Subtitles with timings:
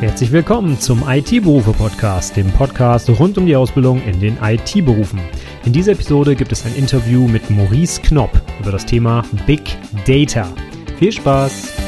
[0.00, 5.18] Herzlich willkommen zum IT-Berufe-Podcast, dem Podcast rund um die Ausbildung in den IT-Berufen.
[5.64, 9.62] In dieser Episode gibt es ein Interview mit Maurice Knopp über das Thema Big
[10.04, 10.52] Data.
[10.98, 11.85] Viel Spaß!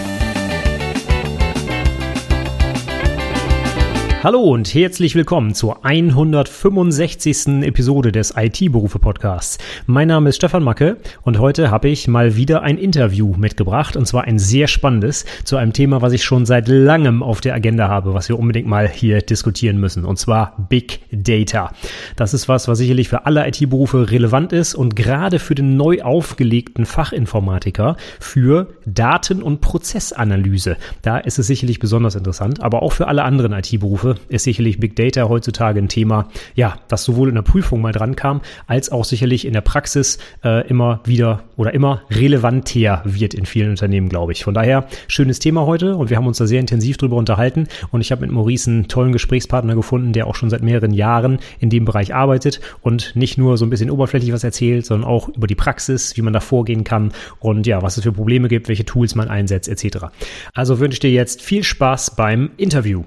[4.21, 7.62] Hallo und herzlich willkommen zur 165.
[7.62, 9.59] Episode des IT-Berufe-Podcasts.
[9.87, 14.07] Mein Name ist Stefan Macke und heute habe ich mal wieder ein Interview mitgebracht und
[14.09, 17.86] zwar ein sehr spannendes zu einem Thema, was ich schon seit langem auf der Agenda
[17.86, 21.71] habe, was wir unbedingt mal hier diskutieren müssen und zwar Big Data.
[22.17, 26.03] Das ist was, was sicherlich für alle IT-Berufe relevant ist und gerade für den neu
[26.03, 30.76] aufgelegten Fachinformatiker für Daten- und Prozessanalyse.
[31.03, 34.78] Da ist es sicherlich besonders interessant, aber auch für alle anderen IT-Berufe Berufe ist sicherlich
[34.78, 38.91] Big Data heutzutage ein Thema, ja, das sowohl in der Prüfung mal dran kam, als
[38.91, 44.08] auch sicherlich in der Praxis äh, immer wieder oder immer relevanter wird in vielen Unternehmen,
[44.08, 44.44] glaube ich.
[44.44, 48.01] Von daher, schönes Thema heute und wir haben uns da sehr intensiv drüber unterhalten und
[48.01, 51.70] ich habe mit Maurice einen tollen Gesprächspartner gefunden, der auch schon seit mehreren Jahren in
[51.70, 55.47] dem Bereich arbeitet und nicht nur so ein bisschen oberflächlich was erzählt, sondern auch über
[55.47, 58.84] die Praxis, wie man da vorgehen kann und ja, was es für Probleme gibt, welche
[58.84, 60.06] Tools man einsetzt, etc.
[60.55, 63.05] Also wünsche ich dir jetzt viel Spaß beim Interview.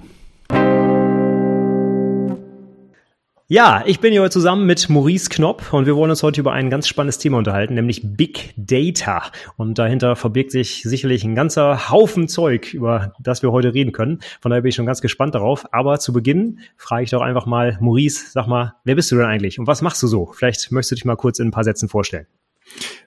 [3.53, 6.53] Ja, ich bin hier heute zusammen mit Maurice Knopp und wir wollen uns heute über
[6.53, 9.23] ein ganz spannendes Thema unterhalten, nämlich Big Data.
[9.57, 14.21] Und dahinter verbirgt sich sicherlich ein ganzer Haufen Zeug, über das wir heute reden können.
[14.39, 15.65] Von daher bin ich schon ganz gespannt darauf.
[15.73, 19.25] Aber zu Beginn frage ich doch einfach mal, Maurice, sag mal, wer bist du denn
[19.25, 20.31] eigentlich und was machst du so?
[20.31, 22.27] Vielleicht möchtest du dich mal kurz in ein paar Sätzen vorstellen.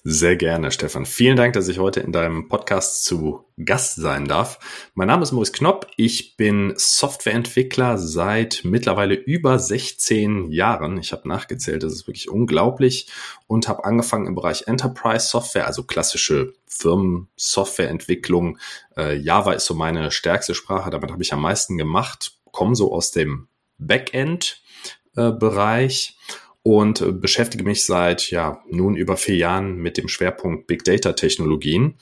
[0.06, 1.06] Sehr gerne, Stefan.
[1.06, 4.58] Vielen Dank, dass ich heute in deinem Podcast zu Gast sein darf.
[4.92, 5.86] Mein Name ist Maurice Knopp.
[5.97, 10.98] Ich bin Softwareentwickler seit mittlerweile über 16 Jahren.
[10.98, 13.10] Ich habe nachgezählt, das ist wirklich unglaublich
[13.47, 18.58] und habe angefangen im Bereich Enterprise Software, also klassische Firmen-Softwareentwicklung.
[18.98, 22.36] Äh, Java ist so meine stärkste Sprache, damit habe ich am meisten gemacht.
[22.52, 26.13] Komme so aus dem Backend-Bereich.
[26.64, 31.98] Und beschäftige mich seit ja nun über vier Jahren mit dem Schwerpunkt Big Data Technologien.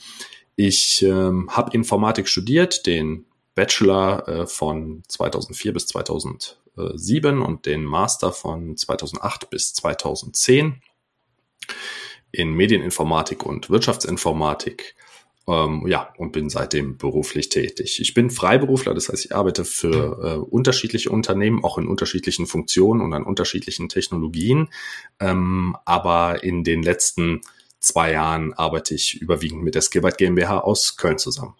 [0.54, 8.32] Ich ähm, habe Informatik studiert, den Bachelor äh, von 2004 bis 2007 und den Master
[8.32, 10.80] von 2008 bis 2010
[12.30, 14.94] in Medieninformatik und Wirtschaftsinformatik
[15.48, 18.00] ähm, ja, und bin seitdem beruflich tätig.
[18.00, 23.00] Ich bin Freiberufler, das heißt, ich arbeite für äh, unterschiedliche Unternehmen, auch in unterschiedlichen Funktionen
[23.00, 24.68] und an unterschiedlichen Technologien.
[25.20, 27.40] Ähm, aber in den letzten
[27.80, 31.54] zwei Jahren arbeite ich überwiegend mit der Skillbyte GmbH aus Köln zusammen.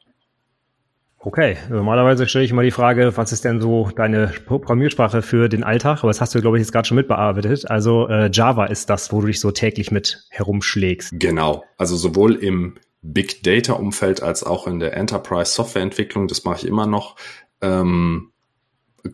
[1.25, 5.62] Okay, normalerweise stelle ich immer die Frage, was ist denn so deine Programmiersprache für den
[5.62, 6.00] Alltag?
[6.00, 7.70] Aber das hast du, glaube ich, jetzt gerade schon mitbearbeitet.
[7.70, 11.12] Also äh, Java ist das, wo du dich so täglich mit herumschlägst.
[11.20, 16.44] Genau, also sowohl im Big Data Umfeld als auch in der Enterprise Software Entwicklung, das
[16.44, 17.16] mache ich immer noch,
[17.60, 18.32] ähm,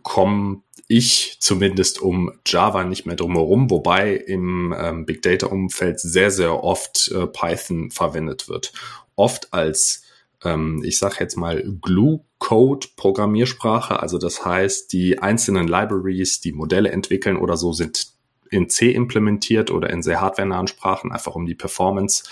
[0.03, 6.31] komme ich zumindest um Java nicht mehr drumherum, wobei im ähm, Big Data Umfeld sehr,
[6.31, 8.75] sehr oft äh, Python verwendet wird.
[9.17, 10.03] Oft als,
[10.45, 14.01] ähm, ich sage jetzt mal, Glue-Code-Programmiersprache.
[14.01, 18.13] Also das heißt, die einzelnen Libraries, die Modelle entwickeln oder so, sind
[18.51, 22.23] in C implementiert oder in sehr hardwarenahen Sprachen, einfach um die Performance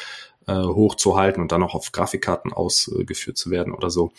[0.46, 4.12] äh, hochzuhalten und dann auch auf Grafikkarten ausgeführt zu werden oder so.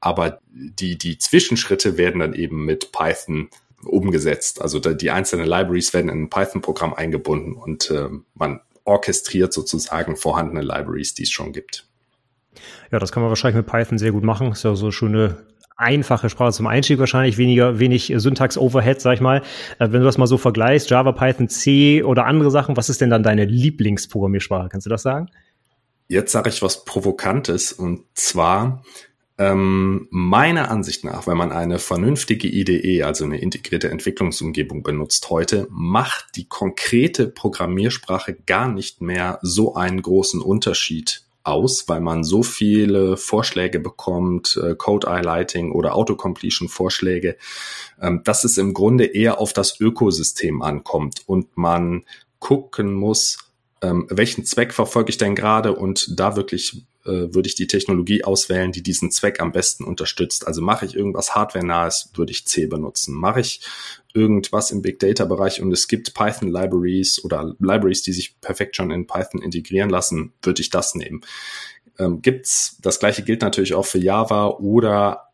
[0.00, 3.48] Aber die, die Zwischenschritte werden dann eben mit Python
[3.84, 4.60] umgesetzt.
[4.60, 10.62] Also die einzelnen Libraries werden in ein Python-Programm eingebunden und äh, man orchestriert sozusagen vorhandene
[10.62, 11.86] Libraries, die es schon gibt.
[12.90, 14.52] Ja, das kann man wahrscheinlich mit Python sehr gut machen.
[14.52, 15.44] Ist ja so schöne
[15.76, 19.42] einfache Sprache zum Einstieg wahrscheinlich, weniger, wenig Syntax-Overhead, sag ich mal.
[19.78, 23.00] Äh, wenn du das mal so vergleichst, Java, Python, C oder andere Sachen, was ist
[23.00, 24.68] denn dann deine Lieblingsprogrammiersprache?
[24.68, 25.28] Kannst du das sagen?
[26.08, 28.82] Jetzt sage ich was Provokantes und zwar
[29.36, 35.68] ähm, meiner Ansicht nach, wenn man eine vernünftige IDE, also eine integrierte Entwicklungsumgebung benutzt heute,
[35.70, 42.42] macht die konkrete Programmiersprache gar nicht mehr so einen großen Unterschied aus, weil man so
[42.42, 47.36] viele Vorschläge bekommt, äh, Code Highlighting oder Autocompletion Vorschläge,
[48.00, 52.04] ähm, dass es im Grunde eher auf das Ökosystem ankommt und man
[52.38, 53.47] gucken muss,
[53.82, 58.24] ähm, welchen Zweck verfolge ich denn gerade und da wirklich äh, würde ich die Technologie
[58.24, 60.46] auswählen, die diesen Zweck am besten unterstützt.
[60.46, 63.14] Also mache ich irgendwas Hardware-nahes, würde ich C benutzen.
[63.14, 63.60] Mache ich
[64.14, 69.06] irgendwas im Big Data-Bereich und es gibt Python-Libraries oder Libraries, die sich perfekt schon in
[69.06, 71.22] Python integrieren lassen, würde ich das nehmen.
[71.98, 75.28] Ähm, gibt's, das gleiche gilt natürlich auch für Java oder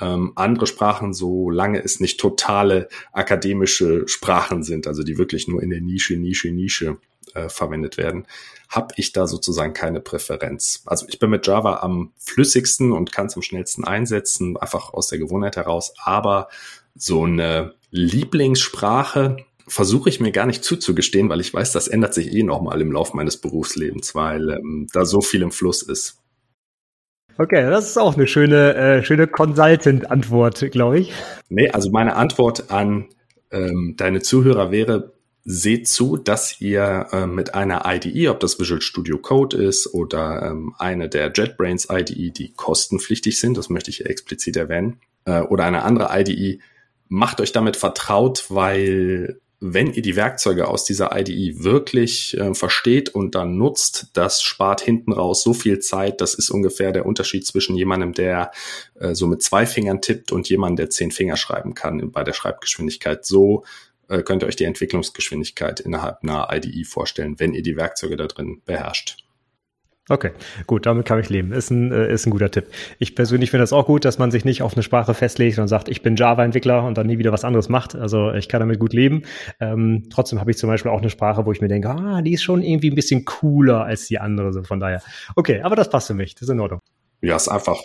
[0.00, 5.70] ähm, andere Sprachen, solange es nicht totale akademische Sprachen sind, also die wirklich nur in
[5.70, 6.98] der Nische, Nische, Nische
[7.34, 8.26] äh, verwendet werden,
[8.68, 10.82] habe ich da sozusagen keine Präferenz.
[10.86, 15.08] Also ich bin mit Java am flüssigsten und kann es am schnellsten einsetzen, einfach aus
[15.08, 15.94] der Gewohnheit heraus.
[16.02, 16.48] Aber
[16.94, 19.36] so eine Lieblingssprache
[19.66, 22.92] versuche ich mir gar nicht zuzugestehen, weil ich weiß, das ändert sich eh nochmal im
[22.92, 26.20] Laufe meines Berufslebens, weil ähm, da so viel im Fluss ist.
[27.36, 31.12] Okay, das ist auch eine schöne, äh, schöne Consultant-Antwort, glaube ich.
[31.48, 33.08] Nee, also meine Antwort an
[33.50, 35.14] ähm, deine Zuhörer wäre,
[35.44, 40.42] seht zu, dass ihr äh, mit einer IDE, ob das Visual Studio Code ist oder
[40.42, 45.64] ähm, eine der JetBrains IDE, die kostenpflichtig sind, das möchte ich explizit erwähnen, äh, oder
[45.64, 46.60] eine andere IDE,
[47.08, 53.08] macht euch damit vertraut, weil wenn ihr die Werkzeuge aus dieser IDE wirklich äh, versteht
[53.10, 56.20] und dann nutzt, das spart hinten raus so viel Zeit.
[56.20, 58.50] Das ist ungefähr der Unterschied zwischen jemandem, der
[58.98, 62.34] äh, so mit zwei Fingern tippt und jemandem, der zehn Finger schreiben kann bei der
[62.34, 63.24] Schreibgeschwindigkeit.
[63.24, 63.64] So
[64.08, 68.26] äh, könnt ihr euch die Entwicklungsgeschwindigkeit innerhalb einer IDE vorstellen, wenn ihr die Werkzeuge da
[68.26, 69.24] drin beherrscht.
[70.10, 70.32] Okay,
[70.66, 71.52] gut, damit kann ich leben.
[71.52, 72.66] Ist ein, äh, ist ein guter Tipp.
[72.98, 75.68] Ich persönlich finde das auch gut, dass man sich nicht auf eine Sprache festlegt und
[75.68, 77.94] sagt, ich bin Java-Entwickler und dann nie wieder was anderes macht.
[77.94, 79.22] Also ich kann damit gut leben.
[79.60, 82.34] Ähm, trotzdem habe ich zum Beispiel auch eine Sprache, wo ich mir denke, ah, die
[82.34, 84.52] ist schon irgendwie ein bisschen cooler als die andere.
[84.52, 85.02] So von daher.
[85.36, 86.34] Okay, aber das passt für mich.
[86.34, 86.80] Das ist in Ordnung.
[87.22, 87.80] Ja, ist einfach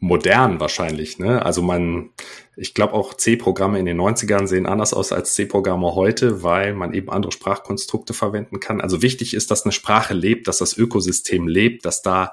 [0.00, 1.18] modern wahrscheinlich.
[1.18, 1.44] Ne?
[1.44, 2.10] Also man,
[2.56, 6.94] ich glaube auch C-Programme in den 90ern sehen anders aus als C-Programme heute, weil man
[6.94, 8.80] eben andere Sprachkonstrukte verwenden kann.
[8.80, 12.32] Also wichtig ist, dass eine Sprache lebt, dass das Ökosystem lebt, dass da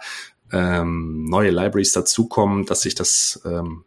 [0.51, 3.83] ähm, neue Libraries dazukommen, dass sich das ähm,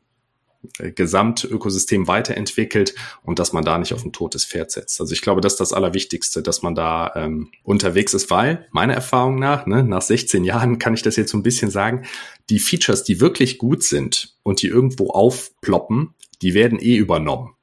[0.79, 5.01] Gesamtökosystem weiterentwickelt und dass man da nicht auf ein totes Pferd setzt.
[5.01, 8.95] Also ich glaube, das ist das Allerwichtigste, dass man da ähm, unterwegs ist, weil meiner
[8.95, 12.07] Erfahrung nach, ne, nach 16 Jahren kann ich das jetzt so ein bisschen sagen,
[12.51, 17.55] die Features, die wirklich gut sind und die irgendwo aufploppen, die werden eh übernommen.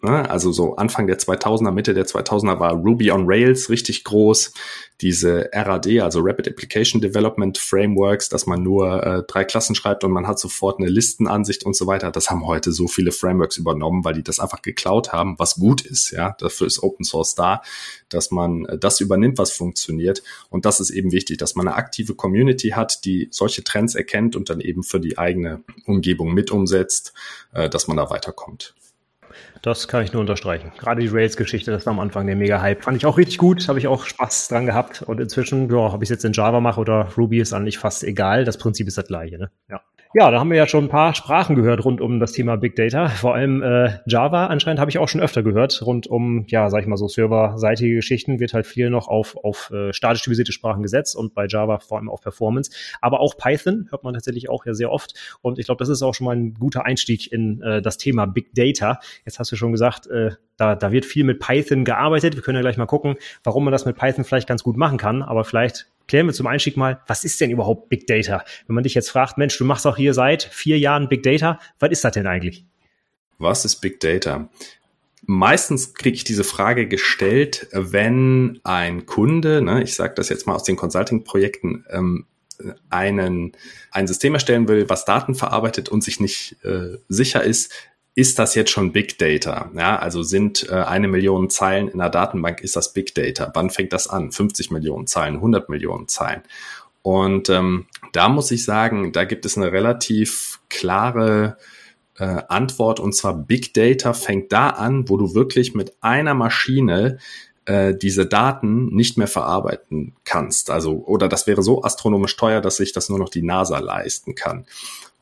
[0.00, 0.30] Ne?
[0.30, 4.52] Also so Anfang der 2000er, Mitte der 2000er war Ruby on Rails richtig groß.
[5.00, 10.12] Diese RAD, also Rapid Application Development Frameworks, dass man nur äh, drei Klassen schreibt und
[10.12, 12.12] man hat sofort eine Listenansicht und so weiter.
[12.12, 15.82] Das haben heute so viele Frameworks übernommen, weil die das einfach geklaut haben, was gut
[15.82, 16.12] ist.
[16.12, 17.62] Ja, dafür ist Open Source da,
[18.08, 20.22] dass man äh, das übernimmt, was funktioniert.
[20.48, 24.36] Und das ist eben wichtig, dass man eine aktive Community hat, die solche Trends erkennt
[24.36, 27.12] und dann eben für die eigene Umgebung mit umsetzt,
[27.52, 28.74] äh, dass man da weiterkommt.
[29.62, 30.72] Das kann ich nur unterstreichen.
[30.78, 32.82] Gerade die Rails-Geschichte, das war am Anfang der Mega-Hype.
[32.82, 35.02] Fand ich auch richtig gut, habe ich auch Spaß dran gehabt.
[35.02, 38.04] Und inzwischen, ja, ob ich es jetzt in Java mache oder Ruby, ist eigentlich fast
[38.04, 38.44] egal.
[38.44, 39.38] Das Prinzip ist das gleiche.
[39.38, 39.50] Ne?
[39.68, 39.80] Ja.
[40.14, 42.76] Ja, da haben wir ja schon ein paar Sprachen gehört rund um das Thema Big
[42.76, 43.08] Data.
[43.08, 45.82] Vor allem äh, Java anscheinend habe ich auch schon öfter gehört.
[45.84, 49.70] Rund um, ja, sag ich mal so, serverseitige Geschichten wird halt viel noch auf, auf
[49.70, 52.70] äh, statisch typisierte Sprachen gesetzt und bei Java vor allem auf Performance.
[53.02, 55.12] Aber auch Python hört man tatsächlich auch ja sehr oft.
[55.42, 58.24] Und ich glaube, das ist auch schon mal ein guter Einstieg in äh, das Thema
[58.24, 59.00] Big Data.
[59.26, 62.34] Jetzt hast du schon gesagt, äh, da, da wird viel mit Python gearbeitet.
[62.34, 64.96] Wir können ja gleich mal gucken, warum man das mit Python vielleicht ganz gut machen
[64.96, 65.22] kann.
[65.22, 68.44] Aber vielleicht klären wir zum Einstieg mal, was ist denn überhaupt Big Data?
[68.66, 71.60] Wenn man dich jetzt fragt, Mensch, du machst auch hier seit vier Jahren Big Data,
[71.78, 72.64] was ist das denn eigentlich?
[73.38, 74.48] Was ist Big Data?
[75.26, 80.54] Meistens kriege ich diese Frage gestellt, wenn ein Kunde, ne, ich sage das jetzt mal
[80.54, 82.26] aus den Consulting-Projekten, ähm,
[82.90, 83.52] einen,
[83.92, 87.72] ein System erstellen will, was Daten verarbeitet und sich nicht äh, sicher ist,
[88.18, 89.70] ist das jetzt schon Big Data?
[89.76, 93.52] Ja, also sind äh, eine Million Zeilen in der Datenbank, ist das Big Data?
[93.54, 94.32] Wann fängt das an?
[94.32, 96.42] 50 Millionen Zeilen, 100 Millionen Zeilen?
[97.02, 101.58] Und ähm, da muss ich sagen, da gibt es eine relativ klare
[102.18, 107.18] äh, Antwort und zwar Big Data fängt da an, wo du wirklich mit einer Maschine
[107.66, 110.70] äh, diese Daten nicht mehr verarbeiten kannst.
[110.70, 114.34] Also, oder das wäre so astronomisch teuer, dass sich das nur noch die NASA leisten
[114.34, 114.66] kann.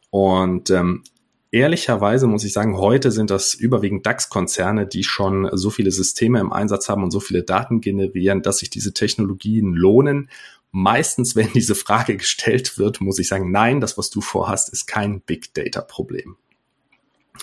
[0.09, 1.03] Und ähm,
[1.51, 6.53] ehrlicherweise muss ich sagen, heute sind das überwiegend DAX-Konzerne, die schon so viele Systeme im
[6.53, 10.31] Einsatz haben und so viele Daten generieren, dass sich diese Technologien lohnen.
[10.73, 14.87] Meistens, wenn diese Frage gestellt wird, muss ich sagen, nein, das, was du vorhast, ist
[14.87, 16.37] kein Big Data-Problem.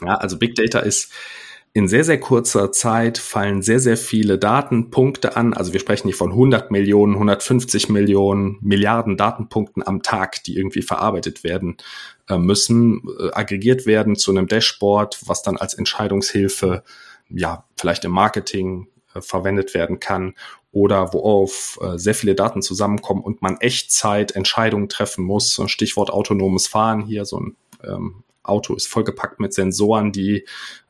[0.02, 1.12] Ja, also Big Data ist
[1.76, 5.54] in sehr, sehr kurzer Zeit fallen sehr, sehr viele Datenpunkte an.
[5.56, 10.84] Also wir sprechen nicht von 100 Millionen, 150 Millionen, Milliarden Datenpunkten am Tag, die irgendwie
[10.84, 11.78] verarbeitet werden
[12.30, 16.84] müssen, äh, aggregiert werden zu einem Dashboard, was dann als Entscheidungshilfe,
[17.30, 20.36] ja, vielleicht im Marketing äh, verwendet werden kann
[20.72, 25.62] oder worauf äh, sehr viele Daten zusammenkommen und man Echtzeit Entscheidungen treffen muss.
[25.68, 30.46] Stichwort autonomes Fahren hier, so ein ähm, Auto ist vollgepackt mit Sensoren, die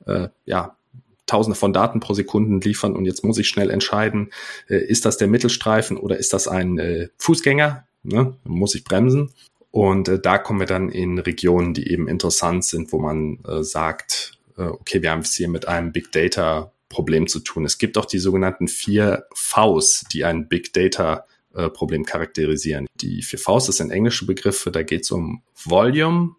[0.05, 0.77] äh, ja
[1.25, 4.31] Tausende von Daten pro Sekunden liefern und jetzt muss ich schnell entscheiden,
[4.67, 7.87] äh, ist das der Mittelstreifen oder ist das ein äh, Fußgänger?
[8.03, 8.35] Ne?
[8.43, 9.31] Muss ich bremsen?
[9.74, 13.63] Und äh, da kommen wir dann in Regionen, die eben interessant sind, wo man äh,
[13.63, 17.65] sagt, äh, okay, wir haben es hier mit einem Big Data Problem zu tun.
[17.65, 21.25] Es gibt auch die sogenannten vier Vs, die ein Big Data
[21.56, 22.86] äh, Problem charakterisieren.
[23.01, 26.36] Die vier Vs sind englische Begriffe, da geht es um Volume,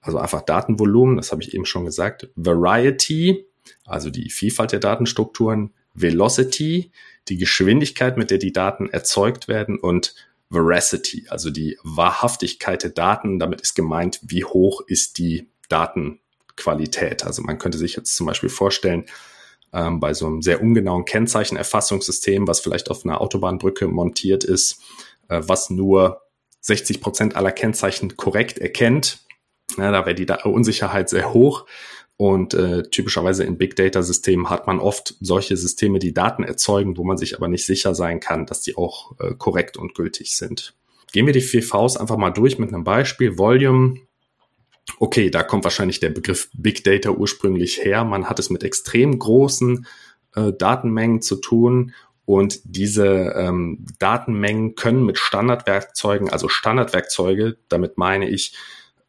[0.00, 3.46] also einfach Datenvolumen, das habe ich eben schon gesagt, Variety,
[3.86, 6.90] also die Vielfalt der Datenstrukturen, Velocity,
[7.28, 10.16] die Geschwindigkeit, mit der die Daten erzeugt werden und
[10.54, 13.38] Veracity, also die Wahrhaftigkeit der Daten.
[13.38, 17.24] Damit ist gemeint, wie hoch ist die Datenqualität.
[17.24, 19.04] Also man könnte sich jetzt zum Beispiel vorstellen,
[19.74, 24.80] ähm, bei so einem sehr ungenauen Kennzeichenerfassungssystem, was vielleicht auf einer Autobahnbrücke montiert ist,
[25.28, 26.22] äh, was nur
[26.60, 29.18] 60 Prozent aller Kennzeichen korrekt erkennt.
[29.76, 31.66] Ja, da wäre die Unsicherheit sehr hoch.
[32.16, 36.96] Und äh, typischerweise in Big Data Systemen hat man oft solche Systeme, die Daten erzeugen,
[36.96, 40.36] wo man sich aber nicht sicher sein kann, dass die auch äh, korrekt und gültig
[40.36, 40.74] sind.
[41.12, 43.36] Gehen wir die vier Vs einfach mal durch mit einem Beispiel.
[43.36, 44.00] Volume.
[44.98, 48.04] Okay, da kommt wahrscheinlich der Begriff Big Data ursprünglich her.
[48.04, 49.86] Man hat es mit extrem großen
[50.36, 51.94] äh, Datenmengen zu tun
[52.26, 58.54] und diese ähm, Datenmengen können mit Standardwerkzeugen, also Standardwerkzeuge, damit meine ich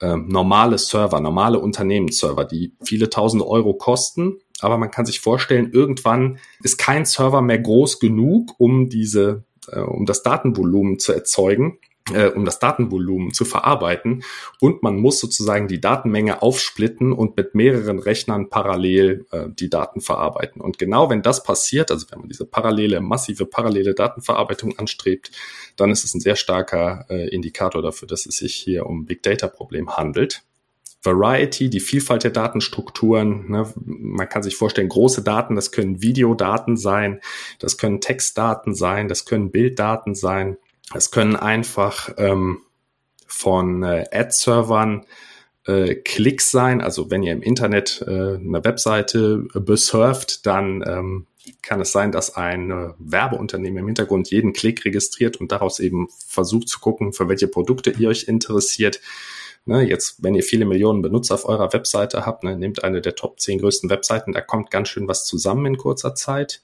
[0.01, 4.39] äh, normale Server, normale Unternehmensserver, die viele tausende Euro kosten.
[4.59, 9.79] Aber man kann sich vorstellen, irgendwann ist kein Server mehr groß genug, um diese, äh,
[9.79, 11.79] um das Datenvolumen zu erzeugen
[12.13, 14.23] äh, um das Datenvolumen zu verarbeiten.
[14.59, 20.01] Und man muss sozusagen die Datenmenge aufsplitten und mit mehreren Rechnern parallel äh, die Daten
[20.01, 20.61] verarbeiten.
[20.61, 25.31] Und genau wenn das passiert, also wenn man diese parallele, massive parallele Datenverarbeitung anstrebt,
[25.75, 29.23] dann ist es ein sehr starker äh, Indikator dafür, dass es sich hier um Big
[29.23, 30.43] Data Problem handelt.
[31.05, 33.49] Variety, die Vielfalt der Datenstrukturen.
[33.49, 33.71] Ne?
[33.85, 37.21] Man kann sich vorstellen, große Daten, das können Videodaten sein,
[37.59, 40.57] das können Textdaten sein, das können Bilddaten sein.
[40.93, 42.61] Es können einfach ähm,
[43.27, 45.05] von äh, Ad-Servern
[45.65, 46.81] äh, Klicks sein.
[46.81, 51.27] Also wenn ihr im Internet äh, eine Webseite besurft, dann ähm,
[51.61, 56.07] kann es sein, dass ein äh, Werbeunternehmen im Hintergrund jeden Klick registriert und daraus eben
[56.27, 59.01] versucht zu gucken, für welche Produkte ihr euch interessiert.
[59.67, 63.15] Ne, jetzt, wenn ihr viele Millionen Benutzer auf eurer Webseite habt, ne, nehmt eine der
[63.15, 66.61] Top 10 größten Webseiten, da kommt ganz schön was zusammen in kurzer Zeit.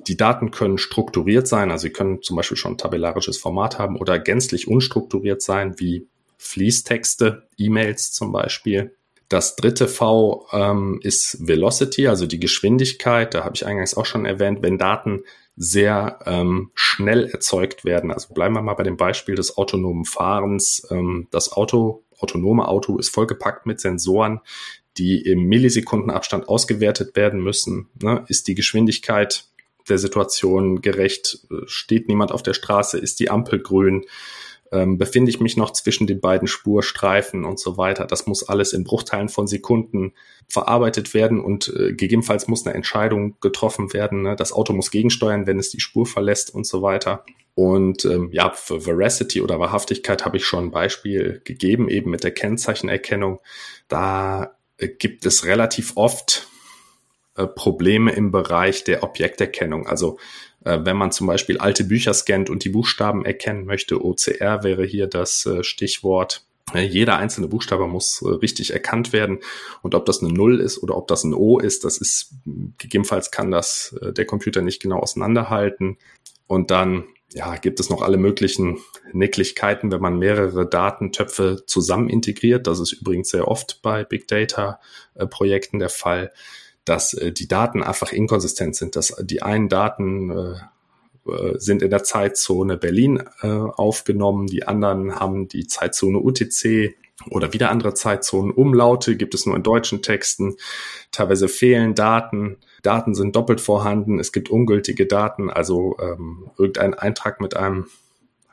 [0.00, 4.18] Die Daten können strukturiert sein, also sie können zum Beispiel schon tabellarisches Format haben oder
[4.18, 8.94] gänzlich unstrukturiert sein, wie Fließtexte, E-Mails zum Beispiel.
[9.28, 13.34] Das dritte V ähm, ist Velocity, also die Geschwindigkeit.
[13.34, 15.24] Da habe ich eingangs auch schon erwähnt, wenn Daten
[15.56, 18.10] sehr ähm, schnell erzeugt werden.
[18.10, 20.86] Also bleiben wir mal bei dem Beispiel des autonomen Fahrens.
[20.90, 24.40] Ähm, das Auto, autonome Auto ist vollgepackt mit Sensoren,
[24.98, 27.88] die im Millisekundenabstand ausgewertet werden müssen.
[28.02, 28.24] Ne?
[28.28, 29.46] Ist die Geschwindigkeit
[29.88, 31.46] der Situation gerecht?
[31.66, 32.98] Steht niemand auf der Straße?
[32.98, 34.04] Ist die Ampel grün?
[34.72, 38.06] Ähm, befinde ich mich noch zwischen den beiden Spurstreifen und so weiter?
[38.06, 40.14] Das muss alles in Bruchteilen von Sekunden
[40.48, 44.22] verarbeitet werden und äh, gegebenenfalls muss eine Entscheidung getroffen werden.
[44.22, 44.34] Ne?
[44.36, 47.24] Das Auto muss gegensteuern, wenn es die Spur verlässt und so weiter.
[47.54, 52.24] Und ähm, ja, für Veracity oder Wahrhaftigkeit habe ich schon ein Beispiel gegeben, eben mit
[52.24, 53.40] der Kennzeichenerkennung.
[53.86, 56.48] Da äh, gibt es relativ oft
[57.36, 59.88] äh, Probleme im Bereich der Objekterkennung.
[59.88, 60.18] Also
[60.64, 64.84] äh, wenn man zum Beispiel alte Bücher scannt und die Buchstaben erkennen möchte, OCR wäre
[64.84, 66.46] hier das äh, Stichwort.
[66.74, 69.40] Jeder einzelne Buchstabe muss richtig erkannt werden.
[69.82, 72.32] Und ob das eine Null ist oder ob das ein O ist, das ist,
[72.78, 75.98] gegebenenfalls kann das der Computer nicht genau auseinanderhalten.
[76.46, 78.78] Und dann ja, gibt es noch alle möglichen
[79.12, 82.66] Nicklichkeiten, wenn man mehrere Datentöpfe zusammen integriert.
[82.66, 84.80] Das ist übrigens sehr oft bei Big Data
[85.28, 86.32] Projekten der Fall
[86.84, 90.54] dass äh, die Daten einfach inkonsistent sind, dass die einen Daten äh,
[91.26, 96.94] äh, sind in der Zeitzone Berlin äh, aufgenommen, die anderen haben die Zeitzone UTC
[97.30, 98.50] oder wieder andere Zeitzonen.
[98.50, 100.56] Umlaute gibt es nur in deutschen Texten.
[101.12, 102.58] Teilweise fehlen Daten.
[102.82, 104.18] Daten sind doppelt vorhanden.
[104.18, 107.86] Es gibt ungültige Daten, also ähm, irgendein Eintrag mit einem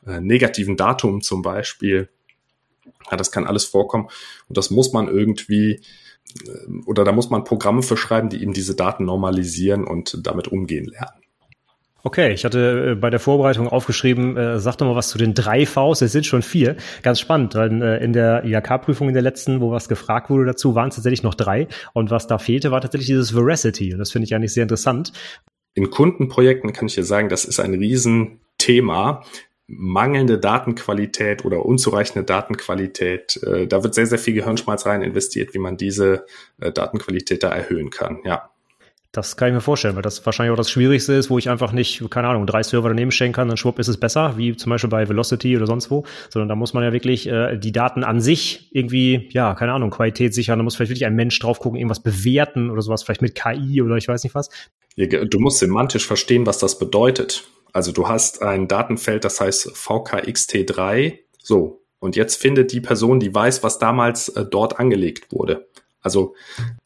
[0.06, 2.08] äh, negativen Datum zum Beispiel.
[3.10, 4.10] Ja, das kann alles vorkommen
[4.48, 5.82] und das muss man irgendwie
[6.86, 10.86] oder da muss man Programme für schreiben, die eben diese Daten normalisieren und damit umgehen
[10.86, 11.22] lernen.
[12.04, 15.36] Okay, ich hatte äh, bei der Vorbereitung aufgeschrieben, äh, sag doch mal was zu den
[15.36, 16.76] drei Vs, es sind schon vier.
[17.04, 20.74] Ganz spannend, weil äh, in der IHK-Prüfung in der letzten, wo was gefragt wurde dazu,
[20.74, 21.68] waren es tatsächlich noch drei.
[21.94, 23.94] Und was da fehlte, war tatsächlich dieses Veracity.
[23.94, 25.14] Und das finde ich eigentlich sehr interessant.
[25.76, 29.24] In Kundenprojekten kann ich dir sagen, das ist ein Riesenthema
[29.68, 33.42] mangelnde Datenqualität oder unzureichende Datenqualität.
[33.44, 36.26] Äh, da wird sehr, sehr viel Gehirnschmalz rein investiert, wie man diese
[36.60, 38.20] äh, Datenqualität da erhöhen kann.
[38.26, 38.52] Ja.
[39.14, 41.74] Das kann ich mir vorstellen, weil das wahrscheinlich auch das Schwierigste ist, wo ich einfach
[41.74, 44.70] nicht, keine Ahnung, drei Server daneben stellen kann, dann schwupp ist es besser, wie zum
[44.70, 48.06] Beispiel bei Velocity oder sonst wo, sondern da muss man ja wirklich äh, die Daten
[48.06, 51.60] an sich irgendwie, ja, keine Ahnung, Qualität sichern, da muss vielleicht wirklich ein Mensch drauf
[51.60, 54.50] gucken, irgendwas bewerten oder sowas, vielleicht mit KI oder ich weiß nicht was.
[54.96, 57.44] Du musst semantisch verstehen, was das bedeutet.
[57.74, 61.20] Also du hast ein Datenfeld, das heißt VKXT3.
[61.38, 61.82] So.
[62.00, 65.68] Und jetzt findet die Person, die weiß, was damals äh, dort angelegt wurde.
[66.02, 66.34] Also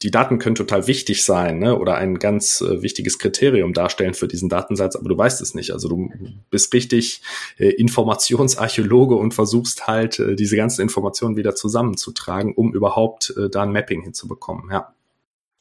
[0.02, 1.78] die Daten können total wichtig sein ne?
[1.78, 5.70] oder ein ganz äh, wichtiges Kriterium darstellen für diesen Datensatz, aber du weißt es nicht.
[5.72, 6.10] Also du
[6.50, 7.22] bist richtig
[7.56, 13.62] äh, Informationsarchäologe und versuchst halt äh, diese ganzen Informationen wieder zusammenzutragen, um überhaupt äh, da
[13.62, 14.70] ein Mapping hinzubekommen.
[14.70, 14.94] Ja.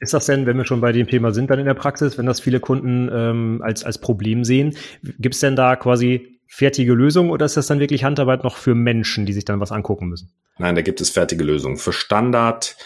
[0.05, 2.27] Ist das denn, wenn wir schon bei dem Thema sind, dann in der Praxis, wenn
[2.27, 4.77] das viele Kunden ähm, als, als Problem sehen,
[5.17, 8.75] gibt es denn da quasi fertige Lösungen oder ist das dann wirklich Handarbeit noch für
[8.75, 10.29] Menschen, die sich dann was angucken müssen?
[10.59, 11.77] Nein, da gibt es fertige Lösungen.
[11.77, 12.77] Für Standard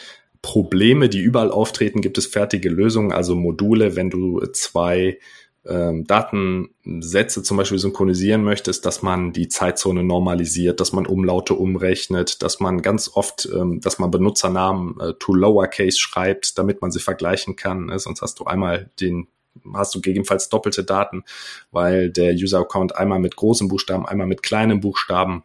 [0.42, 5.20] Probleme, die überall auftreten, gibt es fertige Lösungen, also Module, wenn du zwei
[5.66, 12.42] ähm, Datensätze zum Beispiel synchronisieren möchtest, dass man die Zeitzone normalisiert, dass man Umlaute umrechnet,
[12.42, 17.00] dass man ganz oft, ähm, dass man Benutzernamen äh, to lowercase schreibt, damit man sie
[17.00, 17.88] vergleichen kann.
[17.88, 18.00] Ne?
[18.00, 19.28] Sonst hast du einmal den
[19.74, 21.24] hast du gegebenenfalls doppelte Daten,
[21.72, 25.44] weil der User-Account einmal mit großen Buchstaben, einmal mit kleinen Buchstaben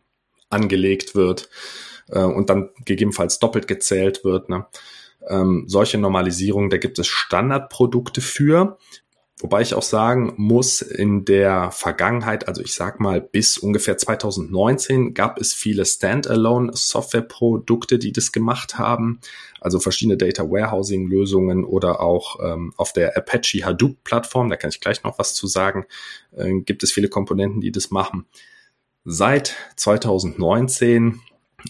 [0.50, 1.49] angelegt wird
[2.09, 4.49] äh, und dann gegebenenfalls doppelt gezählt wird.
[4.49, 4.66] Ne?
[5.28, 8.78] Ähm, solche Normalisierungen, da gibt es Standardprodukte für.
[9.45, 15.13] Wobei ich auch sagen muss, in der Vergangenheit, also ich sag mal bis ungefähr 2019,
[15.13, 19.21] gab es viele Standalone-Software-Produkte, die das gemacht haben.
[19.61, 25.05] Also verschiedene Data Warehousing-Lösungen oder auch ähm, auf der Apache Hadoop-Plattform, da kann ich gleich
[25.05, 25.85] noch was zu sagen,
[26.35, 28.25] äh, gibt es viele Komponenten, die das machen.
[29.05, 31.21] Seit 2019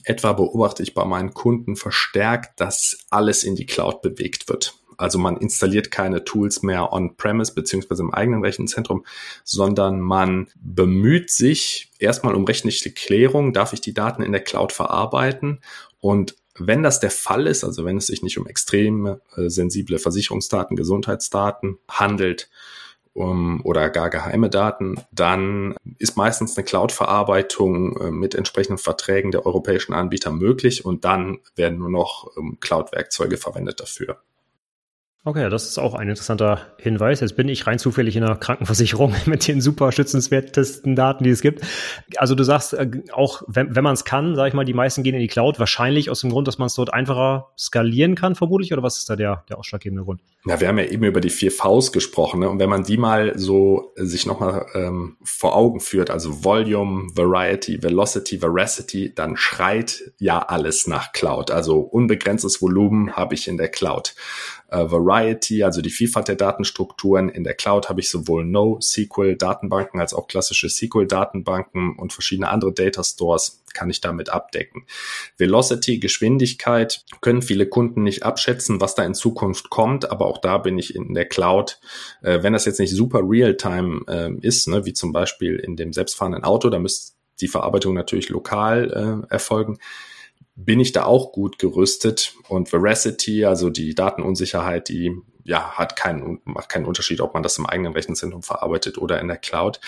[0.04, 4.76] etwa beobachte ich bei meinen Kunden verstärkt, dass alles in die Cloud bewegt wird.
[4.98, 9.04] Also man installiert keine Tools mehr on-premise beziehungsweise im eigenen Rechenzentrum,
[9.44, 14.72] sondern man bemüht sich erstmal um rechtliche Klärung, darf ich die Daten in der Cloud
[14.72, 15.60] verarbeiten
[16.00, 19.98] und wenn das der Fall ist, also wenn es sich nicht um extrem äh, sensible
[19.98, 22.48] Versicherungsdaten, Gesundheitsdaten handelt,
[23.14, 29.46] um, oder gar geheime Daten, dann ist meistens eine Cloud-Verarbeitung äh, mit entsprechenden Verträgen der
[29.46, 34.18] europäischen Anbieter möglich und dann werden nur noch ähm, Cloud-Werkzeuge verwendet dafür.
[35.26, 37.20] Okay, das ist auch ein interessanter Hinweis.
[37.20, 41.40] Jetzt bin ich rein zufällig in der Krankenversicherung mit den super schützenswertesten Daten, die es
[41.40, 41.62] gibt.
[42.18, 45.02] Also du sagst, äh, auch wenn, wenn man es kann, sage ich mal, die meisten
[45.02, 48.34] gehen in die Cloud, wahrscheinlich aus dem Grund, dass man es dort einfacher skalieren kann,
[48.34, 50.20] vermutlich, oder was ist da der, der ausschlaggebende Grund?
[50.44, 52.50] Ja, wir haben ja eben über die vier Vs gesprochen, ne?
[52.50, 57.82] und wenn man die mal so sich nochmal ähm, vor Augen führt, also Volume, Variety,
[57.82, 61.50] Velocity, Veracity, dann schreit ja alles nach Cloud.
[61.50, 64.14] Also unbegrenztes Volumen habe ich in der Cloud
[64.68, 67.28] äh, Variety, also die Vielfalt der Datenstrukturen.
[67.28, 73.02] In der Cloud habe ich sowohl NoSQL-Datenbanken als auch klassische SQL-Datenbanken und verschiedene andere Data
[73.02, 74.86] Stores kann ich damit abdecken.
[75.36, 80.58] Velocity, Geschwindigkeit können viele Kunden nicht abschätzen, was da in Zukunft kommt, aber auch da
[80.58, 81.80] bin ich in der Cloud.
[82.22, 85.92] Äh, wenn das jetzt nicht super real-time äh, ist, ne, wie zum Beispiel in dem
[85.92, 89.78] selbstfahrenden Auto, da müsste die Verarbeitung natürlich lokal äh, erfolgen
[90.56, 96.40] bin ich da auch gut gerüstet und Veracity, also die Datenunsicherheit, die ja hat keinen
[96.44, 99.80] macht keinen Unterschied, ob man das im eigenen Rechenzentrum verarbeitet oder in der Cloud.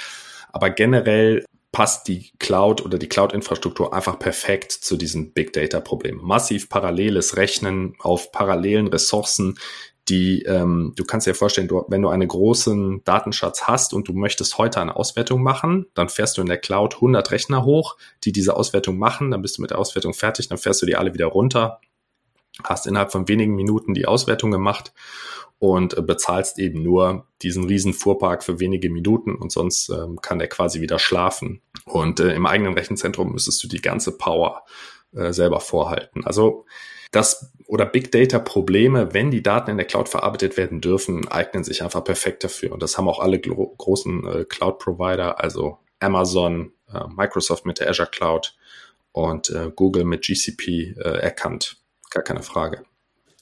[0.52, 6.20] Aber generell passt die Cloud oder die Cloud-Infrastruktur einfach perfekt zu diesem Big Data-Problem.
[6.22, 9.58] Massiv paralleles Rechnen auf parallelen Ressourcen,
[10.08, 14.12] die, ähm, du kannst dir vorstellen, du, wenn du einen großen Datenschatz hast und du
[14.12, 18.32] möchtest heute eine Auswertung machen, dann fährst du in der Cloud 100 Rechner hoch, die
[18.32, 21.12] diese Auswertung machen, dann bist du mit der Auswertung fertig, dann fährst du die alle
[21.12, 21.80] wieder runter,
[22.62, 24.92] hast innerhalb von wenigen Minuten die Auswertung gemacht
[25.58, 30.38] und äh, bezahlst eben nur diesen riesen Fuhrpark für wenige Minuten und sonst ähm, kann
[30.38, 31.62] der quasi wieder schlafen.
[31.84, 34.64] Und äh, im eigenen Rechenzentrum müsstest du die ganze Power
[35.14, 36.24] äh, selber vorhalten.
[36.24, 36.66] Also
[37.10, 41.64] das oder Big Data Probleme, wenn die Daten in der Cloud verarbeitet werden dürfen, eignen
[41.64, 42.72] sich einfach perfekt dafür.
[42.72, 47.90] Und das haben auch alle großen äh, Cloud Provider, also Amazon, äh, Microsoft mit der
[47.90, 48.56] Azure Cloud
[49.12, 51.78] und äh, Google mit GCP äh, erkannt.
[52.10, 52.84] Gar keine Frage.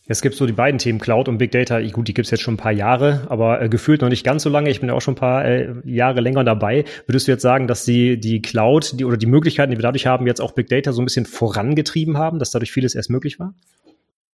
[0.07, 1.81] Es gibt so die beiden Themen Cloud und Big Data.
[1.81, 4.43] Gut, die gibt es jetzt schon ein paar Jahre, aber äh, gefühlt noch nicht ganz
[4.43, 4.69] so lange.
[4.69, 6.85] Ich bin ja auch schon ein paar äh, Jahre länger dabei.
[7.07, 10.07] Würdest du jetzt sagen, dass die, die Cloud die, oder die Möglichkeiten, die wir dadurch
[10.07, 13.41] haben, jetzt auch Big Data so ein bisschen vorangetrieben haben, dass dadurch vieles erst möglich
[13.41, 13.55] war?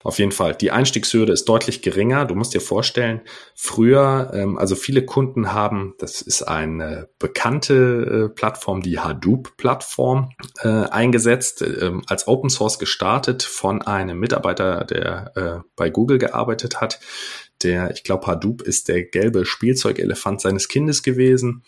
[0.05, 0.55] Auf jeden Fall.
[0.55, 2.25] Die Einstiegshürde ist deutlich geringer.
[2.25, 3.21] Du musst dir vorstellen,
[3.57, 10.31] früher, ähm, also viele Kunden haben, das ist eine bekannte äh, Plattform, die Hadoop-Plattform,
[10.63, 16.81] äh, eingesetzt, äh, als Open Source gestartet von einem Mitarbeiter, der äh, bei Google gearbeitet
[16.81, 17.01] hat.
[17.65, 21.65] Der, ich glaube, Hadoop ist der gelbe Spielzeugelefant seines Kindes gewesen.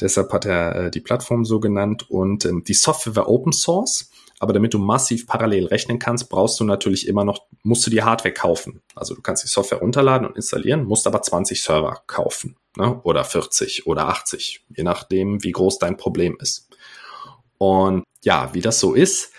[0.00, 4.10] Deshalb hat er äh, die Plattform so genannt und ähm, die Software war Open Source
[4.38, 8.02] Aber damit du massiv parallel rechnen kannst, brauchst du natürlich immer noch, musst du die
[8.02, 8.82] Hardware kaufen.
[8.94, 12.56] Also du kannst die Software runterladen und installieren, musst aber 20 Server kaufen.
[12.76, 13.00] Ne?
[13.02, 16.68] Oder 40 oder 80, je nachdem, wie groß dein Problem ist.
[17.58, 19.32] Und ja, wie das so ist,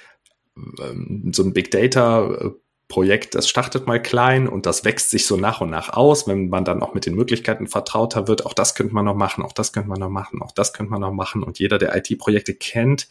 [0.55, 2.51] ähm, so ein Big Data äh,
[2.87, 6.47] Projekt, das startet mal klein und das wächst sich so nach und nach aus, wenn
[6.47, 8.45] man dann auch mit den Möglichkeiten vertrauter wird.
[8.45, 10.91] Auch das könnte man noch machen, auch das könnte man noch machen, auch das könnte
[10.91, 11.43] man noch machen.
[11.43, 13.09] Und jeder, der IT-Projekte kennt,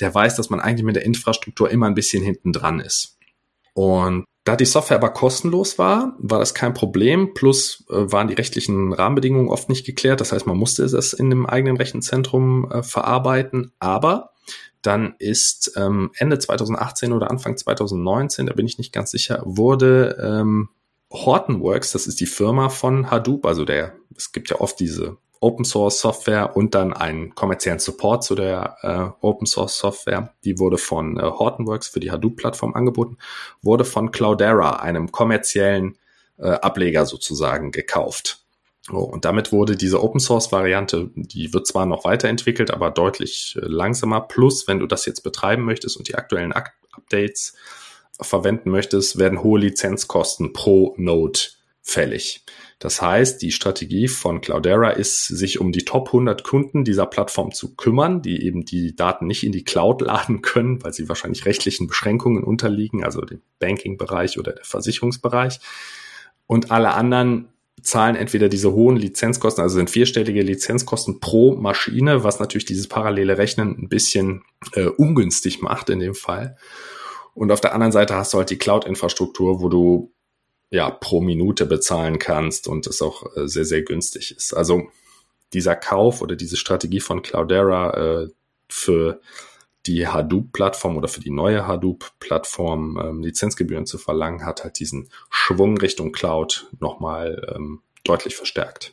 [0.00, 3.16] der weiß, dass man eigentlich mit der Infrastruktur immer ein bisschen hinten dran ist.
[3.74, 7.32] Und da die Software aber kostenlos war, war das kein Problem.
[7.32, 10.20] Plus äh, waren die rechtlichen Rahmenbedingungen oft nicht geklärt.
[10.20, 13.72] Das heißt, man musste es in dem eigenen Rechenzentrum äh, verarbeiten.
[13.78, 14.31] Aber
[14.82, 20.16] dann ist ähm, Ende 2018 oder Anfang 2019, da bin ich nicht ganz sicher, wurde
[20.22, 20.68] ähm,
[21.12, 25.64] Hortonworks, das ist die Firma von Hadoop, also der, es gibt ja oft diese Open
[25.64, 30.32] Source Software und dann einen kommerziellen Support zu der äh, Open Source Software.
[30.44, 33.18] Die wurde von äh, Hortonworks für die Hadoop-Plattform angeboten,
[33.60, 35.98] wurde von Cloudera, einem kommerziellen
[36.38, 38.41] äh, Ableger sozusagen, gekauft.
[38.90, 43.56] Oh, und damit wurde diese Open Source Variante, die wird zwar noch weiterentwickelt, aber deutlich
[43.56, 44.22] äh, langsamer.
[44.22, 47.54] Plus, wenn du das jetzt betreiben möchtest und die aktuellen Updates
[48.20, 51.38] verwenden möchtest, werden hohe Lizenzkosten pro Node
[51.80, 52.44] fällig.
[52.78, 57.52] Das heißt, die Strategie von Cloudera ist, sich um die Top 100 Kunden dieser Plattform
[57.52, 61.46] zu kümmern, die eben die Daten nicht in die Cloud laden können, weil sie wahrscheinlich
[61.46, 65.60] rechtlichen Beschränkungen unterliegen, also dem Banking-Bereich oder der Versicherungsbereich.
[66.48, 67.51] Und alle anderen
[67.82, 73.38] zahlen entweder diese hohen Lizenzkosten, also sind vierstellige Lizenzkosten pro Maschine, was natürlich dieses parallele
[73.38, 76.56] Rechnen ein bisschen äh, ungünstig macht in dem Fall.
[77.34, 80.12] Und auf der anderen Seite hast du halt die Cloud-Infrastruktur, wo du
[80.70, 84.54] ja pro Minute bezahlen kannst und es auch äh, sehr, sehr günstig ist.
[84.54, 84.88] Also
[85.52, 88.28] dieser Kauf oder diese Strategie von Cloudera äh,
[88.68, 89.20] für
[89.86, 95.78] die Hadoop-Plattform oder für die neue Hadoop-Plattform ähm, Lizenzgebühren zu verlangen, hat halt diesen Schwung
[95.78, 98.92] Richtung Cloud nochmal ähm, deutlich verstärkt.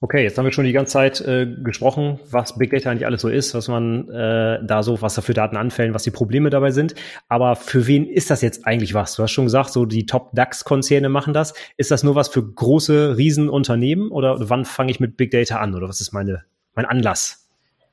[0.00, 3.22] Okay, jetzt haben wir schon die ganze Zeit äh, gesprochen, was Big Data eigentlich alles
[3.22, 6.50] so ist, was man äh, da so, was da für Daten anfällen, was die Probleme
[6.50, 6.94] dabei sind.
[7.28, 9.14] Aber für wen ist das jetzt eigentlich was?
[9.14, 11.54] Du hast schon gesagt, so die Top-DAX-Konzerne machen das.
[11.78, 15.74] Ist das nur was für große Riesenunternehmen oder wann fange ich mit Big Data an
[15.74, 17.45] oder was ist meine, mein Anlass?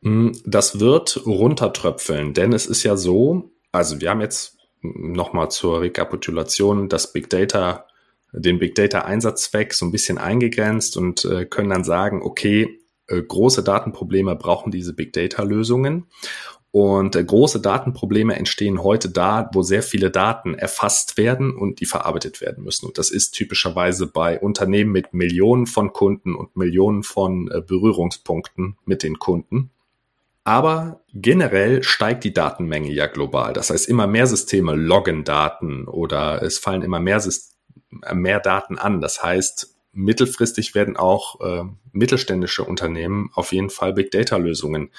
[0.03, 5.81] Hm, das wird runtertröpfeln, denn es ist ja so, also wir haben jetzt nochmal zur
[5.81, 7.87] Rekapitulation das Big Data,
[8.33, 13.21] den Big Data Einsatzzweck so ein bisschen eingegrenzt und äh, können dann sagen, okay, äh,
[13.21, 16.07] große Datenprobleme brauchen diese Big Data Lösungen.
[16.71, 21.85] Und äh, große Datenprobleme entstehen heute da, wo sehr viele Daten erfasst werden und die
[21.85, 22.87] verarbeitet werden müssen.
[22.87, 29.03] Und das ist typischerweise bei Unternehmen mit Millionen von Kunden und Millionen von Berührungspunkten mit
[29.03, 29.69] den Kunden.
[30.43, 33.53] Aber generell steigt die Datenmenge ja global.
[33.53, 37.55] Das heißt, immer mehr Systeme loggen Daten oder es fallen immer mehr, Syst
[38.13, 38.99] mehr Daten an.
[38.99, 44.91] Das heißt, mittelfristig werden auch äh, mittelständische Unternehmen auf jeden Fall Big Data Lösungen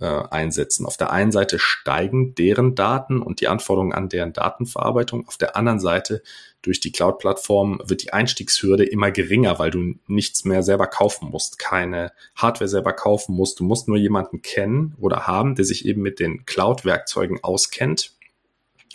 [0.00, 0.84] äh, einsetzen.
[0.84, 5.26] Auf der einen Seite steigen deren Daten und die Anforderungen an deren Datenverarbeitung.
[5.28, 6.22] Auf der anderen Seite
[6.64, 11.58] durch die Cloud-Plattform wird die Einstiegshürde immer geringer, weil du nichts mehr selber kaufen musst,
[11.58, 13.60] keine Hardware selber kaufen musst.
[13.60, 18.12] Du musst nur jemanden kennen oder haben, der sich eben mit den Cloud-Werkzeugen auskennt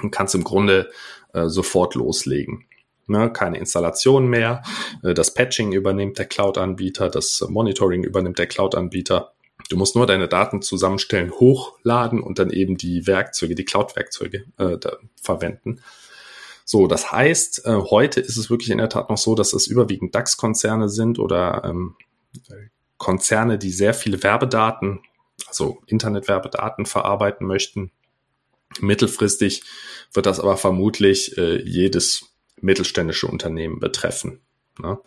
[0.01, 0.89] und kannst im Grunde
[1.34, 2.65] äh, sofort loslegen.
[3.05, 4.63] Ne, keine Installation mehr.
[5.03, 9.34] Äh, das Patching übernimmt der Cloud-Anbieter, das Monitoring übernimmt der Cloud-Anbieter.
[9.69, 14.77] Du musst nur deine Daten zusammenstellen, hochladen und dann eben die Werkzeuge, die Cloud-Werkzeuge äh,
[15.21, 15.82] verwenden.
[16.71, 19.65] So, das heißt, äh, heute ist es wirklich in der Tat noch so, dass es
[19.65, 21.95] überwiegend DAX-Konzerne sind oder ähm,
[22.97, 24.99] Konzerne, die sehr viele Werbedaten,
[25.47, 27.89] also Internetwerbedaten verarbeiten möchten.
[28.82, 29.63] Mittelfristig
[30.13, 34.39] wird das aber vermutlich äh, jedes mittelständische Unternehmen betreffen.
[34.77, 34.99] Ne?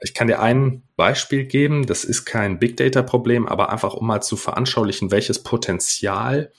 [0.00, 4.08] Ich kann dir ein Beispiel geben, das ist kein Big Data Problem, aber einfach um
[4.08, 6.50] mal zu veranschaulichen, welches Potenzial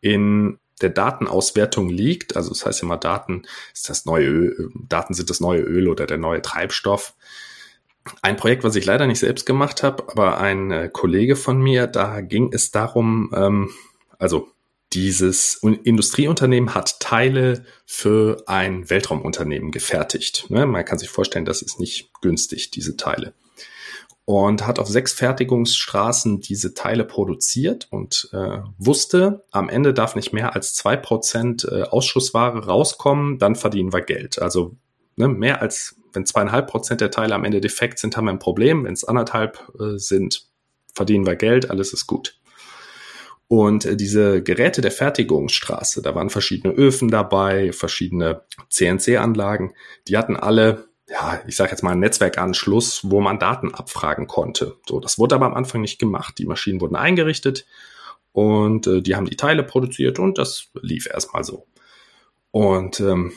[0.00, 2.36] in der Datenauswertung liegt.
[2.36, 3.42] Also das heißt immer Daten
[3.74, 7.14] ist das neue Öl, Daten sind das neue Öl oder der neue Treibstoff.
[8.22, 11.86] Ein Projekt, was ich leider nicht selbst gemacht habe, aber ein äh, Kollege von mir,
[11.86, 13.70] da ging es darum, ähm,
[14.18, 14.48] also
[14.94, 20.46] dieses Industrieunternehmen hat Teile für ein Weltraumunternehmen gefertigt.
[20.48, 20.64] Ne?
[20.64, 23.34] Man kann sich vorstellen, das ist nicht günstig, diese Teile.
[24.28, 30.34] Und hat auf sechs Fertigungsstraßen diese Teile produziert und äh, wusste, am Ende darf nicht
[30.34, 34.38] mehr als zwei Prozent äh, Ausschussware rauskommen, dann verdienen wir Geld.
[34.38, 34.76] Also
[35.16, 38.38] ne, mehr als, wenn zweieinhalb Prozent der Teile am Ende defekt sind, haben wir ein
[38.38, 38.84] Problem.
[38.84, 40.44] Wenn es anderthalb äh, sind,
[40.92, 42.38] verdienen wir Geld, alles ist gut.
[43.46, 49.72] Und äh, diese Geräte der Fertigungsstraße, da waren verschiedene Öfen dabei, verschiedene CNC-Anlagen,
[50.06, 54.76] die hatten alle ja, ich sage jetzt mal einen Netzwerkanschluss, wo man Daten abfragen konnte.
[54.86, 56.38] So, das wurde aber am Anfang nicht gemacht.
[56.38, 57.66] Die Maschinen wurden eingerichtet
[58.32, 61.66] und äh, die haben die Teile produziert und das lief erstmal so.
[62.50, 63.32] Und ähm,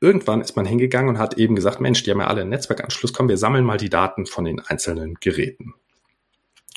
[0.00, 3.12] irgendwann ist man hingegangen und hat eben gesagt, Mensch, die haben ja alle einen Netzwerkanschluss,
[3.12, 5.74] komm, wir sammeln mal die Daten von den einzelnen Geräten.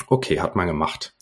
[0.08, 1.15] Okay, hat man gemacht.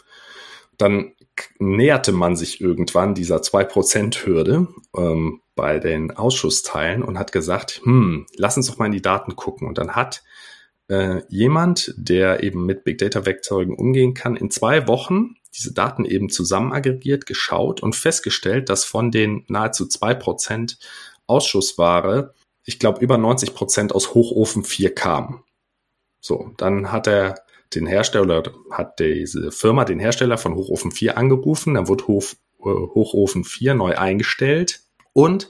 [0.78, 1.14] Dann
[1.58, 8.58] näherte man sich irgendwann dieser 2%-Hürde ähm, bei den Ausschussteilen und hat gesagt, hm, lass
[8.58, 9.68] uns doch mal in die Daten gucken.
[9.68, 10.24] Und dann hat
[10.90, 16.04] äh, jemand, der eben mit Big Data Werkzeugen umgehen kann, in zwei Wochen diese Daten
[16.04, 20.78] eben zusammen aggregiert, geschaut und festgestellt, dass von den nahezu zwei Prozent
[21.28, 22.34] Ausschussware,
[22.66, 25.44] ich glaube, über 90 Prozent aus Hochofen 4 kamen.
[26.20, 27.36] So, dann hat er
[27.74, 32.66] den Hersteller, hat diese Firma den Hersteller von Hochofen 4 angerufen, dann wurde Hof, äh,
[32.66, 34.85] Hochofen 4 neu eingestellt
[35.16, 35.48] und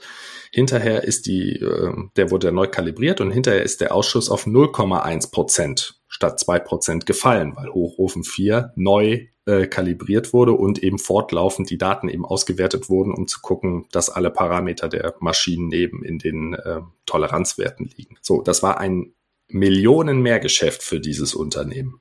[0.52, 5.32] hinterher ist die, äh, der wurde neu kalibriert und hinterher ist der Ausschuss auf 0,1
[5.32, 11.68] Prozent statt 2 Prozent gefallen, weil Hochofen 4 neu äh, kalibriert wurde und eben fortlaufend
[11.68, 16.18] die Daten eben ausgewertet wurden, um zu gucken, dass alle Parameter der Maschinen eben in
[16.18, 18.16] den äh, Toleranzwerten liegen.
[18.22, 19.14] So, das war ein
[19.48, 22.00] Millionen Mehrgeschäft für dieses Unternehmen.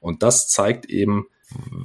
[0.00, 1.26] Und das zeigt eben,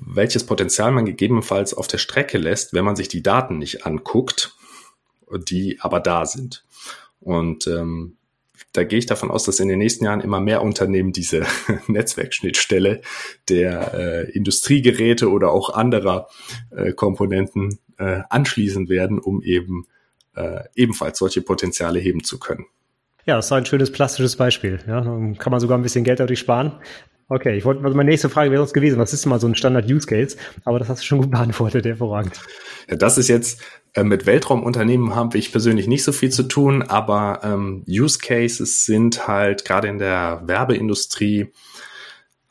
[0.06, 4.56] welches Potenzial man gegebenenfalls auf der Strecke lässt, wenn man sich die Daten nicht anguckt,
[5.38, 6.66] die aber da sind.
[7.20, 8.18] Und ähm,
[8.74, 11.46] da gehe ich davon aus, dass in den nächsten Jahren immer mehr Unternehmen diese
[11.88, 13.02] Netzwerkschnittstelle
[13.48, 16.28] der äh, Industriegeräte oder auch anderer
[16.72, 19.88] äh, Komponenten äh, anschließen werden, um eben
[20.36, 22.66] äh, ebenfalls solche Potenziale heben zu können.
[23.26, 24.80] Ja, das ist ein schönes plastisches Beispiel.
[24.88, 26.80] Ja, dann kann man sogar ein bisschen Geld dadurch sparen.
[27.28, 29.54] Okay, ich wollte, also meine nächste Frage wäre sonst gewesen, was ist mal so ein
[29.54, 30.36] Standard-Use-Case?
[30.66, 32.42] Aber das hast du schon gut beantwortet, hervorragend.
[32.90, 33.62] Ja, das ist jetzt
[33.98, 39.28] mit Weltraumunternehmen habe ich persönlich nicht so viel zu tun, aber ähm, Use Cases sind
[39.28, 41.52] halt gerade in der Werbeindustrie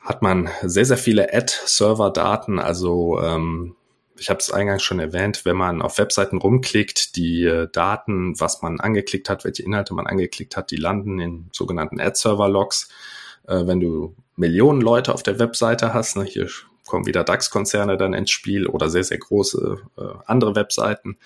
[0.09, 2.59] hat man sehr, sehr viele Ad-Server-Daten.
[2.59, 3.77] Also ähm,
[4.16, 8.62] ich habe es eingangs schon erwähnt, wenn man auf Webseiten rumklickt, die äh, Daten, was
[8.62, 12.88] man angeklickt hat, welche Inhalte man angeklickt hat, die landen in sogenannten Ad-Server-Logs.
[13.46, 16.48] Äh, wenn du Millionen Leute auf der Webseite hast, ne, hier
[16.88, 21.18] kommen wieder DAX-Konzerne dann ins Spiel oder sehr, sehr große äh, andere Webseiten,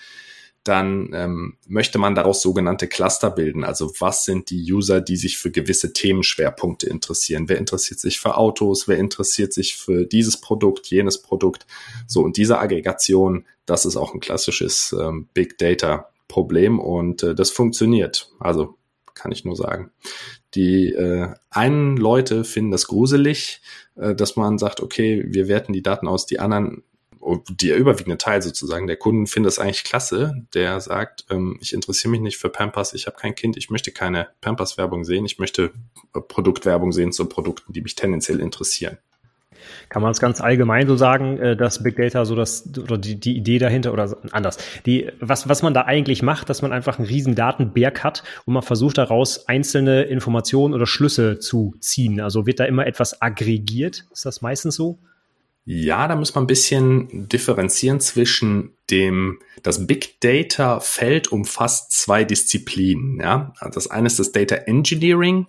[0.63, 3.63] dann ähm, möchte man daraus sogenannte Cluster bilden.
[3.63, 7.49] Also was sind die User, die sich für gewisse Themenschwerpunkte interessieren?
[7.49, 8.87] Wer interessiert sich für Autos?
[8.87, 11.65] Wer interessiert sich für dieses Produkt, jenes Produkt?
[12.07, 17.35] So, und diese Aggregation, das ist auch ein klassisches ähm, Big Data Problem und äh,
[17.35, 18.31] das funktioniert.
[18.39, 18.77] Also
[19.13, 19.91] kann ich nur sagen.
[20.55, 23.61] Die äh, einen Leute finden das gruselig,
[23.95, 26.83] äh, dass man sagt, okay, wir werten die Daten aus, die anderen
[27.49, 32.11] der überwiegende Teil sozusagen der Kunden findet es eigentlich klasse, der sagt, ähm, ich interessiere
[32.11, 35.71] mich nicht für Pampers, ich habe kein Kind, ich möchte keine Pampers-Werbung sehen, ich möchte
[36.13, 38.97] äh, Produktwerbung sehen zu Produkten, die mich tendenziell interessieren.
[39.93, 43.19] Kann man es ganz allgemein so sagen, äh, dass Big Data so das oder die,
[43.19, 44.57] die Idee dahinter oder anders.
[44.87, 48.55] Die, was, was man da eigentlich macht, dass man einfach einen riesen Datenberg hat und
[48.55, 52.19] man versucht daraus einzelne Informationen oder Schlüsse zu ziehen.
[52.21, 54.05] Also wird da immer etwas aggregiert?
[54.11, 54.97] Ist das meistens so?
[55.63, 62.23] Ja, da muss man ein bisschen differenzieren zwischen dem, das Big Data Feld umfasst zwei
[62.23, 63.19] Disziplinen.
[63.21, 65.45] Ja, das eine ist das Data Engineering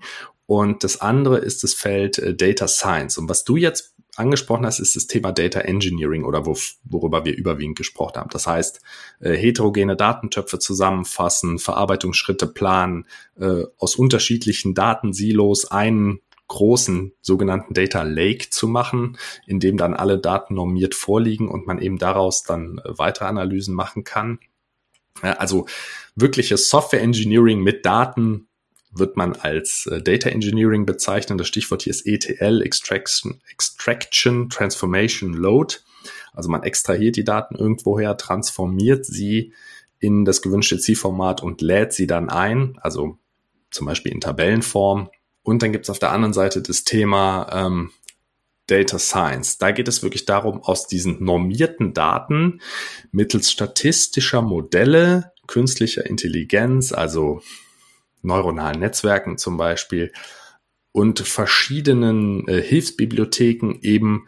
[0.46, 3.16] und das andere ist das Feld äh, Data Science.
[3.16, 7.36] Und was du jetzt angesprochen hast, ist das Thema Data Engineering oder wo, worüber wir
[7.36, 8.30] überwiegend gesprochen haben.
[8.30, 8.80] Das heißt,
[9.20, 13.06] äh, heterogene Datentöpfe zusammenfassen, Verarbeitungsschritte planen,
[13.38, 20.18] äh, aus unterschiedlichen Datensilos einen großen sogenannten Data Lake zu machen, in dem dann alle
[20.18, 24.38] Daten normiert vorliegen und man eben daraus dann äh, weitere Analysen machen kann.
[25.22, 25.66] Also
[26.16, 28.48] wirkliches Software Engineering mit Daten
[28.94, 31.38] wird man als äh, Data Engineering bezeichnen.
[31.38, 35.76] Das Stichwort hier ist ETL, Extraction, Extraction Transformation Load.
[36.32, 39.52] Also man extrahiert die Daten irgendwoher, transformiert sie
[39.98, 43.18] in das gewünschte Zielformat und lädt sie dann ein, also
[43.70, 45.10] zum Beispiel in Tabellenform.
[45.42, 47.90] Und dann gibt es auf der anderen Seite das Thema ähm,
[48.66, 49.58] Data Science.
[49.58, 52.60] Da geht es wirklich darum, aus diesen normierten Daten
[53.12, 57.42] mittels statistischer Modelle, künstlicher Intelligenz, also
[58.24, 60.12] neuronalen Netzwerken zum Beispiel
[60.92, 64.26] und verschiedenen äh, Hilfsbibliotheken eben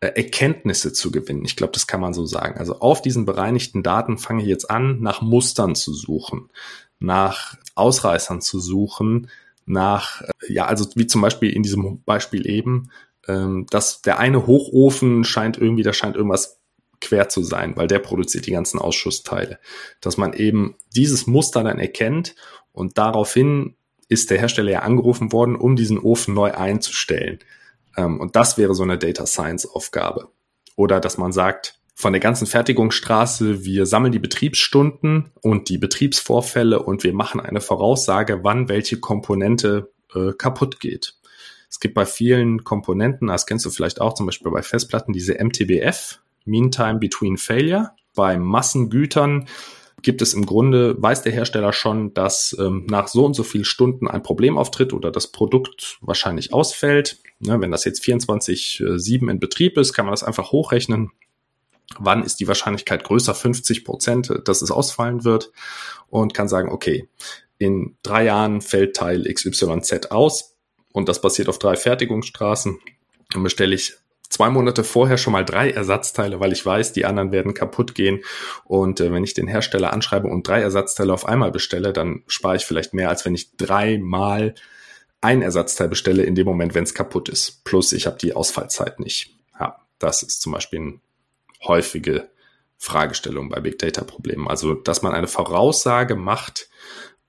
[0.00, 1.44] äh, Erkenntnisse zu gewinnen.
[1.44, 2.58] Ich glaube, das kann man so sagen.
[2.58, 6.50] Also auf diesen bereinigten Daten fange ich jetzt an, nach Mustern zu suchen,
[6.98, 9.28] nach Ausreißern zu suchen,
[9.64, 12.90] nach, äh, ja, also wie zum Beispiel in diesem Beispiel eben,
[13.28, 16.60] ähm, dass der eine Hochofen scheint irgendwie, da scheint irgendwas
[17.00, 19.58] quer zu sein, weil der produziert die ganzen Ausschussteile.
[20.00, 22.34] Dass man eben dieses Muster dann erkennt
[22.76, 23.74] und daraufhin
[24.08, 27.38] ist der Hersteller ja angerufen worden, um diesen Ofen neu einzustellen.
[27.96, 30.28] Ähm, und das wäre so eine Data Science Aufgabe.
[30.76, 36.82] Oder dass man sagt, von der ganzen Fertigungsstraße, wir sammeln die Betriebsstunden und die Betriebsvorfälle
[36.82, 41.14] und wir machen eine Voraussage, wann welche Komponente äh, kaputt geht.
[41.70, 45.42] Es gibt bei vielen Komponenten, das kennst du vielleicht auch zum Beispiel bei Festplatten, diese
[45.42, 47.92] MTBF, Meantime Between Failure.
[48.14, 49.46] Bei Massengütern
[50.02, 53.64] gibt es im Grunde, weiß der Hersteller schon, dass ähm, nach so und so vielen
[53.64, 57.18] Stunden ein Problem auftritt oder das Produkt wahrscheinlich ausfällt.
[57.38, 61.12] Ne, wenn das jetzt 24-7 in Betrieb ist, kann man das einfach hochrechnen
[61.98, 65.52] wann ist die Wahrscheinlichkeit größer, 50 Prozent, dass es ausfallen wird
[66.08, 67.08] und kann sagen, okay,
[67.58, 70.56] in drei Jahren fällt Teil XYZ aus
[70.92, 72.78] und das passiert auf drei Fertigungsstraßen.
[73.30, 73.94] Dann bestelle ich
[74.28, 78.22] zwei Monate vorher schon mal drei Ersatzteile, weil ich weiß, die anderen werden kaputt gehen.
[78.64, 82.56] Und äh, wenn ich den Hersteller anschreibe und drei Ersatzteile auf einmal bestelle, dann spare
[82.56, 84.54] ich vielleicht mehr, als wenn ich dreimal
[85.20, 87.64] ein Ersatzteil bestelle in dem Moment, wenn es kaputt ist.
[87.64, 89.34] Plus ich habe die Ausfallzeit nicht.
[89.58, 91.00] Ja, das ist zum Beispiel ein
[91.64, 92.28] häufige
[92.78, 94.48] Fragestellung bei Big Data Problemen.
[94.48, 96.68] Also, dass man eine Voraussage macht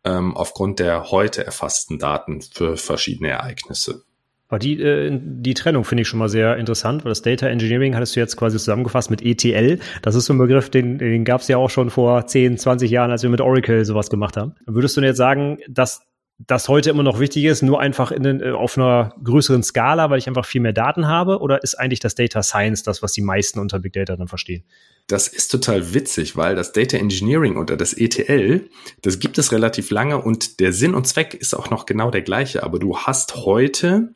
[0.03, 4.03] ähm, aufgrund der heute erfassten Daten für verschiedene Ereignisse.
[4.49, 7.95] Aber die, äh, die Trennung finde ich schon mal sehr interessant, weil das Data Engineering
[7.95, 9.79] hattest du jetzt quasi zusammengefasst mit ETL.
[10.01, 12.89] Das ist so ein Begriff, den, den gab es ja auch schon vor 10, 20
[12.89, 14.55] Jahren, als wir mit Oracle sowas gemacht haben.
[14.65, 16.01] Würdest du denn jetzt sagen, dass
[16.39, 20.09] das heute immer noch wichtig ist, nur einfach in den, äh, auf einer größeren Skala,
[20.09, 21.39] weil ich einfach viel mehr Daten habe?
[21.39, 24.63] Oder ist eigentlich das Data Science das, was die meisten unter Big Data dann verstehen?
[25.07, 28.69] Das ist total witzig, weil das Data Engineering oder das ETL,
[29.01, 32.21] das gibt es relativ lange und der Sinn und Zweck ist auch noch genau der
[32.21, 32.61] gleiche.
[32.63, 34.13] Aber du hast heute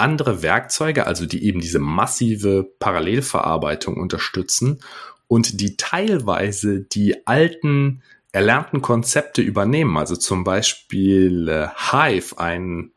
[0.00, 4.80] andere Werkzeuge, also die eben diese massive Parallelverarbeitung unterstützen
[5.28, 9.96] und die teilweise die alten erlernten Konzepte übernehmen.
[9.96, 12.92] Also zum Beispiel äh, Hive, ein,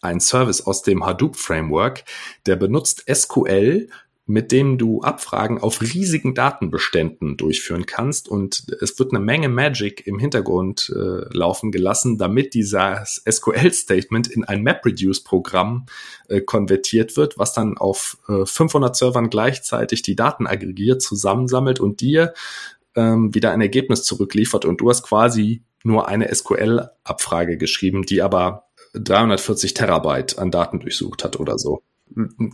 [0.00, 2.04] ein Service aus dem Hadoop Framework,
[2.46, 3.88] der benutzt SQL
[4.28, 10.06] mit dem du Abfragen auf riesigen Datenbeständen durchführen kannst und es wird eine Menge Magic
[10.06, 15.86] im Hintergrund äh, laufen gelassen, damit dieses SQL-Statement in ein MapReduce-Programm
[16.28, 22.02] äh, konvertiert wird, was dann auf äh, 500 Servern gleichzeitig die Daten aggregiert, zusammensammelt und
[22.02, 22.34] dir
[22.96, 28.64] ähm, wieder ein Ergebnis zurückliefert und du hast quasi nur eine SQL-Abfrage geschrieben, die aber
[28.92, 31.82] 340 Terabyte an Daten durchsucht hat oder so.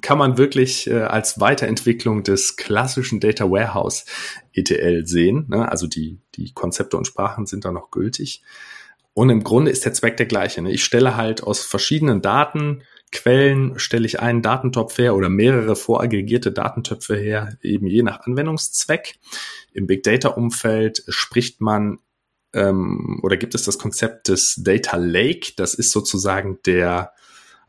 [0.03, 4.05] Kann man wirklich äh, als Weiterentwicklung des klassischen Data Warehouse
[4.53, 5.47] ETL sehen.
[5.49, 5.71] Ne?
[5.71, 8.43] Also die, die Konzepte und Sprachen sind da noch gültig.
[9.13, 10.61] Und im Grunde ist der Zweck der gleiche.
[10.61, 10.73] Ne?
[10.73, 12.83] Ich stelle halt aus verschiedenen Daten
[13.15, 19.15] Quellen stelle ich einen Datentopf her oder mehrere voraggregierte Datentöpfe her, eben je nach Anwendungszweck.
[19.73, 22.01] Im Big Data Umfeld spricht man
[22.53, 25.53] ähm, oder gibt es das Konzept des Data Lake.
[25.57, 27.13] Das ist sozusagen der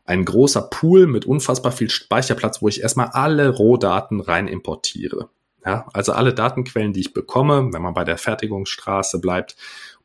[0.06, 5.28] ein großer Pool mit unfassbar viel Speicherplatz, wo ich erstmal alle Rohdaten rein importiere.
[5.64, 9.56] Ja, also alle Datenquellen, die ich bekomme, wenn man bei der Fertigungsstraße bleibt,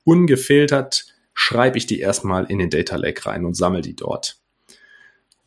[0.03, 4.40] ungefiltert schreibe ich die erstmal in den Data Lake rein und sammle die dort.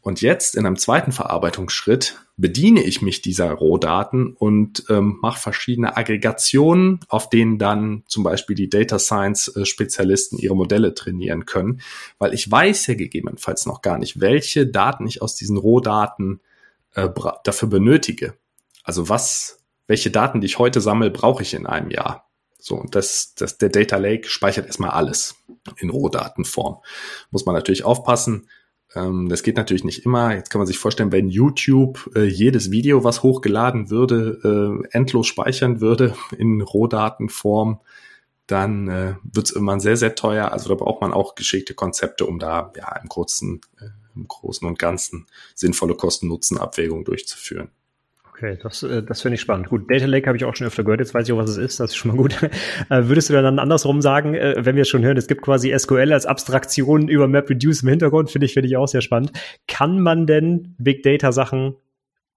[0.05, 5.97] Und jetzt in einem zweiten Verarbeitungsschritt bediene ich mich dieser Rohdaten und ähm, mache verschiedene
[5.97, 11.81] Aggregationen, auf denen dann zum Beispiel die Data Science äh, Spezialisten ihre Modelle trainieren können,
[12.19, 16.43] weil ich weiß ja gegebenenfalls noch gar nicht, welche Daten ich aus diesen Rohdaten
[16.93, 17.09] äh,
[17.43, 18.35] dafür benötige.
[18.83, 22.29] Also was, welche Daten, die ich heute sammle, brauche ich in einem Jahr.
[22.59, 25.37] So, und das, das, der Data Lake speichert erstmal alles
[25.79, 26.83] in Rohdatenform.
[27.31, 28.49] Muss man natürlich aufpassen
[28.95, 30.35] ähm, das geht natürlich nicht immer.
[30.35, 35.27] Jetzt kann man sich vorstellen, wenn YouTube äh, jedes Video, was hochgeladen würde, äh, endlos
[35.27, 37.81] speichern würde in Rohdatenform,
[38.47, 40.53] dann äh, wird es irgendwann sehr, sehr teuer.
[40.53, 44.67] Also da braucht man auch geschickte Konzepte, um da ja im Großen, äh, im Großen
[44.67, 47.71] und Ganzen sinnvolle Kosten-Nutzen-Abwägung durchzuführen.
[48.37, 49.69] Okay, das, äh, das finde ich spannend.
[49.69, 51.57] Gut, Data Lake habe ich auch schon öfter gehört, jetzt weiß ich auch, was es
[51.57, 52.37] ist, das ist schon mal gut.
[52.91, 55.73] Äh, würdest du dann andersrum sagen, äh, wenn wir es schon hören, es gibt quasi
[55.77, 59.33] SQL als Abstraktion über MapReduce im Hintergrund, finde ich, finde ich auch sehr spannend.
[59.69, 61.77] Kann man denn Big Data Sachen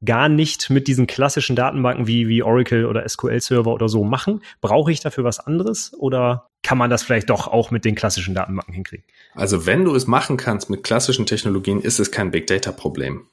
[0.06, 4.42] gar nicht mit diesen klassischen Datenbanken wie, wie Oracle oder SQL Server oder so machen?
[4.62, 8.36] Brauche ich dafür was anderes oder kann man das vielleicht doch auch mit den klassischen
[8.36, 9.06] Datenbanken hinkriegen?
[9.34, 13.26] Also wenn du es machen kannst mit klassischen Technologien, ist es kein Big Data Problem.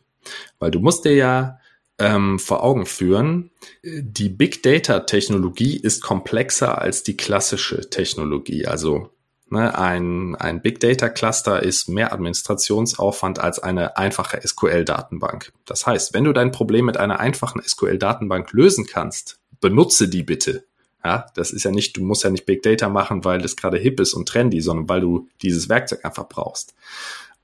[0.59, 1.59] Weil du musst dir ja
[1.99, 3.51] ähm, vor Augen führen,
[3.83, 8.67] die Big Data Technologie ist komplexer als die klassische Technologie.
[8.67, 9.11] Also
[9.49, 15.53] ne, ein, ein Big Data Cluster ist mehr Administrationsaufwand als eine einfache SQL Datenbank.
[15.65, 20.23] Das heißt, wenn du dein Problem mit einer einfachen SQL Datenbank lösen kannst, benutze die
[20.23, 20.65] bitte.
[21.05, 23.77] Ja, das ist ja nicht, du musst ja nicht Big Data machen, weil das gerade
[23.77, 26.75] hip ist und trendy, sondern weil du dieses Werkzeug einfach brauchst.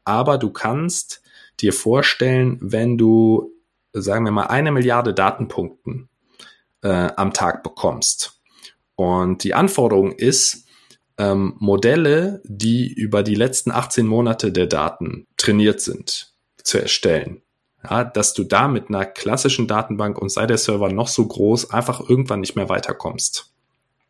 [0.04, 1.22] Aber du kannst
[1.60, 3.52] dir vorstellen, wenn du,
[3.92, 6.08] sagen wir mal, eine Milliarde Datenpunkten
[6.82, 8.40] äh, am Tag bekommst.
[8.94, 10.66] Und die Anforderung ist,
[11.18, 16.32] ähm, Modelle, die über die letzten 18 Monate der Daten trainiert sind,
[16.62, 17.42] zu erstellen.
[17.82, 21.70] Ja, dass du da mit einer klassischen Datenbank und sei der Server noch so groß,
[21.70, 23.52] einfach irgendwann nicht mehr weiterkommst.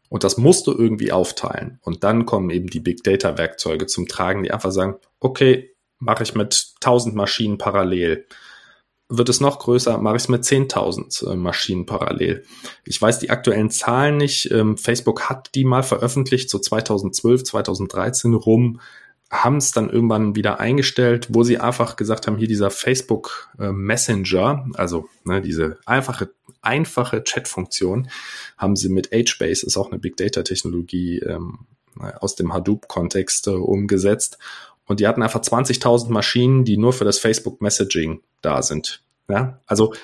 [0.09, 1.79] Und das musst du irgendwie aufteilen.
[1.83, 5.71] Und dann kommen eben die Big Data Werkzeuge zum Tragen, die einfach sagen, okay,
[6.01, 8.27] mache ich mit 1000 Maschinen parallel
[9.11, 12.45] wird es noch größer, mache ich es mit 10.000 äh, Maschinen parallel.
[12.85, 14.51] Ich weiß die aktuellen Zahlen nicht.
[14.51, 18.81] Ähm, Facebook hat die mal veröffentlicht, so 2012, 2013 rum,
[19.31, 23.71] haben es dann irgendwann wieder eingestellt, wo sie einfach gesagt haben, hier dieser Facebook äh,
[23.71, 26.31] Messenger, also ne, diese einfache,
[26.63, 28.09] einfache Chat-Funktion,
[28.59, 31.67] haben sie mit HBase, ist auch eine Big Data-Technologie ähm,
[31.99, 34.39] aus dem Hadoop-Kontext äh, umgesetzt.
[34.91, 39.05] Und die hatten einfach 20.000 Maschinen, die nur für das Facebook Messaging da sind.
[39.29, 39.95] Ja, also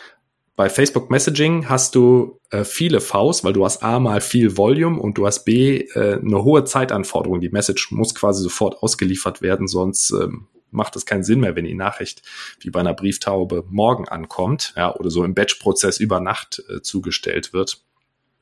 [0.54, 5.00] bei Facebook Messaging hast du äh, viele Vs, weil du hast A mal viel Volume
[5.00, 7.40] und du hast B äh, eine hohe Zeitanforderung.
[7.40, 11.64] Die Message muss quasi sofort ausgeliefert werden, sonst ähm, macht es keinen Sinn mehr, wenn
[11.64, 12.22] die Nachricht
[12.60, 17.52] wie bei einer Brieftaube morgen ankommt, ja, oder so im Batch-Prozess über Nacht äh, zugestellt
[17.52, 17.82] wird.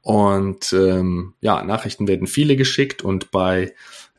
[0.03, 3.73] Und ähm, ja, Nachrichten werden viele geschickt und bei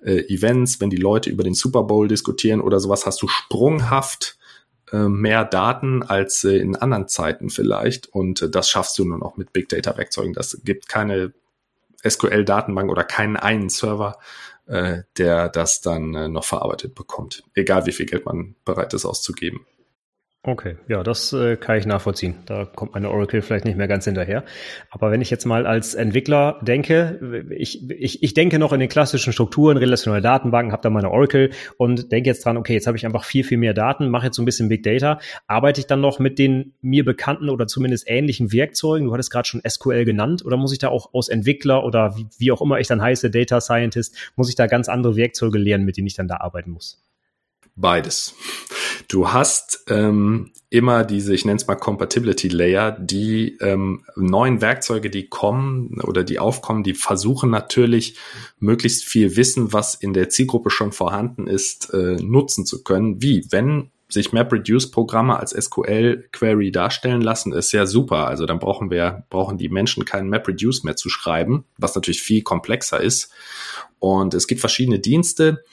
[0.05, 4.37] äh, Events, wenn die Leute über den Super Bowl diskutieren oder sowas, hast du sprunghaft
[4.91, 8.07] äh, mehr Daten als äh, in anderen Zeiten vielleicht.
[8.07, 10.33] Und äh, das schaffst du nur noch mit Big Data Werkzeugen.
[10.33, 11.33] Das gibt keine
[12.07, 14.19] SQL-Datenbank oder keinen einen Server,
[14.67, 17.43] äh, der das dann äh, noch verarbeitet bekommt.
[17.55, 19.65] Egal wie viel Geld man bereit ist auszugeben.
[20.47, 22.35] Okay, ja, das äh, kann ich nachvollziehen.
[22.45, 24.43] Da kommt meine Oracle vielleicht nicht mehr ganz hinterher.
[24.91, 28.87] Aber wenn ich jetzt mal als Entwickler denke, ich, ich, ich denke noch in den
[28.87, 32.95] klassischen Strukturen, relationale Datenbanken, habe da meine Oracle und denke jetzt dran, okay, jetzt habe
[32.95, 35.19] ich einfach viel, viel mehr Daten, mache jetzt so ein bisschen Big Data.
[35.47, 39.07] Arbeite ich dann noch mit den mir bekannten oder zumindest ähnlichen Werkzeugen?
[39.07, 40.45] Du hattest gerade schon SQL genannt.
[40.45, 43.31] Oder muss ich da auch aus Entwickler oder wie, wie auch immer ich dann heiße,
[43.31, 46.69] Data Scientist, muss ich da ganz andere Werkzeuge lernen, mit denen ich dann da arbeiten
[46.69, 47.01] muss?
[47.75, 48.35] Beides.
[49.09, 55.09] Du hast ähm, immer diese, ich nenne es mal Compatibility Layer, die ähm, neuen Werkzeuge,
[55.09, 58.17] die kommen oder die aufkommen, die versuchen natürlich
[58.59, 63.21] möglichst viel Wissen, was in der Zielgruppe schon vorhanden ist, äh, nutzen zu können.
[63.21, 63.45] Wie?
[63.51, 68.27] Wenn sich MapReduce-Programme als SQL-Query darstellen lassen, ist ja super.
[68.27, 72.41] Also dann brauchen wir, brauchen die Menschen keinen MapReduce mehr zu schreiben, was natürlich viel
[72.41, 73.31] komplexer ist.
[73.99, 75.63] Und es gibt verschiedene Dienste,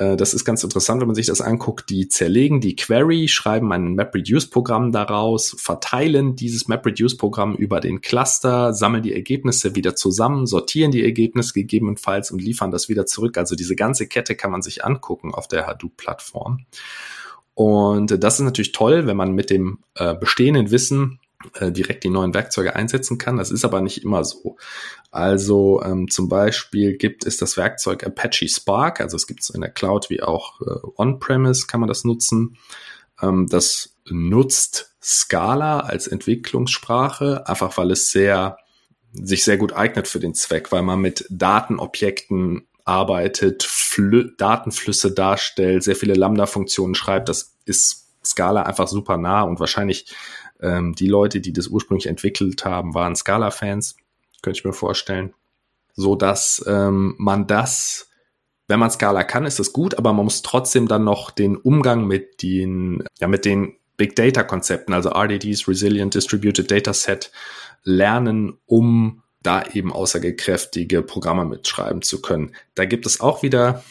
[0.00, 1.90] äh, das ist ganz interessant, wenn man sich das anguckt.
[1.90, 9.02] Die zerlegen die Query, schreiben ein MapReduce-Programm daraus, verteilen dieses MapReduce-Programm über den Cluster, sammeln
[9.02, 13.36] die Ergebnisse wieder zusammen, sortieren die Ergebnisse gegebenenfalls und liefern das wieder zurück.
[13.36, 16.64] Also diese ganze Kette kann man sich angucken auf der Hadoop-Plattform.
[17.54, 21.19] Und das ist natürlich toll, wenn man mit dem äh, bestehenden Wissen
[21.54, 23.38] äh, direkt die neuen Werkzeuge einsetzen kann.
[23.38, 24.56] Das ist aber nicht immer so.
[25.10, 29.60] Also ähm, zum Beispiel gibt es das Werkzeug Apache Spark, also es gibt es in
[29.60, 32.56] der Cloud wie auch äh, On-Premise kann man das nutzen.
[33.20, 38.58] Ähm, das nutzt Scala als Entwicklungssprache, einfach weil es sehr
[39.12, 45.82] sich sehr gut eignet für den Zweck, weil man mit Datenobjekten arbeitet, Flü Datenflüsse darstellt,
[45.82, 47.28] sehr viele Lambda-Funktionen schreibt.
[47.28, 50.14] Das ist Scala einfach super nah und wahrscheinlich
[50.62, 53.96] ähm, die Leute, die das ursprünglich entwickelt haben, waren Scala-Fans,
[54.42, 55.34] könnte ich mir vorstellen.
[55.94, 58.08] So dass ähm, man das,
[58.68, 62.06] wenn man Scala kann, ist das gut, aber man muss trotzdem dann noch den Umgang
[62.06, 67.30] mit den, ja, mit den Big Data Konzepten, also RDDs, Resilient Distributed Data Set,
[67.82, 72.54] lernen, um da eben aussagekräftige Programme mitschreiben zu können.
[72.74, 73.82] Da gibt es auch wieder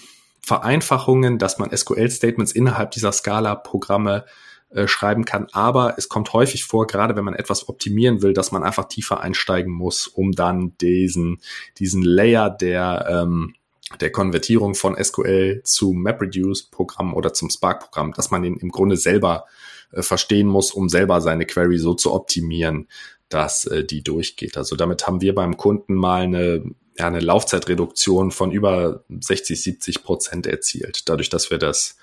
[0.42, 4.26] Vereinfachungen, dass man SQL-Statements innerhalb dieser Scala-Programme
[4.72, 5.48] äh, schreiben kann.
[5.52, 9.20] Aber es kommt häufig vor, gerade wenn man etwas optimieren will, dass man einfach tiefer
[9.22, 11.40] einsteigen muss, um dann diesen,
[11.80, 13.56] diesen Layer der, ähm,
[14.00, 19.46] der Konvertierung von SQL zu MapReduce-Programm oder zum Spark-Programm, dass man ihn im Grunde selber
[19.92, 22.88] äh, verstehen muss, um selber seine Query so zu optimieren,
[23.30, 24.56] dass äh, die durchgeht.
[24.56, 26.64] Also damit haben wir beim Kunden mal eine,
[26.98, 31.98] ja, eine Laufzeitreduktion von über 60, 70 Prozent erzielt, dadurch, dass wir das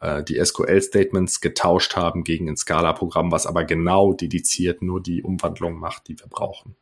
[0.00, 5.78] äh, die SQL-Statements getauscht haben gegen ein Scala-Programm, was aber genau dediziert nur die Umwandlung
[5.78, 6.76] macht, die wir brauchen.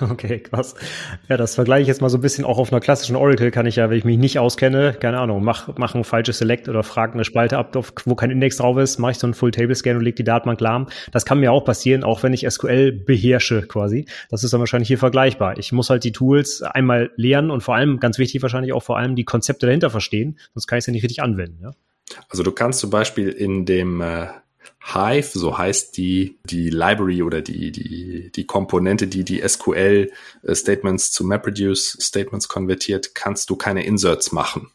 [0.00, 0.74] Okay, krass.
[1.28, 3.66] Ja, das vergleiche ich jetzt mal so ein bisschen auch auf einer klassischen Oracle kann
[3.66, 6.82] ich ja, wenn ich mich nicht auskenne, keine Ahnung, mach, mach ein falsches Select oder
[6.82, 10.02] frage eine Spalte ab, wo kein Index drauf ist, mache ich so einen Full-Table-Scan und
[10.02, 10.86] leg die Datenbank lahm.
[11.12, 14.06] Das kann mir auch passieren, auch wenn ich SQL beherrsche quasi.
[14.30, 15.58] Das ist dann wahrscheinlich hier vergleichbar.
[15.58, 18.96] Ich muss halt die Tools einmal lernen und vor allem, ganz wichtig wahrscheinlich auch vor
[18.96, 21.58] allem die Konzepte dahinter verstehen, sonst kann ich es ja nicht richtig anwenden.
[21.62, 21.72] Ja?
[22.28, 24.28] Also du kannst zum Beispiel in dem äh
[24.82, 30.10] Hive, so heißt die, die Library oder die, die, die Komponente, die die SQL
[30.42, 34.70] äh, zu MapReduce Statements konvertiert, kannst du keine Inserts machen.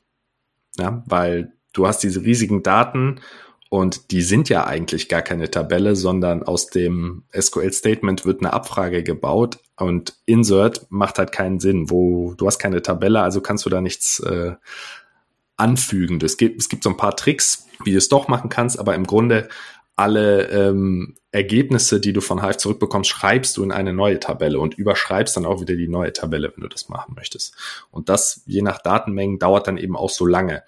[0.78, 3.22] Ja, weil du hast diese riesigen Daten
[3.70, 8.54] und die sind ja eigentlich gar keine Tabelle, sondern aus dem SQL Statement wird eine
[8.54, 13.66] Abfrage gebaut und Insert macht halt keinen Sinn, wo du hast keine Tabelle, also kannst
[13.66, 14.54] du da nichts äh,
[15.58, 16.20] anfügen.
[16.22, 18.96] Es gibt, es gibt so ein paar Tricks, wie du es doch machen kannst, aber
[18.96, 19.50] im Grunde
[19.96, 24.74] alle ähm, Ergebnisse, die du von Hive zurückbekommst, schreibst du in eine neue Tabelle und
[24.74, 27.56] überschreibst dann auch wieder die neue Tabelle, wenn du das machen möchtest.
[27.92, 30.64] Und das je nach Datenmengen dauert dann eben auch so lange.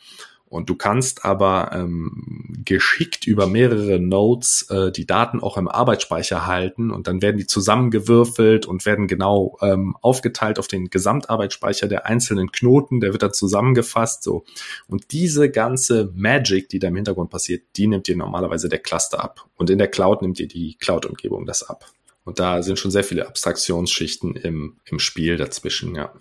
[0.50, 6.46] Und du kannst aber ähm, geschickt über mehrere Nodes äh, die Daten auch im Arbeitsspeicher
[6.46, 12.06] halten und dann werden die zusammengewürfelt und werden genau ähm, aufgeteilt auf den Gesamtarbeitsspeicher der
[12.06, 14.24] einzelnen Knoten, der wird dann zusammengefasst.
[14.24, 14.46] So.
[14.88, 19.22] Und diese ganze Magic, die da im Hintergrund passiert, die nimmt dir normalerweise der Cluster
[19.22, 19.46] ab.
[19.58, 21.86] Und in der Cloud nimmt dir die Cloud-Umgebung das ab.
[22.24, 26.14] Und da sind schon sehr viele Abstraktionsschichten im, im Spiel dazwischen, ja.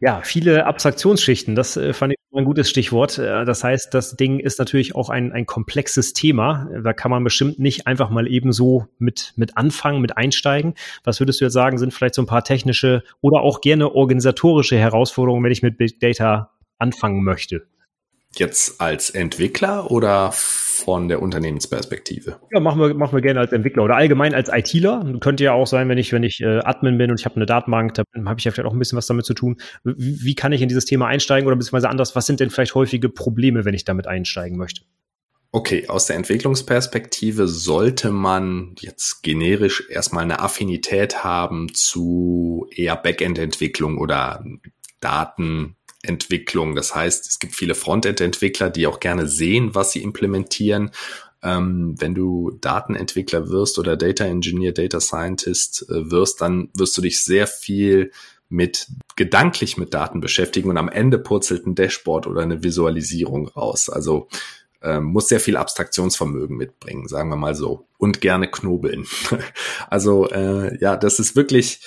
[0.00, 3.18] Ja, viele Abstraktionsschichten, das äh, fand ich ein gutes Stichwort.
[3.18, 6.68] Äh, das heißt, das Ding ist natürlich auch ein, ein komplexes Thema.
[6.82, 10.74] Da kann man bestimmt nicht einfach mal eben so mit, mit anfangen, mit einsteigen.
[11.04, 14.76] Was würdest du jetzt sagen, sind vielleicht so ein paar technische oder auch gerne organisatorische
[14.78, 17.66] Herausforderungen, wenn ich mit Big Data anfangen möchte?
[18.36, 22.38] Jetzt als Entwickler oder von der Unternehmensperspektive?
[22.52, 25.18] Ja, machen wir, machen wir gerne als Entwickler oder allgemein als ITler.
[25.20, 27.46] Könnte ja auch sein, wenn ich, wenn ich äh, Admin bin und ich habe eine
[27.46, 29.56] Datenbank, da habe ich ja vielleicht auch ein bisschen was damit zu tun.
[29.82, 32.74] Wie, wie kann ich in dieses Thema einsteigen oder beziehungsweise anders, was sind denn vielleicht
[32.74, 34.82] häufige Probleme, wenn ich damit einsteigen möchte?
[35.50, 43.96] Okay, aus der Entwicklungsperspektive sollte man jetzt generisch erstmal eine Affinität haben zu eher Backend-Entwicklung
[43.96, 44.44] oder
[45.00, 45.77] Daten,
[46.08, 46.74] Entwicklung.
[46.74, 50.90] Das heißt, es gibt viele Frontend-Entwickler, die auch gerne sehen, was sie implementieren.
[51.42, 57.02] Ähm, wenn du Datenentwickler wirst oder Data Engineer, Data Scientist äh, wirst, dann wirst du
[57.02, 58.10] dich sehr viel
[58.48, 63.90] mit gedanklich mit Daten beschäftigen und am Ende purzelt ein Dashboard oder eine Visualisierung raus.
[63.90, 64.28] Also
[64.82, 67.86] ähm, muss sehr viel Abstraktionsvermögen mitbringen, sagen wir mal so.
[67.98, 69.06] Und gerne knobeln.
[69.90, 71.80] also äh, ja, das ist wirklich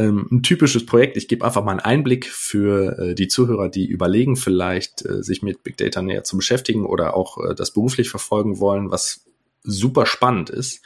[0.00, 1.16] ähm, ein typisches Projekt.
[1.16, 5.42] Ich gebe einfach mal einen Einblick für äh, die Zuhörer, die überlegen, vielleicht äh, sich
[5.42, 9.26] mit Big Data näher zu beschäftigen oder auch äh, das beruflich verfolgen wollen, was
[9.62, 10.82] super spannend ist.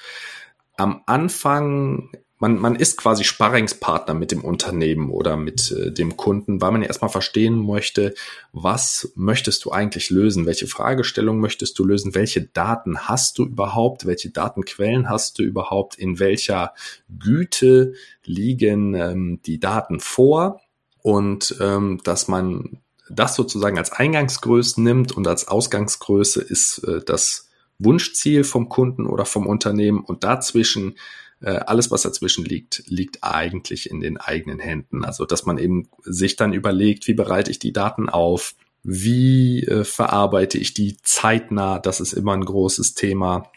[0.77, 6.61] Am Anfang man, man ist quasi Sparringspartner mit dem Unternehmen oder mit äh, dem Kunden,
[6.61, 8.15] weil man ja erstmal verstehen möchte,
[8.53, 10.47] was möchtest du eigentlich lösen?
[10.47, 12.15] Welche Fragestellung möchtest du lösen?
[12.15, 14.07] Welche Daten hast du überhaupt?
[14.07, 15.95] Welche Datenquellen hast du überhaupt?
[15.95, 16.75] In welcher
[17.19, 20.61] Güte liegen ähm, die Daten vor?
[21.03, 22.79] Und ähm, dass man
[23.11, 29.25] das sozusagen als Eingangsgröße nimmt und als Ausgangsgröße ist äh, das Wunschziel vom Kunden oder
[29.25, 30.97] vom Unternehmen und dazwischen
[31.45, 35.05] äh, alles, was dazwischen liegt, liegt eigentlich in den eigenen Händen.
[35.05, 39.85] Also, dass man eben sich dann überlegt, wie bereite ich die Daten auf, wie äh,
[39.85, 43.51] verarbeite ich die zeitnah, das ist immer ein großes Thema.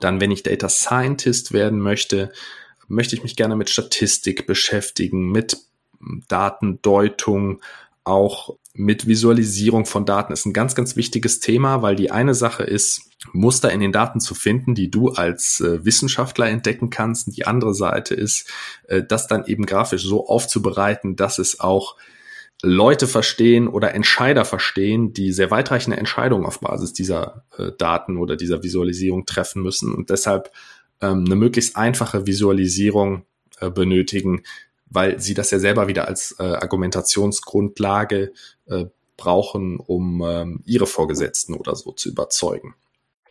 [0.00, 2.32] Dann, wenn ich Data Scientist werden möchte,
[2.88, 5.58] möchte ich mich gerne mit Statistik beschäftigen, mit
[6.28, 7.60] Datendeutung,
[8.02, 12.64] auch mit Visualisierung von Daten ist ein ganz, ganz wichtiges Thema, weil die eine Sache
[12.64, 13.02] ist,
[13.32, 17.28] Muster in den Daten zu finden, die du als äh, Wissenschaftler entdecken kannst.
[17.28, 18.50] Und die andere Seite ist,
[18.88, 21.96] äh, das dann eben grafisch so aufzubereiten, dass es auch
[22.62, 28.36] Leute verstehen oder Entscheider verstehen, die sehr weitreichende Entscheidungen auf Basis dieser äh, Daten oder
[28.36, 30.50] dieser Visualisierung treffen müssen und deshalb
[31.00, 33.24] ähm, eine möglichst einfache Visualisierung
[33.60, 34.42] äh, benötigen,
[34.94, 38.32] weil sie das ja selber wieder als äh, Argumentationsgrundlage
[38.66, 38.86] äh,
[39.16, 42.74] brauchen, um ähm, ihre Vorgesetzten oder so zu überzeugen.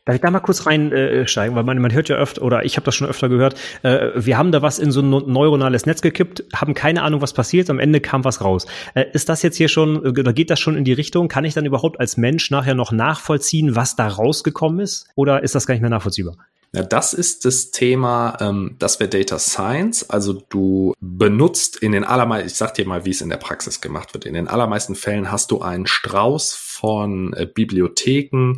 [0.05, 2.75] Darf ich da mal kurz reinsteigen, äh, weil man, man hört ja öfter, oder ich
[2.75, 6.01] habe das schon öfter gehört, äh, wir haben da was in so ein neuronales Netz
[6.01, 8.65] gekippt, haben keine Ahnung, was passiert, am Ende kam was raus.
[8.95, 11.29] Äh, ist das jetzt hier schon, oder geht das schon in die Richtung?
[11.29, 15.07] Kann ich dann überhaupt als Mensch nachher noch nachvollziehen, was da rausgekommen ist?
[15.15, 16.35] Oder ist das gar nicht mehr nachvollziehbar?
[16.75, 20.09] Ja, das ist das Thema, ähm, das wäre Data Science.
[20.09, 23.79] Also du benutzt in den allermeisten, ich sag dir mal, wie es in der Praxis
[23.79, 24.25] gemacht wird.
[24.25, 28.55] In den allermeisten Fällen hast du einen Strauß von äh, Bibliotheken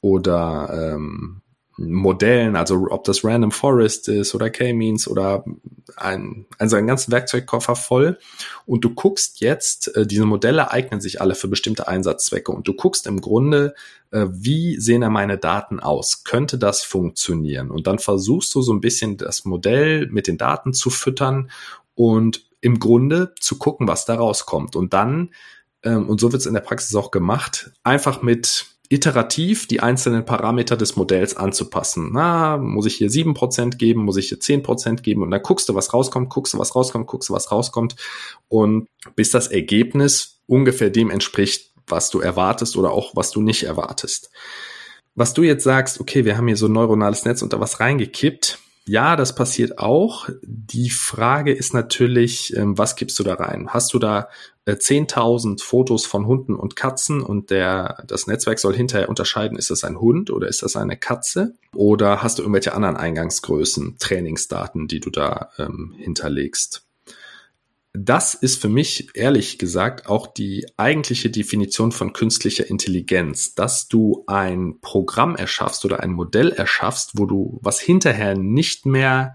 [0.00, 1.41] oder ähm,
[1.78, 5.44] Modellen, also ob das Random Forest ist oder K-Means oder
[5.96, 8.18] ein, also ein ganzen Werkzeugkoffer voll.
[8.66, 12.74] Und du guckst jetzt, äh, diese Modelle eignen sich alle für bestimmte Einsatzzwecke und du
[12.74, 13.74] guckst im Grunde,
[14.10, 16.24] äh, wie sehen da meine Daten aus?
[16.24, 17.70] Könnte das funktionieren?
[17.70, 21.50] Und dann versuchst du so ein bisschen das Modell mit den Daten zu füttern
[21.94, 24.76] und im Grunde zu gucken, was da rauskommt.
[24.76, 25.30] Und dann,
[25.82, 30.26] ähm, und so wird es in der Praxis auch gemacht, einfach mit iterativ die einzelnen
[30.26, 32.10] Parameter des Modells anzupassen.
[32.12, 35.42] Na, muss ich hier sieben Prozent geben, muss ich hier zehn Prozent geben und dann
[35.42, 37.96] guckst du, was rauskommt, guckst du, was rauskommt, guckst du, was rauskommt
[38.48, 43.62] und bis das Ergebnis ungefähr dem entspricht, was du erwartest oder auch was du nicht
[43.62, 44.30] erwartest.
[45.14, 48.58] Was du jetzt sagst, okay, wir haben hier so ein neuronales Netz unter was reingekippt,
[48.86, 50.28] ja, das passiert auch.
[50.42, 53.68] Die Frage ist natürlich, ähm, was gibst du da rein?
[53.68, 54.28] Hast du da
[54.64, 59.70] äh, 10.000 Fotos von Hunden und Katzen und der, das Netzwerk soll hinterher unterscheiden, ist
[59.70, 61.54] das ein Hund oder ist das eine Katze?
[61.74, 66.84] Oder hast du irgendwelche anderen Eingangsgrößen, Trainingsdaten, die du da ähm, hinterlegst?
[67.94, 74.24] Das ist für mich ehrlich gesagt auch die eigentliche Definition von künstlicher Intelligenz, dass du
[74.26, 79.34] ein Programm erschaffst oder ein Modell erschaffst, wo du was hinterher nicht mehr,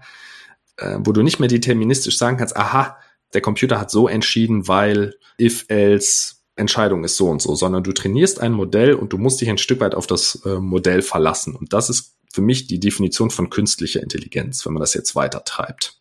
[0.76, 2.98] äh, wo du nicht mehr deterministisch sagen kannst, aha,
[3.32, 7.92] der Computer hat so entschieden, weil if else Entscheidung ist so und so, sondern du
[7.92, 11.54] trainierst ein Modell und du musst dich ein Stück weit auf das äh, Modell verlassen.
[11.54, 15.44] Und das ist für mich die Definition von künstlicher Intelligenz, wenn man das jetzt weiter
[15.44, 15.97] treibt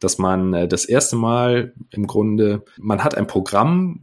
[0.00, 4.00] dass man äh, das erste Mal im Grunde, man hat ein Programm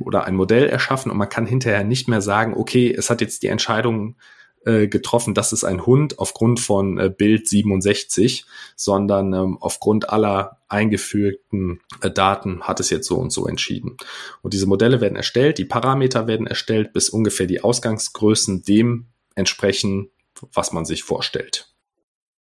[0.00, 3.42] oder ein Modell erschaffen und man kann hinterher nicht mehr sagen, okay, es hat jetzt
[3.42, 4.16] die Entscheidung
[4.64, 10.58] äh, getroffen, das ist ein Hund aufgrund von äh, Bild 67, sondern ähm, aufgrund aller
[10.68, 13.96] eingeführten äh, Daten hat es jetzt so und so entschieden.
[14.40, 20.10] Und diese Modelle werden erstellt, die Parameter werden erstellt, bis ungefähr die Ausgangsgrößen dem entsprechen,
[20.52, 21.73] was man sich vorstellt.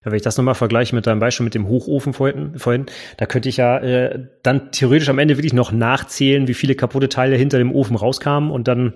[0.04, 2.86] Ja, wenn ich das nochmal vergleiche mit deinem Beispiel mit dem Hochofen vorhin, vorhin
[3.18, 7.08] da könnte ich ja äh, dann theoretisch am Ende wirklich noch nachzählen, wie viele kaputte
[7.08, 8.94] Teile hinter dem Ofen rauskamen und dann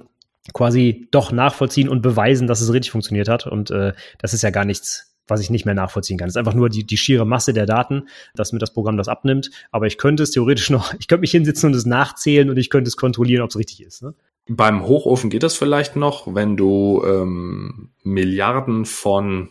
[0.52, 3.46] quasi doch nachvollziehen und beweisen, dass es richtig funktioniert hat.
[3.46, 6.28] Und äh, das ist ja gar nichts, was ich nicht mehr nachvollziehen kann.
[6.28, 9.08] Es ist einfach nur die, die schiere Masse der Daten, dass mir das Programm das
[9.08, 9.50] abnimmt.
[9.70, 12.70] Aber ich könnte es theoretisch noch, ich könnte mich hinsetzen und es nachzählen und ich
[12.70, 14.02] könnte es kontrollieren, ob es richtig ist.
[14.02, 14.14] Ne?
[14.48, 19.50] Beim Hochofen geht das vielleicht noch, wenn du ähm, Milliarden von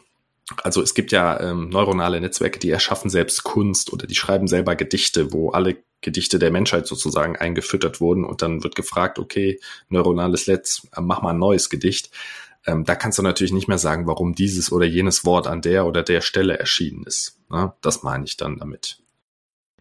[0.62, 4.76] also es gibt ja ähm, neuronale Netzwerke, die erschaffen selbst Kunst oder die schreiben selber
[4.76, 10.48] Gedichte, wo alle Gedichte der Menschheit sozusagen eingefüttert wurden und dann wird gefragt, okay, neuronales
[10.48, 12.12] Netz, äh, mach mal ein neues Gedicht.
[12.68, 15.86] Ähm, da kannst du natürlich nicht mehr sagen, warum dieses oder jenes Wort an der
[15.86, 17.40] oder der Stelle erschienen ist.
[17.50, 17.74] Ne?
[17.82, 19.00] Das meine ich dann damit.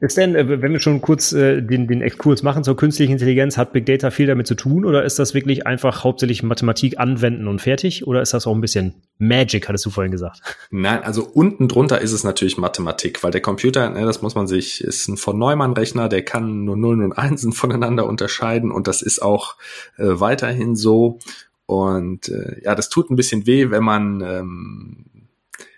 [0.01, 3.57] Ist denn, äh, wenn wir schon kurz äh, den, den Exkurs machen zur künstlichen Intelligenz,
[3.57, 7.47] hat Big Data viel damit zu tun oder ist das wirklich einfach hauptsächlich Mathematik anwenden
[7.47, 10.41] und fertig oder ist das auch ein bisschen Magic, hattest du vorhin gesagt?
[10.73, 14.49] Nein, also unten drunter ist es natürlich Mathematik, weil der Computer, ne, das muss man
[14.49, 19.01] sich, ist ein von Neumann-Rechner, der kann nur Nullen und Einsen voneinander unterscheiden und das
[19.01, 19.55] ist auch
[19.97, 21.21] äh, weiterhin so.
[21.67, 25.07] Und äh, ja, das tut ein bisschen weh, wenn man ähm,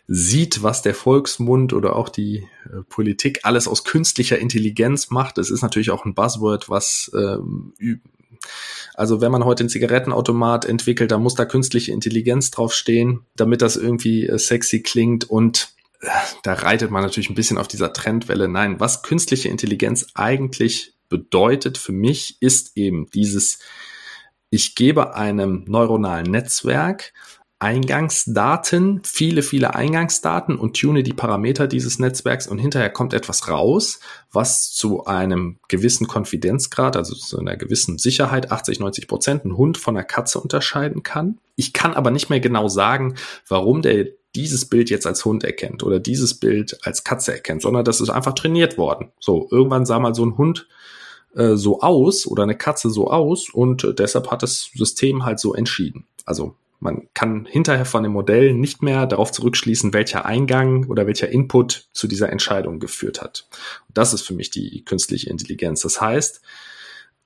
[0.09, 5.39] sieht, was der Volksmund oder auch die äh, Politik alles aus künstlicher Intelligenz macht.
[5.39, 7.73] Das ist natürlich auch ein Buzzword, was ähm,
[8.95, 13.77] also wenn man heute einen Zigarettenautomat entwickelt, dann muss da künstliche Intelligenz draufstehen, damit das
[13.77, 16.09] irgendwie äh, sexy klingt und äh,
[16.43, 18.49] da reitet man natürlich ein bisschen auf dieser Trendwelle.
[18.49, 23.59] Nein, was künstliche Intelligenz eigentlich bedeutet für mich, ist eben dieses,
[24.51, 27.13] ich gebe einem neuronalen Netzwerk
[27.59, 34.01] Eingangsdaten, viele, viele Eingangsdaten und tune die Parameter dieses Netzwerks und hinterher kommt etwas raus,
[34.31, 39.79] was zu einem gewissen Konfidenzgrad, also zu einer gewissen Sicherheit, 80, 90 Prozent, einen Hund
[39.79, 41.39] von einer Katze unterscheiden kann.
[41.55, 43.15] Ich kann aber nicht mehr genau sagen,
[43.49, 47.87] warum der dieses Bild jetzt als Hund erkennt oder dieses Bild als Katze erkennt, sondern
[47.87, 49.13] das ist einfach trainiert worden.
[49.19, 50.69] So, irgendwann sah mal so ein Hund
[51.35, 55.41] äh, so aus oder eine Katze so aus und äh, deshalb hat das System halt
[55.41, 56.07] so entschieden.
[56.27, 61.29] Also man kann hinterher von dem Modell nicht mehr darauf zurückschließen, welcher Eingang oder welcher
[61.29, 63.49] Input zu dieser Entscheidung geführt hat.
[63.93, 65.83] Das ist für mich die künstliche Intelligenz.
[65.83, 66.43] Das heißt,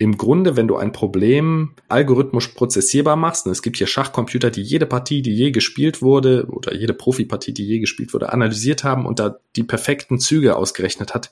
[0.00, 4.62] im Grunde, wenn du ein Problem algorithmisch prozessierbar machst, und es gibt hier Schachcomputer, die
[4.62, 9.04] jede Partie, die je gespielt wurde, oder jede Profipartie, die je gespielt wurde, analysiert haben
[9.04, 11.30] und da die perfekten Züge ausgerechnet hat,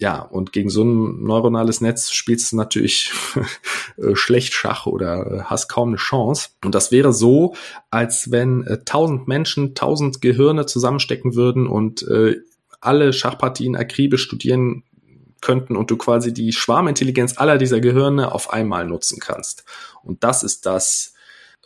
[0.00, 3.12] ja, und gegen so ein neuronales Netz spielst du natürlich
[3.98, 6.48] äh, schlecht Schach oder äh, hast kaum eine Chance.
[6.64, 7.54] Und das wäre so,
[7.90, 12.36] als wenn äh, tausend Menschen tausend Gehirne zusammenstecken würden und äh,
[12.80, 14.84] alle Schachpartien akribisch studieren
[15.42, 19.64] könnten und du quasi die Schwarmintelligenz aller dieser Gehirne auf einmal nutzen kannst.
[20.02, 21.12] Und das ist das,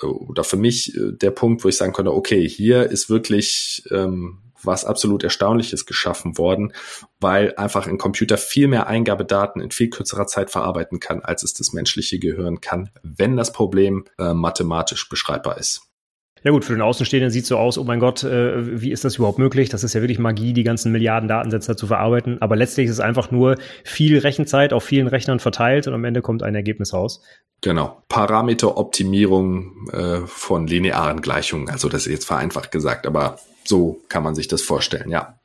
[0.02, 4.38] oder für mich äh, der Punkt, wo ich sagen könnte, okay, hier ist wirklich ähm,
[4.66, 6.72] was absolut Erstaunliches geschaffen worden,
[7.20, 11.54] weil einfach ein Computer viel mehr Eingabedaten in viel kürzerer Zeit verarbeiten kann, als es
[11.54, 15.82] das menschliche Gehirn kann, wenn das Problem äh, mathematisch beschreibbar ist.
[16.44, 19.02] Ja gut, für den Außenstehenden sieht es so aus, oh mein Gott, äh, wie ist
[19.02, 19.70] das überhaupt möglich?
[19.70, 22.42] Das ist ja wirklich Magie, die ganzen Milliarden Datensätze zu verarbeiten.
[22.42, 26.20] Aber letztlich ist es einfach nur viel Rechenzeit auf vielen Rechnern verteilt und am Ende
[26.20, 27.22] kommt ein Ergebnis raus.
[27.62, 28.02] Genau.
[28.10, 31.70] Parameteroptimierung äh, von linearen Gleichungen.
[31.70, 35.38] Also das ist jetzt vereinfacht gesagt, aber so kann man sich das vorstellen, ja.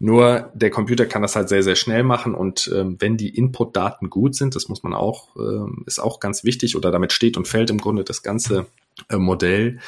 [0.00, 4.10] Nur der Computer kann das halt sehr, sehr schnell machen und ähm, wenn die Inputdaten
[4.10, 7.48] gut sind, das muss man auch, ähm, ist auch ganz wichtig oder damit steht und
[7.48, 8.66] fällt im Grunde das ganze
[9.08, 9.80] äh, Modell,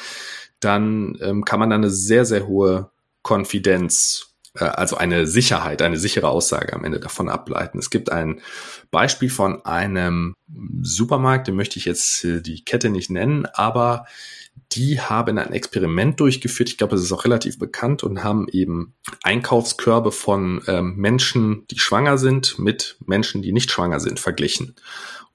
[0.59, 2.89] dann ähm, kann man dann eine sehr, sehr hohe
[3.21, 7.79] Konfidenz, äh, also eine Sicherheit, eine sichere Aussage am Ende davon ableiten.
[7.79, 8.41] Es gibt ein
[8.91, 10.35] Beispiel von einem
[10.81, 14.05] Supermarkt, den möchte ich jetzt äh, die Kette nicht nennen, aber
[14.73, 18.93] die haben ein Experiment durchgeführt, ich glaube, es ist auch relativ bekannt, und haben eben
[19.23, 24.75] Einkaufskörbe von ähm, Menschen, die schwanger sind, mit Menschen, die nicht schwanger sind, verglichen.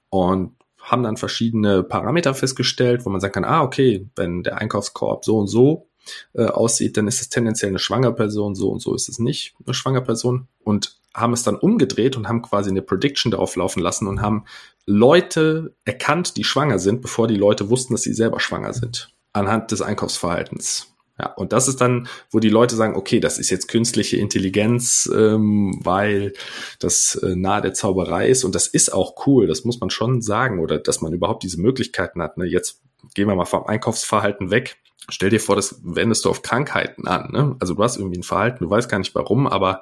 [0.09, 5.25] Und haben dann verschiedene Parameter festgestellt, wo man sagen kann, ah, okay, wenn der Einkaufskorb
[5.25, 5.87] so und so
[6.33, 9.53] äh, aussieht, dann ist es tendenziell eine schwangere Person, so und so ist es nicht
[9.65, 10.47] eine schwangere Person.
[10.63, 14.45] Und haben es dann umgedreht und haben quasi eine Prediction darauf laufen lassen und haben
[14.85, 19.71] Leute erkannt, die schwanger sind, bevor die Leute wussten, dass sie selber schwanger sind, anhand
[19.71, 20.93] des Einkaufsverhaltens.
[21.19, 25.09] Ja, und das ist dann, wo die Leute sagen, okay, das ist jetzt künstliche Intelligenz,
[25.11, 26.33] ähm, weil
[26.79, 30.21] das äh, nahe der Zauberei ist und das ist auch cool, das muss man schon
[30.21, 32.37] sagen, oder dass man überhaupt diese Möglichkeiten hat.
[32.37, 32.45] Ne?
[32.45, 32.83] Jetzt
[33.15, 34.77] gehen wir mal vom Einkaufsverhalten weg.
[35.09, 37.31] Stell dir vor, das wendest du auf Krankheiten an.
[37.31, 37.55] Ne?
[37.59, 39.81] Also du hast irgendwie ein Verhalten, du weißt gar nicht warum, aber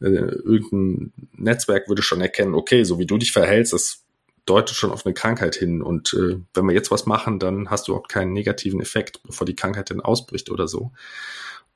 [0.00, 4.04] äh, irgendein Netzwerk würde schon erkennen, okay, so wie du dich verhältst, das
[4.44, 5.82] deutet schon auf eine Krankheit hin.
[5.82, 9.46] Und äh, wenn wir jetzt was machen, dann hast du auch keinen negativen Effekt, bevor
[9.46, 10.92] die Krankheit dann ausbricht oder so.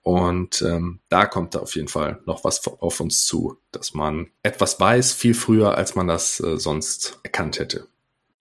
[0.02, 4.28] Und ähm, da kommt da auf jeden Fall noch was auf uns zu, dass man
[4.42, 7.86] etwas weiß viel früher, als man das äh, sonst erkannt hätte.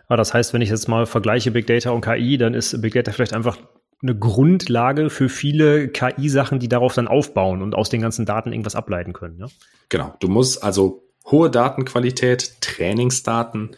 [0.08, 2.94] Aber das heißt, wenn ich jetzt mal vergleiche Big Data und KI, dann ist Big
[2.94, 3.58] Data vielleicht einfach
[4.02, 8.76] eine Grundlage für viele KI-Sachen, die darauf dann aufbauen und aus den ganzen Daten irgendwas
[8.76, 9.38] ableiten können.
[9.40, 9.48] Ja?
[9.90, 10.16] Genau.
[10.20, 13.76] Du musst also hohe Datenqualität, Trainingsdaten,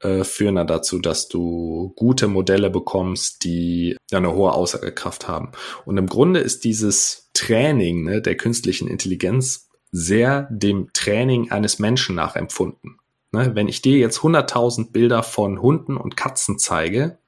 [0.00, 5.52] äh, führen dann dazu, dass du gute Modelle bekommst, die ja eine hohe Aussagekraft haben.
[5.84, 12.16] Und im Grunde ist dieses Training ne, der künstlichen Intelligenz sehr dem Training eines Menschen
[12.16, 12.98] nachempfunden.
[13.32, 17.18] Ne, wenn ich dir jetzt 100.000 Bilder von Hunden und Katzen zeige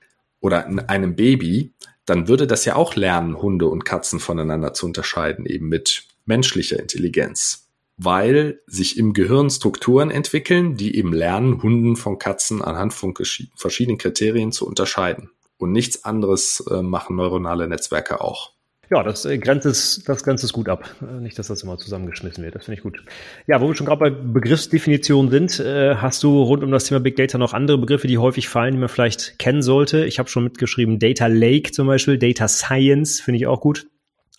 [0.41, 1.73] oder einem Baby,
[2.07, 6.79] dann würde das ja auch lernen, Hunde und Katzen voneinander zu unterscheiden, eben mit menschlicher
[6.79, 13.15] Intelligenz weil sich im Gehirn Strukturen entwickeln, die eben lernen, Hunden von Katzen anhand von
[13.55, 15.31] verschiedenen Kriterien zu unterscheiden.
[15.57, 18.53] Und nichts anderes äh, machen neuronale Netzwerke auch.
[18.89, 20.89] Ja, das äh, grenzt es, das grenzt es gut ab.
[21.03, 22.55] Äh, nicht, dass das immer zusammengeschmissen wird.
[22.55, 23.03] Das finde ich gut.
[23.47, 27.01] Ja, wo wir schon gerade bei Begriffsdefinitionen sind, äh, hast du rund um das Thema
[27.01, 30.07] Big Data noch andere Begriffe, die häufig fallen, die man vielleicht kennen sollte.
[30.07, 33.87] Ich habe schon mitgeschrieben, Data Lake zum Beispiel, Data Science finde ich auch gut.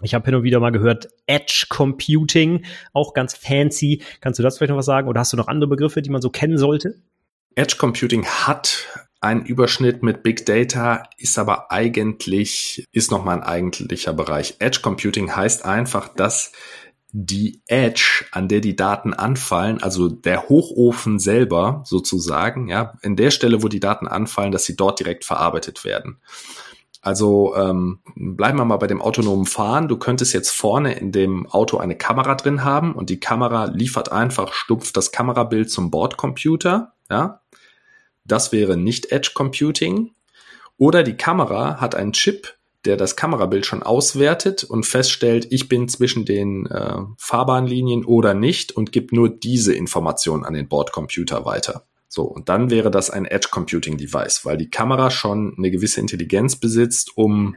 [0.02, 4.04] Ich habe hin und wieder mal gehört, Edge Computing, auch ganz fancy.
[4.22, 5.08] Kannst du das vielleicht noch was sagen?
[5.08, 6.96] Oder hast du noch andere Begriffe, die man so kennen sollte?
[7.56, 14.14] Edge Computing hat einen Überschnitt mit Big Data, ist aber eigentlich, ist nochmal ein eigentlicher
[14.14, 14.56] Bereich.
[14.60, 16.52] Edge Computing heißt einfach, dass
[17.12, 23.32] die Edge, an der die Daten anfallen, also der Hochofen selber sozusagen, ja, in der
[23.32, 26.20] Stelle, wo die Daten anfallen, dass sie dort direkt verarbeitet werden.
[27.02, 29.88] Also ähm, bleiben wir mal bei dem autonomen Fahren.
[29.88, 34.12] Du könntest jetzt vorne in dem Auto eine Kamera drin haben und die Kamera liefert
[34.12, 36.94] einfach stumpf das Kamerabild zum Bordcomputer.
[37.10, 37.40] Ja,
[38.28, 40.12] das wäre nicht Edge Computing.
[40.78, 42.56] Oder die Kamera hat einen Chip,
[42.86, 48.72] der das Kamerabild schon auswertet und feststellt, ich bin zwischen den äh, Fahrbahnlinien oder nicht
[48.72, 51.86] und gibt nur diese Information an den Bordcomputer weiter.
[52.08, 56.00] So, und dann wäre das ein Edge Computing Device, weil die Kamera schon eine gewisse
[56.00, 57.56] Intelligenz besitzt, um,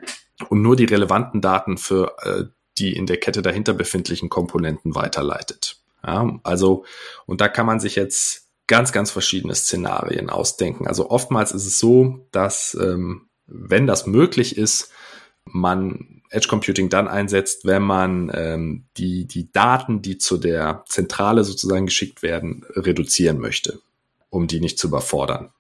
[0.49, 2.45] um nur die relevanten Daten für äh,
[2.79, 5.77] die in der Kette dahinter befindlichen Komponenten weiterleitet.
[6.05, 6.85] Ja, also,
[7.27, 10.87] und da kann man sich jetzt ganz, ganz verschiedene Szenarien ausdenken.
[10.87, 14.91] Also oftmals ist es so, dass, ähm, wenn das möglich ist,
[15.45, 21.45] man Edge Computing dann einsetzt, wenn man ähm, die, die Daten, die zu der Zentrale
[21.45, 23.81] sozusagen geschickt werden, reduzieren möchte
[24.31, 25.51] um die nicht zu überfordern.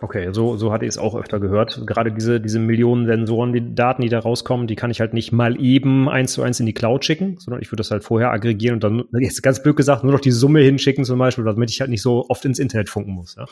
[0.00, 1.84] Okay, so, so hatte ich es auch öfter gehört.
[1.84, 5.32] Gerade diese, diese Millionen Sensoren, die Daten, die da rauskommen, die kann ich halt nicht
[5.32, 8.30] mal eben eins zu eins in die Cloud schicken, sondern ich würde das halt vorher
[8.30, 11.70] aggregieren und dann, jetzt ganz blöd gesagt, nur noch die Summe hinschicken zum Beispiel, damit
[11.70, 13.34] ich halt nicht so oft ins Internet funken muss.
[13.36, 13.46] Ja?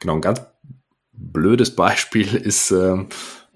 [0.00, 0.44] Genau, ein ganz
[1.12, 2.96] blödes Beispiel ist, äh,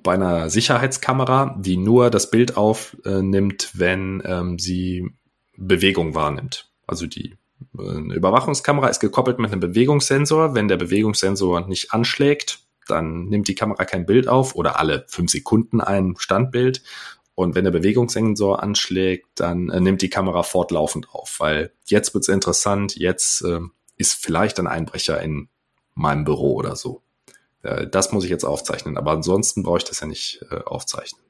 [0.03, 5.11] bei einer Sicherheitskamera, die nur das Bild aufnimmt, wenn ähm, sie
[5.57, 6.71] Bewegung wahrnimmt.
[6.87, 7.37] Also die
[7.79, 10.55] eine Überwachungskamera ist gekoppelt mit einem Bewegungssensor.
[10.55, 15.31] Wenn der Bewegungssensor nicht anschlägt, dann nimmt die Kamera kein Bild auf oder alle fünf
[15.31, 16.83] Sekunden ein Standbild.
[17.35, 22.27] Und wenn der Bewegungssensor anschlägt, dann äh, nimmt die Kamera fortlaufend auf, weil jetzt wird's
[22.27, 23.61] interessant, jetzt äh,
[23.97, 25.49] ist vielleicht ein Einbrecher in
[25.95, 27.03] meinem Büro oder so.
[27.63, 31.23] Äh, das muss ich jetzt aufzeichnen, aber ansonsten brauche ich das ja nicht äh, aufzeichnen.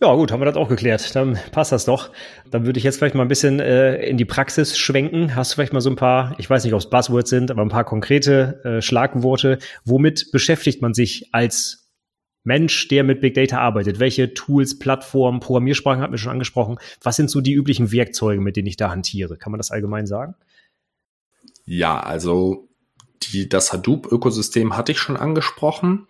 [0.00, 1.14] Ja, gut, haben wir das auch geklärt.
[1.16, 2.10] Dann passt das doch.
[2.50, 5.34] Dann würde ich jetzt vielleicht mal ein bisschen äh, in die Praxis schwenken.
[5.34, 7.62] Hast du vielleicht mal so ein paar, ich weiß nicht, ob es Buzzwords sind, aber
[7.62, 9.58] ein paar konkrete äh, Schlagworte.
[9.84, 11.90] Womit beschäftigt man sich als
[12.44, 13.98] Mensch, der mit Big Data arbeitet?
[13.98, 16.78] Welche Tools, Plattformen, Programmiersprachen hat mir schon angesprochen?
[17.02, 19.36] Was sind so die üblichen Werkzeuge, mit denen ich da hantiere?
[19.36, 20.36] Kann man das allgemein sagen?
[21.64, 22.68] Ja, also
[23.24, 26.06] die, das Hadoop-Ökosystem hatte ich schon angesprochen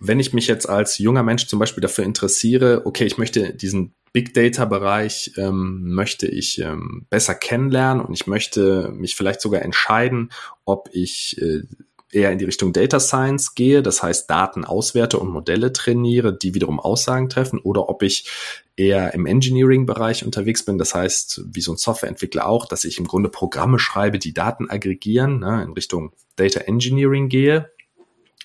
[0.00, 3.94] wenn ich mich jetzt als junger Mensch zum Beispiel dafür interessiere, okay, ich möchte diesen
[4.12, 9.62] Big Data Bereich ähm, möchte ich ähm, besser kennenlernen und ich möchte mich vielleicht sogar
[9.62, 10.30] entscheiden,
[10.64, 11.62] ob ich äh,
[12.10, 16.54] eher in die Richtung Data Science gehe, das heißt Daten auswerte und Modelle trainiere, die
[16.54, 18.30] wiederum Aussagen treffen, oder ob ich
[18.76, 23.06] eher im Engineering-Bereich unterwegs bin, das heißt, wie so ein Softwareentwickler auch, dass ich im
[23.06, 27.70] Grunde Programme schreibe, die Daten aggregieren, ne, in Richtung Data Engineering gehe,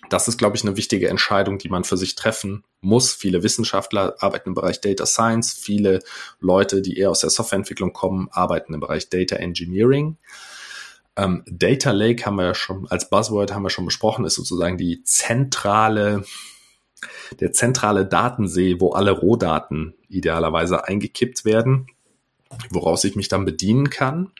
[0.10, 3.14] das ist, glaube ich, eine wichtige Entscheidung, die man für sich treffen muss.
[3.14, 5.99] Viele Wissenschaftler arbeiten im Bereich Data Science, viele
[6.39, 10.18] Leute, die eher aus der Softwareentwicklung kommen, arbeiten im Bereich Data Engineering.
[11.16, 14.78] Ähm, Data Lake haben wir ja schon als Buzzword haben wir schon besprochen, ist sozusagen
[14.78, 16.26] die zentrale,
[17.39, 21.88] der zentrale Datensee, wo alle Rohdaten idealerweise eingekippt werden,
[22.70, 24.32] woraus ich mich dann bedienen kann.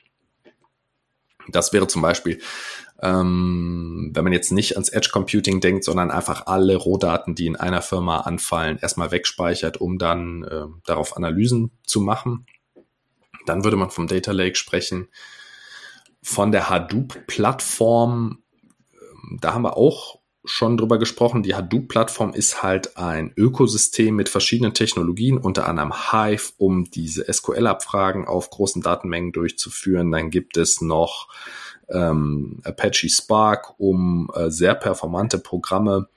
[1.50, 2.40] Das wäre zum Beispiel
[3.04, 7.58] ähm, wenn man jetzt nicht ans Edge Computing denkt, sondern einfach alle Rohdaten, die in
[7.58, 12.46] einer Firma anfallen, erstmal wegspeichert, um dann äh, darauf Analysen zu machen.
[13.46, 15.10] Dann würde man vom Data Lake sprechen.
[16.22, 18.42] Von der Hadoop-Plattform,
[18.94, 21.44] ähm, da haben wir auch schon drüber gesprochen.
[21.44, 28.26] Die Hadoop-Plattform ist halt ein Ökosystem mit verschiedenen Technologien, unter anderem Hive, um diese SQL-Abfragen
[28.26, 30.10] auf großen Datenmengen durchzuführen.
[30.10, 31.28] Dann gibt es noch
[31.90, 36.08] ähm, Apache Spark, um äh, sehr performante Programme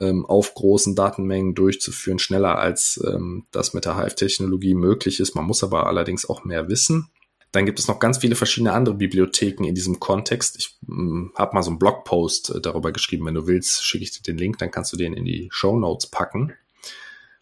[0.00, 5.34] ähm, auf großen Datenmengen durchzuführen, schneller als ähm, das mit der Hive-Technologie möglich ist.
[5.34, 7.08] Man muss aber allerdings auch mehr wissen.
[7.52, 10.56] Dann gibt es noch ganz viele verschiedene andere Bibliotheken in diesem Kontext.
[10.58, 13.24] Ich ähm, habe mal so einen Blogpost äh, darüber geschrieben.
[13.24, 15.78] Wenn du willst, schicke ich dir den Link, dann kannst du den in die Show
[15.78, 16.52] Notes packen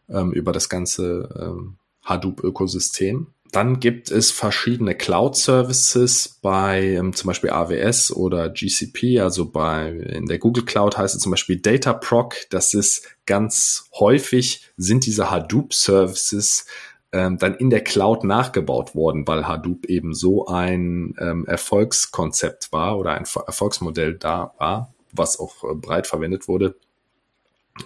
[0.09, 3.29] ähm, über das ganze ähm, Hadoop-Ökosystem.
[3.55, 10.27] Dann gibt es verschiedene Cloud-Services bei ähm, zum Beispiel AWS oder GCP, also bei in
[10.27, 12.35] der Google Cloud heißt es zum Beispiel Dataproc.
[12.51, 16.67] Das ist ganz häufig sind diese Hadoop-Services
[17.13, 22.99] ähm, dann in der Cloud nachgebaut worden, weil Hadoop eben so ein ähm, Erfolgskonzept war
[22.99, 26.75] oder ein Erfolgsmodell da war, was auch äh, breit verwendet wurde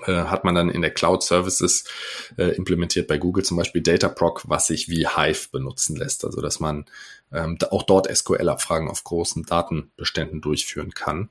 [0.07, 1.85] hat man dann in der Cloud Services
[2.37, 6.61] äh, implementiert bei Google zum Beispiel Dataproc, was sich wie Hive benutzen lässt, also dass
[6.61, 6.85] man
[7.33, 11.31] ähm, auch dort SQL-Abfragen auf großen Datenbeständen durchführen kann.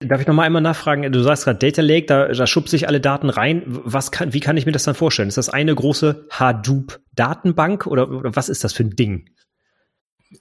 [0.00, 1.10] Darf ich noch mal einmal nachfragen?
[1.10, 3.62] Du sagst gerade Data Lake, da, da schubse ich alle Daten rein.
[3.66, 5.28] Was kann, wie kann ich mir das dann vorstellen?
[5.28, 9.30] Ist das eine große Hadoop-Datenbank oder, oder was ist das für ein Ding?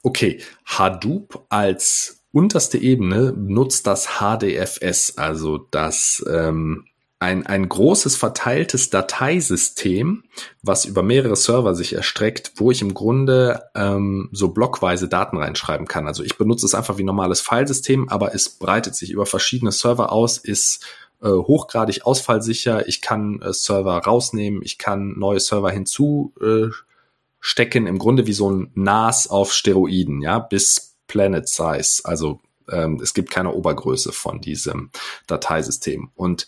[0.04, 6.86] Okay, Hadoop als unterste Ebene nutzt das HDFS, also das ähm,
[7.20, 10.24] ein, ein großes verteiltes Dateisystem,
[10.62, 15.88] was über mehrere Server sich erstreckt, wo ich im Grunde ähm, so blockweise Daten reinschreiben
[15.88, 16.08] kann.
[16.08, 20.12] Also ich benutze es einfach wie normales Filesystem, aber es breitet sich über verschiedene Server
[20.12, 20.86] aus, ist
[21.22, 22.88] äh, hochgradig ausfallsicher.
[22.88, 28.52] Ich kann äh, Server rausnehmen, ich kann neue Server hinzustecken, äh, im Grunde wie so
[28.52, 32.02] ein NAS auf Steroiden, ja, bis Planet Size.
[32.04, 34.90] Also ähm, es gibt keine Obergröße von diesem
[35.28, 36.10] Dateisystem.
[36.16, 36.48] Und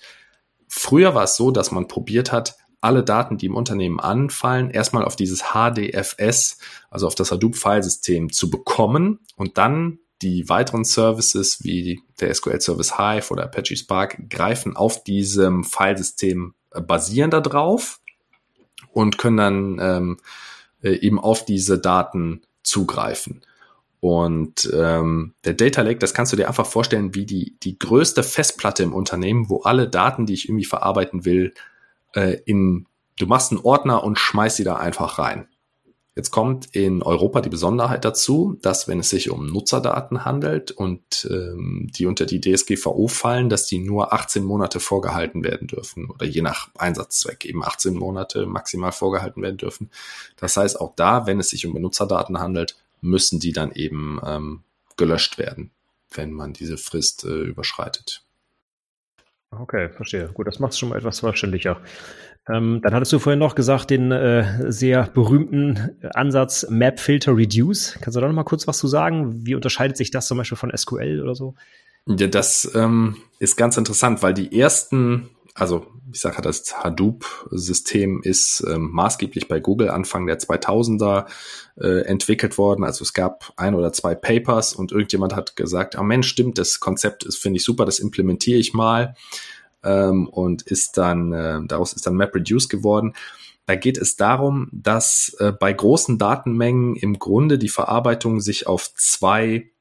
[0.78, 5.04] Früher war es so, dass man probiert hat, alle Daten, die im Unternehmen anfallen, erstmal
[5.04, 6.60] auf dieses HDFS,
[6.92, 13.32] also auf das Hadoop-Filesystem zu bekommen und dann die weiteren Services wie der SQL-Service Hive
[13.32, 18.00] oder Apache Spark greifen auf diesem Filesystem äh, basieren darauf
[18.92, 20.18] und können dann ähm,
[20.84, 23.42] äh, eben auf diese Daten zugreifen.
[24.00, 28.24] Und ähm, der Data Lake, das kannst du dir einfach vorstellen, wie die, die größte
[28.24, 31.54] Festplatte im Unternehmen, wo alle Daten, die ich irgendwie verarbeiten will,
[32.14, 32.86] äh, in,
[33.18, 35.48] du machst einen Ordner und schmeißt sie da einfach rein.
[36.18, 41.28] Jetzt kommt in Europa die Besonderheit dazu, dass wenn es sich um Nutzerdaten handelt und
[41.30, 46.26] ähm, die unter die DSGVO fallen, dass die nur 18 Monate vorgehalten werden dürfen oder
[46.26, 49.92] je nach Einsatzzweck eben 18 Monate maximal vorgehalten werden dürfen.
[50.38, 54.64] Das heißt, auch da, wenn es sich um Benutzerdaten handelt, müssen die dann eben ähm,
[54.98, 55.72] gelöscht werden,
[56.14, 58.24] wenn man diese Frist äh, überschreitet.
[59.52, 60.30] Okay, verstehe.
[60.34, 61.80] Gut, das macht es schon mal etwas verständlicher.
[62.50, 67.98] Ähm, dann hattest du vorhin noch gesagt, den äh, sehr berühmten Ansatz Map Filter Reduce.
[68.02, 69.46] Kannst du da noch mal kurz was zu sagen?
[69.46, 71.56] Wie unterscheidet sich das zum Beispiel von SQL oder so?
[72.06, 78.64] Ja, das ähm, ist ganz interessant, weil die ersten, also ich sage das Hadoop-System ist
[78.68, 81.26] ähm, maßgeblich bei Google Anfang der 2000er
[81.80, 82.84] äh, entwickelt worden.
[82.84, 86.80] Also es gab ein oder zwei Papers und irgendjemand hat gesagt, ah Mensch, stimmt, das
[86.80, 89.16] Konzept ist, finde ich super, das implementiere ich mal
[89.84, 93.14] ähm, und ist dann, äh, daraus ist dann MapReduce geworden.
[93.66, 98.94] Da geht es darum, dass äh, bei großen Datenmengen im Grunde die Verarbeitung sich auf
[98.94, 99.72] zwei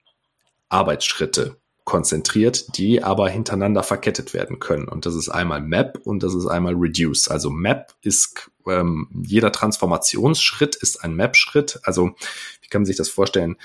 [0.69, 1.57] Arbeitsschritte
[1.87, 4.89] konzentriert, die aber hintereinander verkettet werden können.
[4.89, 7.29] Und das ist einmal Map und das ist einmal Reduce.
[7.29, 11.79] Also Map ist ähm, jeder Transformationsschritt ist ein Map-Schritt.
[11.85, 12.11] Also
[12.61, 13.57] wie kann man sich das vorstellen?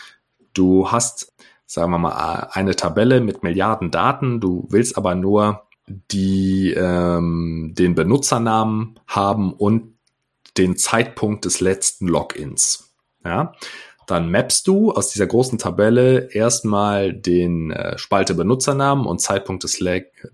[0.54, 1.34] Du hast,
[1.66, 4.40] sagen wir mal, eine Tabelle mit Milliarden Daten.
[4.40, 9.96] Du willst aber nur die ähm, den Benutzernamen haben und
[10.60, 12.94] den Zeitpunkt des letzten Logins.
[13.26, 13.54] Ja,
[14.12, 19.80] dann mappst du aus dieser großen Tabelle erstmal den äh, Spalte Benutzernamen und Zeitpunkt des,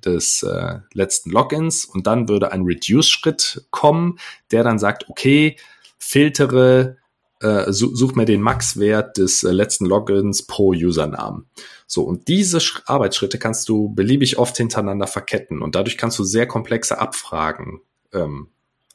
[0.03, 4.17] des äh, letzten Logins und dann würde ein Reduce-Schritt kommen,
[4.51, 5.57] der dann sagt, okay,
[5.99, 6.97] filtere
[7.39, 11.45] äh, such mir den Max-Wert des äh, letzten Logins pro Usernamen.
[11.85, 16.23] So, und diese Sch Arbeitsschritte kannst du beliebig oft hintereinander verketten und dadurch kannst du
[16.23, 18.49] sehr komplexe Abfragen ähm,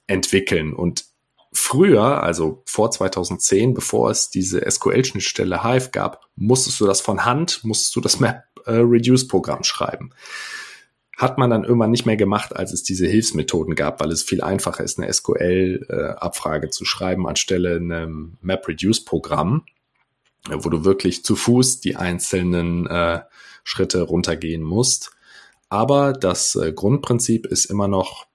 [0.08, 0.72] entwickeln.
[0.72, 1.04] Und
[1.52, 7.60] früher, also vor 2010, bevor es diese SQL-Schnittstelle Hive gab, musstest du das von Hand,
[7.62, 10.10] musstest du das Map-Reduce-Programm äh, schreiben
[11.22, 14.42] hat man dann irgendwann nicht mehr gemacht, als es diese Hilfsmethoden gab, weil es viel
[14.42, 19.64] einfacher ist, eine SQL-Abfrage äh, zu schreiben anstelle einem MapReduce-Programm,
[20.50, 22.88] äh, wo du wirklich zu Fuß die einzelnen
[23.62, 25.12] Schritte runtergehen musst.
[25.68, 28.26] Aber das Grundprinzip ist immer noch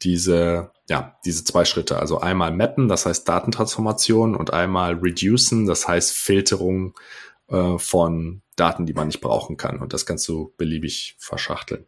[0.00, 1.98] diese, ja, diese zwei Schritte.
[1.98, 6.94] Also einmal mappen, das heißt Datentransformation und einmal reducen, das heißt Filterung
[7.48, 9.78] äh, von Daten, die man nicht brauchen kann.
[9.80, 11.86] Und das kannst du beliebig verschachteln.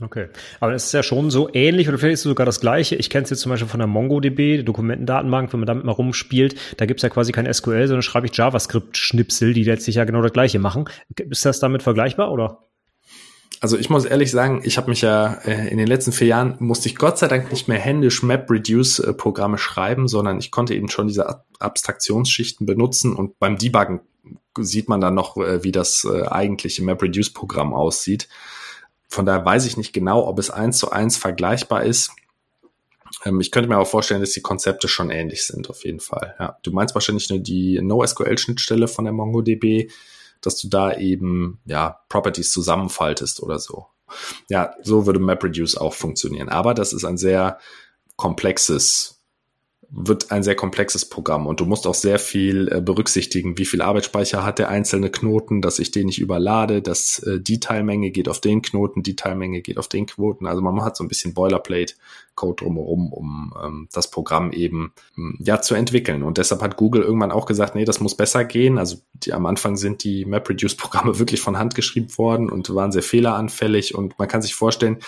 [0.00, 0.28] Okay,
[0.58, 2.96] aber es ist ja schon so ähnlich oder vielleicht ist es sogar das gleiche.
[2.96, 6.56] Ich kenne es jetzt zum Beispiel von der MongoDB, Dokumentendatenbank, wenn man damit mal rumspielt,
[6.78, 10.22] da gibt es ja quasi kein SQL, sondern schreibe ich JavaScript-Schnipsel, die letztlich ja genau
[10.22, 10.88] das gleiche machen.
[11.14, 12.64] Ist das damit vergleichbar oder?
[13.60, 16.56] Also ich muss ehrlich sagen, ich habe mich ja äh, in den letzten vier Jahren
[16.58, 21.06] musste ich Gott sei Dank nicht mehr händisch MapReduce-Programme schreiben, sondern ich konnte eben schon
[21.06, 24.00] diese Abstraktionsschichten benutzen und beim Debuggen
[24.58, 28.28] sieht man dann noch, äh, wie das äh, eigentliche MapReduce-Programm aussieht.
[29.08, 32.12] Von daher weiß ich nicht genau, ob es eins zu eins vergleichbar ist.
[33.24, 36.34] Ähm, ich könnte mir aber vorstellen, dass die Konzepte schon ähnlich sind, auf jeden Fall.
[36.38, 39.90] Ja, du meinst wahrscheinlich nur die NoSQL-Schnittstelle von der MongoDB,
[40.42, 43.86] dass du da eben, ja, Properties zusammenfaltest oder so.
[44.48, 46.48] Ja, so würde MapReduce auch funktionieren.
[46.48, 47.58] Aber das ist ein sehr
[48.16, 49.21] komplexes
[49.94, 53.82] wird ein sehr komplexes Programm und du musst auch sehr viel äh, berücksichtigen, wie viel
[53.82, 58.28] Arbeitsspeicher hat der einzelne Knoten, dass ich den nicht überlade, dass äh, die Teilmenge geht
[58.28, 60.46] auf den Knoten, die Teilmenge geht auf den Knoten.
[60.46, 65.60] Also man hat so ein bisschen Boilerplate-Code drumherum, um ähm, das Programm eben ähm, ja
[65.60, 66.22] zu entwickeln.
[66.22, 68.78] Und deshalb hat Google irgendwann auch gesagt, nee, das muss besser gehen.
[68.78, 73.02] Also die, am Anfang sind die MapReduce-Programme wirklich von Hand geschrieben worden und waren sehr
[73.02, 75.00] fehleranfällig und man kann sich vorstellen,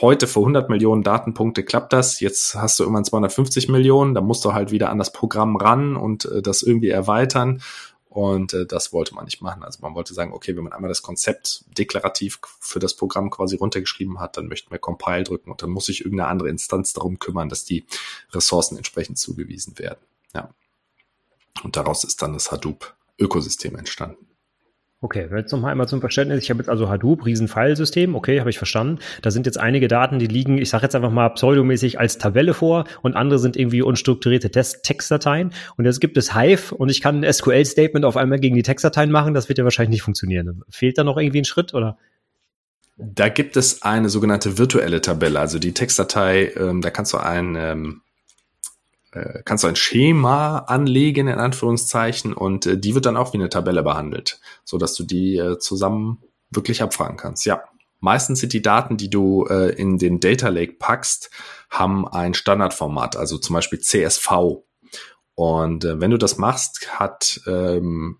[0.00, 4.44] heute für 100 Millionen Datenpunkte klappt das, jetzt hast du irgendwann 250 Millionen, da musst
[4.44, 7.62] du halt wieder an das Programm ran und äh, das irgendwie erweitern.
[8.08, 9.62] Und äh, das wollte man nicht machen.
[9.62, 13.56] Also man wollte sagen, okay, wenn man einmal das Konzept deklarativ für das Programm quasi
[13.56, 17.18] runtergeschrieben hat, dann möchten wir Compile drücken und dann muss sich irgendeine andere Instanz darum
[17.18, 17.86] kümmern, dass die
[18.32, 20.00] Ressourcen entsprechend zugewiesen werden.
[20.34, 20.50] Ja.
[21.62, 24.26] Und daraus ist dann das Hadoop-Ökosystem entstanden.
[25.04, 26.44] Okay, jetzt noch mal einmal zum Verständnis.
[26.44, 28.14] Ich habe jetzt also Hadoop, Riesen-Filesystem.
[28.14, 29.00] Okay, habe ich verstanden.
[29.20, 32.54] Da sind jetzt einige Daten, die liegen, ich sage jetzt einfach mal pseudomäßig als Tabelle
[32.54, 35.52] vor und andere sind irgendwie unstrukturierte Textdateien.
[35.76, 39.10] Und jetzt gibt es Hive und ich kann ein SQL-Statement auf einmal gegen die Textdateien
[39.10, 39.34] machen.
[39.34, 40.62] Das wird ja wahrscheinlich nicht funktionieren.
[40.70, 41.98] Fehlt da noch irgendwie ein Schritt oder?
[42.96, 45.40] Da gibt es eine sogenannte virtuelle Tabelle.
[45.40, 48.02] Also die Textdatei, ähm, da kannst du ein ähm,
[49.12, 53.38] äh, kannst du ein Schema anlegen, in Anführungszeichen, und äh, die wird dann auch wie
[53.38, 57.46] eine Tabelle behandelt, so dass du die äh, zusammen wirklich abfragen kannst.
[57.46, 57.62] Ja.
[58.00, 61.30] Meistens sind die Daten, die du äh, in den Data Lake packst,
[61.70, 64.30] haben ein Standardformat, also zum Beispiel CSV.
[65.34, 68.18] Und äh, wenn du das machst, hat ähm,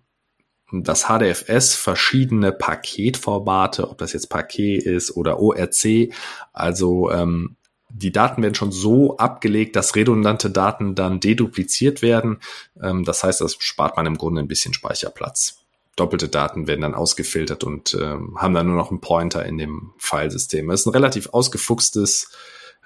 [0.71, 6.13] das HDFS verschiedene Paketformate, ob das jetzt Paket ist oder ORC.
[6.53, 7.57] Also ähm,
[7.93, 12.39] die Daten werden schon so abgelegt, dass redundante Daten dann dedupliziert werden.
[12.81, 15.59] Ähm, das heißt, das spart man im Grunde ein bisschen Speicherplatz.
[15.95, 19.93] Doppelte Daten werden dann ausgefiltert und ähm, haben dann nur noch einen Pointer in dem
[19.99, 20.67] Filesystem.
[20.67, 22.31] Das ist ein relativ ausgefuchstes,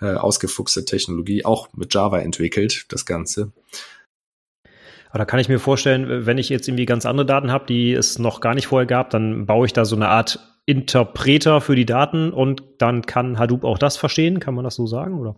[0.01, 3.53] äh, ausgefuchste Technologie, auch mit Java entwickelt, das Ganze.
[5.09, 7.93] Aber da kann ich mir vorstellen, wenn ich jetzt irgendwie ganz andere Daten habe, die
[7.93, 11.75] es noch gar nicht vorher gab, dann baue ich da so eine Art Interpreter für
[11.75, 14.39] die Daten und dann kann Hadoop auch das verstehen.
[14.41, 15.37] Kann man das so sagen, oder?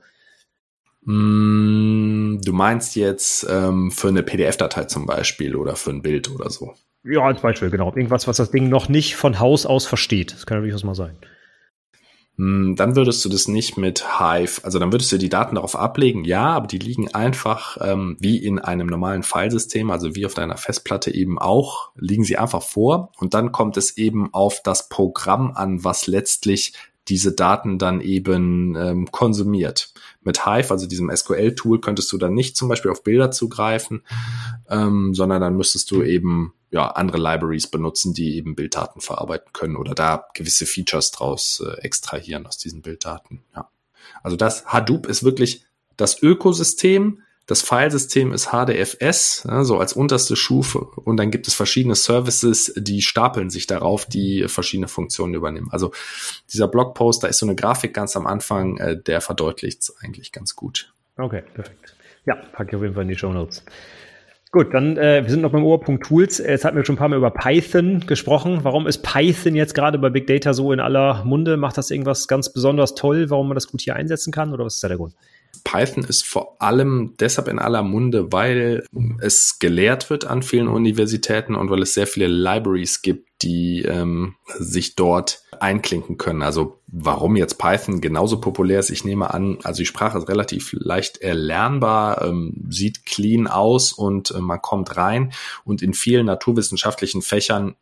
[1.04, 6.50] Mm, du meinst jetzt ähm, für eine PDF-Datei zum Beispiel oder für ein Bild oder
[6.50, 6.74] so?
[7.04, 7.88] Ja, als Beispiel, genau.
[7.96, 10.34] Irgendwas, was das Ding noch nicht von Haus aus versteht.
[10.34, 11.16] Das kann ja durchaus mal sein.
[12.40, 15.76] Hm, dann würdest du das nicht mit Hive, also dann würdest du die Daten darauf
[15.76, 20.36] ablegen, ja, aber die liegen einfach ähm, wie in einem normalen Filesystem, also wie auf
[20.36, 24.88] deiner Festplatte eben auch, liegen sie einfach vor und dann kommt es eben auf das
[24.88, 26.72] Programm an, was letztlich
[27.10, 29.94] diese Daten dann eben ähm, konsumiert.
[30.22, 34.04] Mit Hive, also diesem SQL-Tool, könntest du dann nicht zum Beispiel auf Bilder zugreifen,
[34.70, 39.76] ähm, sondern dann müsstest du eben ja, andere Libraries benutzen, die eben Bilddaten verarbeiten können
[39.76, 43.44] oder da gewisse Features draus äh, extrahieren aus diesen Bilddaten.
[43.56, 43.70] Ja.
[44.24, 45.66] Also das Hadoop ist wirklich
[45.98, 47.22] das Ökosystem.
[47.48, 50.80] Das Filesystem ist HDFS, ja, so als unterste Stufe.
[50.80, 55.70] Und dann gibt es verschiedene Services, die stapeln sich darauf, die verschiedene Funktionen übernehmen.
[55.72, 55.92] Also
[56.54, 60.32] dieser Blogpost, da ist so eine Grafik ganz am Anfang, äh, der verdeutlicht es eigentlich
[60.32, 60.94] ganz gut.
[61.18, 61.96] Okay, perfekt.
[62.28, 63.64] Ja, packe ich auf jeden Fall in die Show Notes.
[64.52, 66.40] Gut, dann äh, wir sind noch beim Oberpunkt Tools.
[66.40, 68.62] Jetzt hatten wir schon ein paar Mal über Python gesprochen.
[68.64, 71.56] Warum ist Python jetzt gerade bei Big Data so in aller Munde?
[71.56, 74.76] Macht das irgendwas ganz besonders toll, warum man das gut hier einsetzen kann oder was
[74.76, 75.14] ist da der Grund?
[75.64, 78.86] Python ist vor allem deshalb in aller Munde, weil
[79.20, 84.36] es gelehrt wird an vielen Universitäten und weil es sehr viele Libraries gibt, die ähm,
[84.58, 86.42] sich dort einklinken können.
[86.42, 90.74] Also warum jetzt Python genauso populär ist, ich nehme an, also die Sprache ist relativ
[90.74, 95.32] leicht erlernbar, ähm, sieht clean aus und äh, man kommt rein
[95.64, 97.76] und in vielen naturwissenschaftlichen Fächern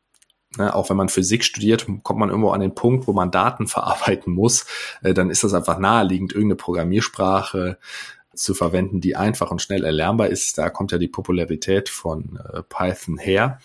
[0.57, 3.67] Ne, auch wenn man Physik studiert, kommt man irgendwo an den Punkt, wo man Daten
[3.67, 4.65] verarbeiten muss,
[5.03, 7.77] äh, dann ist das einfach naheliegend, irgendeine Programmiersprache
[8.33, 10.57] zu verwenden, die einfach und schnell erlernbar ist.
[10.57, 13.59] Da kommt ja die Popularität von äh, Python her.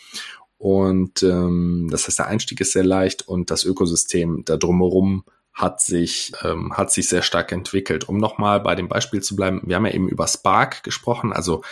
[0.59, 5.80] Und ähm, das heißt, der Einstieg ist sehr leicht und das Ökosystem da drumherum hat
[5.80, 8.09] sich, ähm, hat sich sehr stark entwickelt.
[8.09, 11.32] Um nochmal bei dem Beispiel zu bleiben, wir haben ja eben über Spark gesprochen.
[11.32, 11.62] Also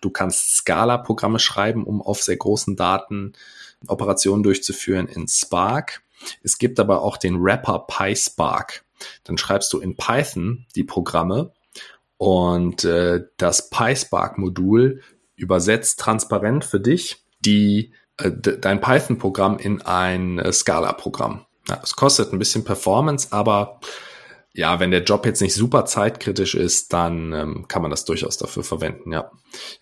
[0.00, 3.32] du kannst Scala-Programme schreiben, um auf sehr großen Daten
[3.88, 6.02] Operationen durchzuführen in Spark.
[6.42, 8.84] Es gibt aber auch den Wrapper PySpark.
[9.24, 11.52] Dann schreibst du in Python die Programme
[12.16, 15.02] und äh, das PySpark-Modul
[15.36, 21.44] übersetzt transparent für dich die äh, dein Python-Programm in ein äh, Scala-Programm.
[21.68, 23.80] Ja, es kostet ein bisschen Performance, aber
[24.56, 28.38] ja, wenn der Job jetzt nicht super zeitkritisch ist, dann ähm, kann man das durchaus
[28.38, 29.30] dafür verwenden, ja.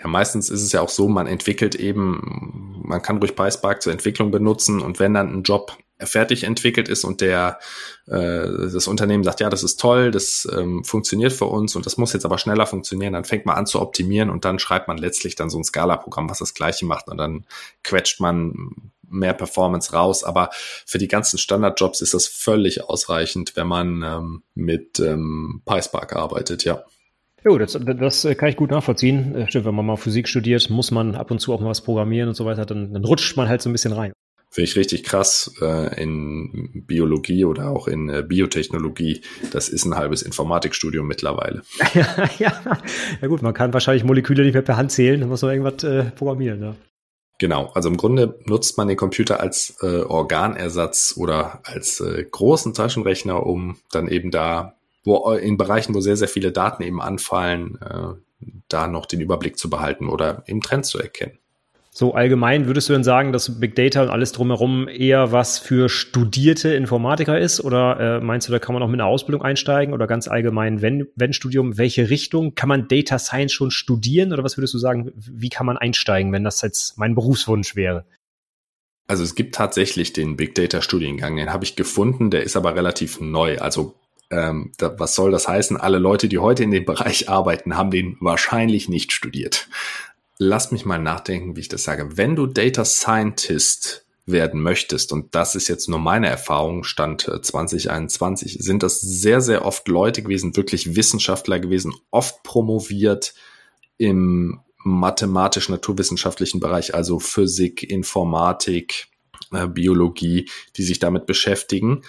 [0.01, 3.93] Ja, meistens ist es ja auch so, man entwickelt eben, man kann ruhig PySpark zur
[3.93, 7.61] Entwicklung benutzen und wenn dann ein Job fertig entwickelt ist und der
[8.07, 11.97] äh, das Unternehmen sagt, ja, das ist toll, das ähm, funktioniert für uns und das
[11.97, 14.99] muss jetzt aber schneller funktionieren, dann fängt man an zu optimieren und dann schreibt man
[14.99, 17.47] letztlich dann so ein Scala-Programm, was das gleiche macht und dann
[17.85, 20.25] quetscht man mehr Performance raus.
[20.25, 26.15] Aber für die ganzen Standardjobs ist das völlig ausreichend, wenn man ähm, mit ähm, PySpark
[26.15, 26.85] arbeitet, ja.
[27.45, 29.35] Jo, das, das kann ich gut nachvollziehen.
[29.35, 31.83] Äh, stimmt, wenn man mal Physik studiert, muss man ab und zu auch mal was
[31.83, 34.13] programmieren und so weiter, dann, dann rutscht man halt so ein bisschen rein.
[34.55, 39.23] Finde ich richtig krass äh, in Biologie oder auch in äh, Biotechnologie.
[39.51, 41.63] Das ist ein halbes Informatikstudium mittlerweile.
[41.95, 42.63] ja, ja.
[43.21, 45.83] ja gut, man kann wahrscheinlich Moleküle nicht mehr per Hand zählen, dann muss man irgendwas
[45.83, 46.63] äh, programmieren.
[46.63, 46.77] Ja.
[47.39, 52.75] Genau, also im Grunde nutzt man den Computer als äh, Organersatz oder als äh, großen
[52.75, 57.79] Taschenrechner, um dann eben da, wo in Bereichen, wo sehr, sehr viele Daten eben anfallen,
[57.81, 61.39] äh, da noch den Überblick zu behalten oder eben Trends zu erkennen.
[61.97, 65.89] So allgemein würdest du denn sagen, dass Big Data und alles drumherum eher was für
[65.89, 67.61] studierte Informatiker ist?
[67.61, 69.95] Oder äh, meinst du, da kann man auch mit einer Ausbildung einsteigen?
[69.95, 72.57] Oder ganz allgemein, wenn, wenn Studium, welche Richtung?
[72.57, 74.33] Kann man Data Science schon studieren?
[74.33, 78.05] Oder was würdest du sagen, wie kann man einsteigen, wenn das jetzt mein Berufswunsch wäre?
[79.07, 82.75] Also es gibt tatsächlich den Big Data Studiengang, den habe ich gefunden, der ist aber
[82.75, 83.59] relativ neu.
[83.59, 83.95] Also
[84.31, 85.77] ähm, da, was soll das heißen?
[85.77, 89.69] Alle Leute, die heute in dem Bereich arbeiten, haben den wahrscheinlich nicht studiert
[90.39, 92.17] lass mich mal nachdenken, wie ich das sage.
[92.17, 98.59] Wenn du Data Scientist werden möchtest, und das ist jetzt nur meine Erfahrung, Stand 2021,
[98.59, 103.35] äh, sind das sehr, sehr oft Leute gewesen, wirklich Wissenschaftler gewesen, oft promoviert
[103.99, 109.09] im mathematisch-naturwissenschaftlichen Bereich, also Physik, Informatik,
[109.53, 112.03] äh, Biologie, die sich damit beschäftigen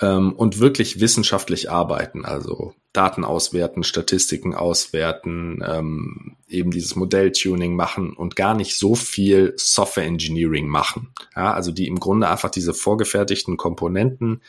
[0.00, 8.14] ähm, und wirklich wissenschaftlich arbeiten, also Daten auswerten, Statistiken auswerten, ähm, eben dieses Modelltuning machen
[8.14, 11.12] und gar nicht so viel Software Engineering machen.
[11.34, 14.42] Ja, also die im Grunde einfach diese vorgefertigten Komponenten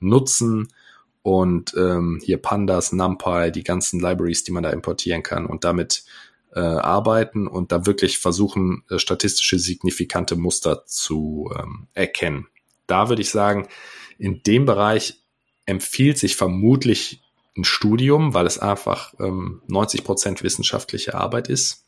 [0.00, 0.68] nutzen
[1.22, 6.04] und ähm, hier Pandas, NumPy, die ganzen Libraries, die man da importieren kann und damit
[6.54, 12.46] äh, arbeiten und da wirklich versuchen, äh, statistische signifikante Muster zu ähm, erkennen.
[12.86, 13.66] Da würde ich sagen,
[14.18, 15.14] in dem Bereich
[15.66, 17.22] empfiehlt sich vermutlich
[17.56, 21.84] ein Studium, weil es einfach ähm, 90 Prozent wissenschaftliche Arbeit ist.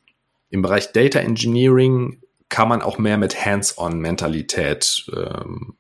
[0.51, 5.75] Im Bereich Data Engineering kann man auch mehr mit Hands-on-Mentalität ähm,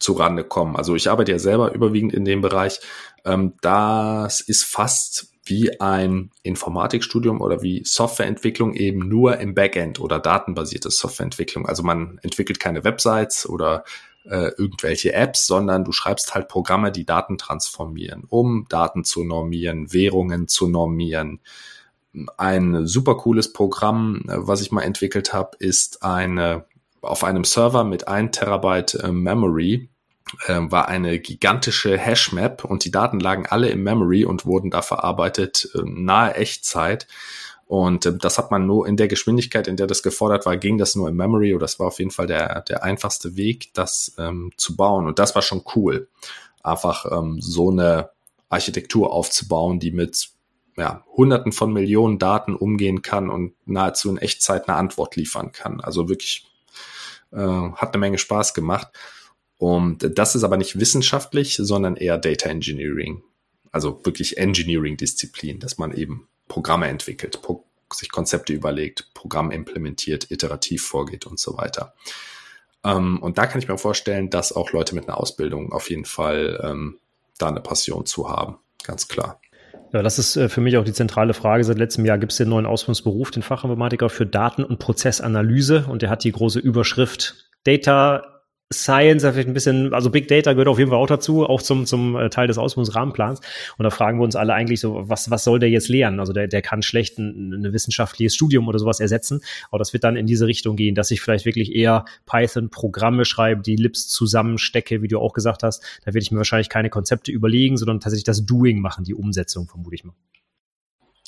[0.00, 0.76] zurande kommen.
[0.76, 2.80] Also ich arbeite ja selber überwiegend in dem Bereich.
[3.24, 10.18] Ähm, das ist fast wie ein Informatikstudium oder wie Softwareentwicklung eben nur im Backend oder
[10.18, 11.66] datenbasierte Softwareentwicklung.
[11.66, 13.84] Also man entwickelt keine Websites oder
[14.28, 19.92] äh, irgendwelche Apps, sondern du schreibst halt Programme, die Daten transformieren, um Daten zu normieren,
[19.92, 21.40] Währungen zu normieren.
[22.36, 26.64] Ein super cooles Programm, äh, was ich mal entwickelt habe, ist eine
[27.02, 29.88] auf einem Server mit 1 Terabyte äh, Memory
[30.48, 35.68] war eine gigantische Hashmap und die Daten lagen alle im Memory und wurden da verarbeitet
[35.84, 37.06] nahe Echtzeit.
[37.66, 40.78] Und äh, das hat man nur in der Geschwindigkeit, in der das gefordert war, ging
[40.78, 44.14] das nur im Memory oder das war auf jeden Fall der, der einfachste Weg, das
[44.18, 45.06] ähm, zu bauen.
[45.06, 46.08] Und das war schon cool.
[46.62, 48.10] Einfach ähm, so eine
[48.48, 50.30] Architektur aufzubauen, die mit
[50.76, 55.80] ja, Hunderten von Millionen Daten umgehen kann und nahezu in Echtzeit eine Antwort liefern kann.
[55.80, 56.46] Also wirklich
[57.32, 58.88] äh, hat eine Menge Spaß gemacht.
[59.58, 63.22] Und das ist aber nicht wissenschaftlich, sondern eher Data Engineering.
[63.72, 70.84] Also wirklich Engineering-Disziplin, dass man eben Programme entwickelt, pro sich Konzepte überlegt, Programm implementiert, iterativ
[70.84, 71.94] vorgeht und so weiter.
[72.84, 76.04] Ähm, und da kann ich mir vorstellen, dass auch Leute mit einer Ausbildung auf jeden
[76.04, 76.98] Fall ähm,
[77.38, 78.58] da eine Passion zu haben.
[78.82, 79.40] Ganz klar.
[79.92, 81.64] Ja, das ist äh, für mich auch die zentrale Frage.
[81.64, 85.86] Seit letztem Jahr gibt es den neuen Ausbildungsberuf, den Fachinformatiker für Daten- und Prozessanalyse.
[85.88, 88.35] Und der hat die große Überschrift Data
[88.72, 91.86] Science, vielleicht ein bisschen, also Big Data gehört auf jeden Fall auch dazu, auch zum,
[91.86, 93.40] zum äh, Teil des Ausbildungsrahmenplans.
[93.78, 96.18] Und da fragen wir uns alle eigentlich so, was, was soll der jetzt lernen?
[96.18, 99.40] Also der, der kann schlecht ein, ein wissenschaftliches Studium oder sowas ersetzen.
[99.70, 103.62] Aber das wird dann in diese Richtung gehen, dass ich vielleicht wirklich eher Python-Programme schreibe,
[103.62, 105.84] die Lips zusammenstecke, wie du auch gesagt hast.
[106.00, 109.68] Da werde ich mir wahrscheinlich keine Konzepte überlegen, sondern tatsächlich das Doing machen, die Umsetzung,
[109.68, 110.14] vermute ich mal.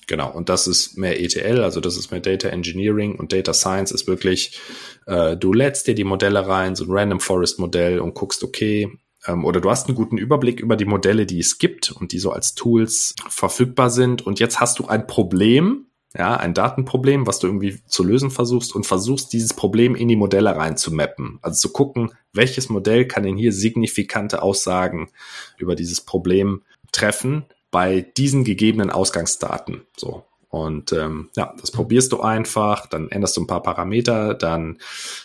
[0.09, 3.93] Genau, und das ist mehr ETL, also das ist mehr Data Engineering und Data Science
[3.93, 4.59] ist wirklich,
[5.07, 8.91] äh, du lädst dir die Modelle rein, so ein Random Forest Modell und guckst, okay,
[9.27, 12.19] ähm, oder du hast einen guten Überblick über die Modelle, die es gibt und die
[12.19, 17.39] so als Tools verfügbar sind und jetzt hast du ein Problem, ja, ein Datenproblem, was
[17.39, 21.39] du irgendwie zu lösen versuchst und versuchst, dieses Problem in die Modelle rein zu mappen.
[21.43, 25.11] Also zu gucken, welches Modell kann denn hier signifikante Aussagen
[25.59, 26.63] über dieses Problem
[26.93, 29.83] treffen, bei diesen gegebenen Ausgangsdaten.
[29.97, 30.25] So.
[30.51, 34.79] Und ähm, ja, das probierst du einfach, dann änderst du ein paar Parameter, dann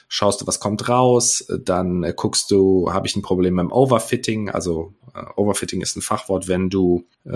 [0.10, 4.50] schaust du, was kommt raus, dann äh, guckst du, habe ich ein Problem beim Overfitting?
[4.50, 7.30] Also äh, Overfitting ist ein Fachwort, wenn du, äh,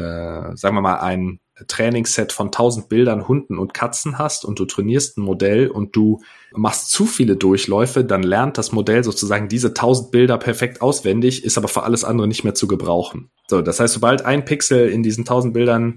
[0.56, 5.18] sagen wir mal, ein Trainingsset von 1000 Bildern Hunden und Katzen hast und du trainierst
[5.18, 6.22] ein Modell und du
[6.52, 11.58] machst zu viele Durchläufe, dann lernt das Modell sozusagen diese 1000 Bilder perfekt auswendig, ist
[11.58, 13.32] aber für alles andere nicht mehr zu gebrauchen.
[13.48, 15.96] So, das heißt, sobald ein Pixel in diesen 1000 Bildern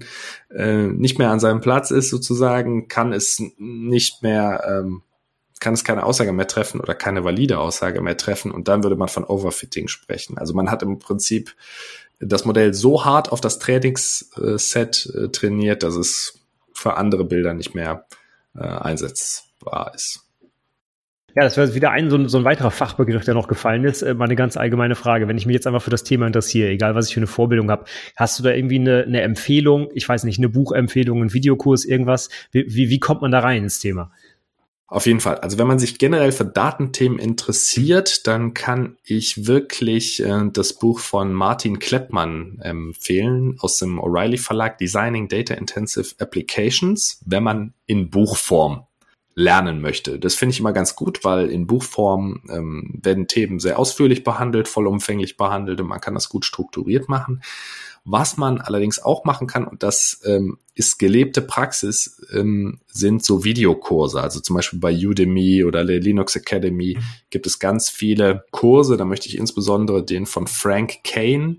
[0.49, 5.03] äh, nicht mehr an seinem Platz ist, sozusagen, kann es nicht mehr, ähm,
[5.59, 8.95] kann es keine Aussage mehr treffen oder keine valide Aussage mehr treffen und dann würde
[8.95, 10.39] man von Overfitting sprechen.
[10.39, 11.55] Also man hat im Prinzip
[12.21, 16.39] das Modell so hart auf das Trainingsset äh, trainiert, dass es
[16.73, 18.05] für andere Bilder nicht mehr
[18.55, 20.27] äh, einsetzbar ist.
[21.33, 24.01] Ja, das wäre wieder ein so, so, ein weiterer Fachbegriff, der noch gefallen ist.
[24.01, 25.27] Äh, mal eine ganz allgemeine Frage.
[25.27, 27.71] Wenn ich mich jetzt einfach für das Thema interessiere, egal was ich für eine Vorbildung
[27.71, 27.85] habe,
[28.17, 32.29] hast du da irgendwie eine, eine Empfehlung, ich weiß nicht, eine Buchempfehlung, einen Videokurs, irgendwas?
[32.51, 34.11] Wie, wie, wie kommt man da rein ins Thema?
[34.91, 35.35] Auf jeden Fall.
[35.35, 40.99] Also wenn man sich generell für Datenthemen interessiert, dann kann ich wirklich äh, das Buch
[40.99, 48.09] von Martin Kleppmann empfehlen aus dem O'Reilly Verlag Designing Data Intensive Applications, wenn man in
[48.09, 48.85] Buchform
[49.33, 50.19] lernen möchte.
[50.19, 54.67] Das finde ich immer ganz gut, weil in Buchform ähm, werden Themen sehr ausführlich behandelt,
[54.67, 57.41] vollumfänglich behandelt und man kann das gut strukturiert machen.
[58.03, 63.43] Was man allerdings auch machen kann, und das ähm, ist gelebte Praxis, ähm, sind so
[63.43, 64.19] Videokurse.
[64.19, 67.03] Also zum Beispiel bei Udemy oder der Linux Academy mhm.
[67.29, 68.97] gibt es ganz viele Kurse.
[68.97, 71.57] Da möchte ich insbesondere den von Frank Kane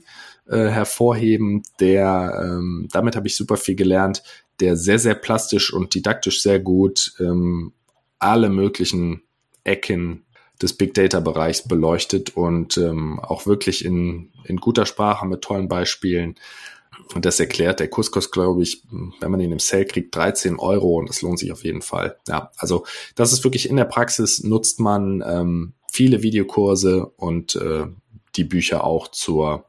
[0.48, 4.24] äh, hervorheben, der, ähm, damit habe ich super viel gelernt,
[4.58, 7.72] der sehr, sehr plastisch und didaktisch sehr gut ähm,
[8.18, 9.22] alle möglichen
[9.64, 10.24] Ecken
[10.62, 15.68] des Big Data Bereichs beleuchtet und ähm, auch wirklich in, in guter Sprache mit tollen
[15.68, 16.36] Beispielen
[17.14, 17.80] und das erklärt.
[17.80, 18.84] Der kostet, glaube ich,
[19.20, 22.16] wenn man ihn im Sale kriegt, 13 Euro und das lohnt sich auf jeden Fall.
[22.28, 22.84] Ja, also
[23.14, 27.86] das ist wirklich in der Praxis nutzt man ähm, viele Videokurse und äh,
[28.36, 29.66] die Bücher auch zur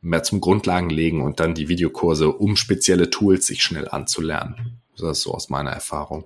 [0.00, 4.80] mehr zum Grundlagenlegen und dann die Videokurse, um spezielle Tools sich schnell anzulernen.
[4.96, 6.24] Das ist so aus meiner Erfahrung.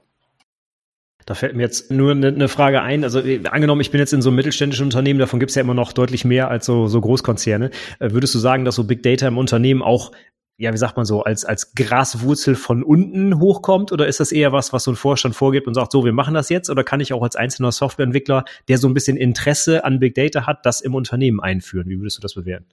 [1.26, 3.04] Da fällt mir jetzt nur eine, eine Frage ein.
[3.04, 5.62] Also äh, angenommen, ich bin jetzt in so einem mittelständischen Unternehmen, davon gibt es ja
[5.62, 7.70] immer noch deutlich mehr als so, so Großkonzerne.
[7.98, 10.12] Äh, würdest du sagen, dass so Big Data im Unternehmen auch,
[10.58, 13.92] ja, wie sagt man so, als, als Graswurzel von unten hochkommt?
[13.92, 16.34] Oder ist das eher was, was so ein Vorstand vorgibt und sagt, so, wir machen
[16.34, 16.70] das jetzt?
[16.70, 20.46] Oder kann ich auch als einzelner Softwareentwickler, der so ein bisschen Interesse an Big Data
[20.46, 21.88] hat, das im Unternehmen einführen?
[21.88, 22.66] Wie würdest du das bewerten?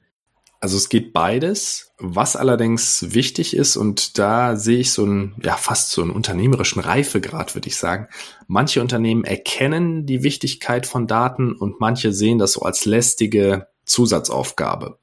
[0.62, 1.94] Also es geht beides.
[1.98, 6.82] Was allerdings wichtig ist, und da sehe ich so ein, ja, fast so einen unternehmerischen
[6.82, 8.08] Reifegrad, würde ich sagen.
[8.48, 14.98] Manche Unternehmen erkennen die Wichtigkeit von Daten und manche sehen das so als lästige Zusatzaufgabe.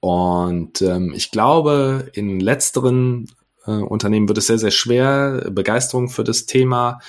[0.00, 3.26] Und ähm, ich glaube, in letzteren
[3.66, 7.00] äh, Unternehmen wird es sehr, sehr schwer, Begeisterung für das Thema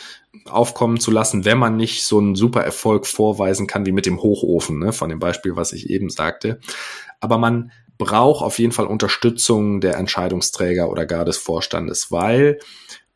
[0.46, 4.22] aufkommen zu lassen, wenn man nicht so einen super Erfolg vorweisen kann wie mit dem
[4.22, 6.60] Hochofen, ne, von dem Beispiel, was ich eben sagte.
[7.20, 12.60] Aber man braucht auf jeden Fall Unterstützung der Entscheidungsträger oder gar des Vorstandes, weil,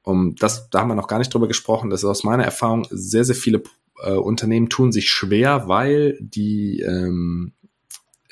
[0.04, 2.86] um das, da haben wir noch gar nicht drüber gesprochen, das ist aus meiner Erfahrung,
[2.90, 3.64] sehr, sehr viele
[4.02, 7.54] äh, Unternehmen tun sich schwer, weil die ähm,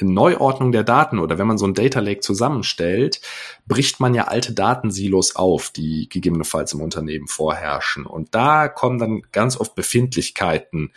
[0.05, 3.21] Neuordnung der Daten oder wenn man so ein Data Lake zusammenstellt,
[3.67, 8.05] bricht man ja alte Datensilos auf, die gegebenenfalls im Unternehmen vorherrschen.
[8.05, 10.91] Und da kommen dann ganz oft Befindlichkeiten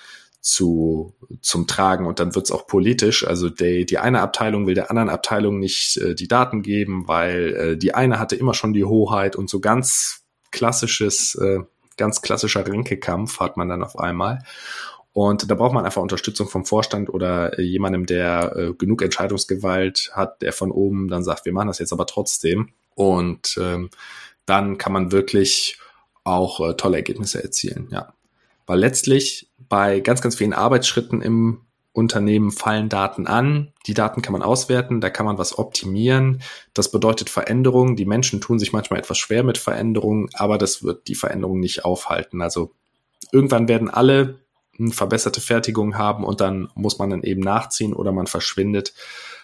[0.44, 3.26] zu, zum Tragen und dann wird's auch politisch.
[3.26, 7.54] Also die, die eine Abteilung will der anderen Abteilung nicht äh, die Daten geben, weil
[7.54, 11.60] äh, die eine hatte immer schon die Hoheit und so ganz klassisches, äh,
[11.96, 14.44] ganz klassischer Ränkekampf hat man dann auf einmal.
[15.14, 20.10] Und da braucht man einfach Unterstützung vom Vorstand oder äh, jemandem, der äh, genug Entscheidungsgewalt
[20.12, 22.70] hat, der von oben dann sagt, wir machen das jetzt aber trotzdem.
[22.96, 23.90] Und ähm,
[24.44, 25.78] dann kann man wirklich
[26.24, 28.12] auch äh, tolle Ergebnisse erzielen, ja.
[28.66, 31.60] Weil letztlich bei ganz, ganz vielen Arbeitsschritten im
[31.92, 33.72] Unternehmen fallen Daten an.
[33.86, 36.42] Die Daten kann man auswerten, da kann man was optimieren.
[36.72, 37.94] Das bedeutet Veränderungen.
[37.94, 41.84] Die Menschen tun sich manchmal etwas schwer mit Veränderungen, aber das wird die Veränderung nicht
[41.84, 42.42] aufhalten.
[42.42, 42.72] Also
[43.30, 44.40] irgendwann werden alle
[44.78, 48.94] verbesserte Fertigung haben und dann muss man dann eben nachziehen oder man verschwindet.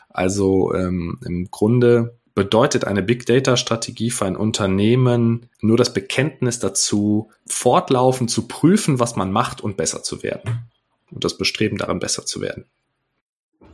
[0.08, 6.58] Also ähm, im Grunde bedeutet eine Big Data Strategie für ein Unternehmen nur das Bekenntnis
[6.58, 10.70] dazu, fortlaufend zu prüfen, was man macht und besser zu werden.
[11.10, 12.66] Und das Bestreben daran, besser zu werden.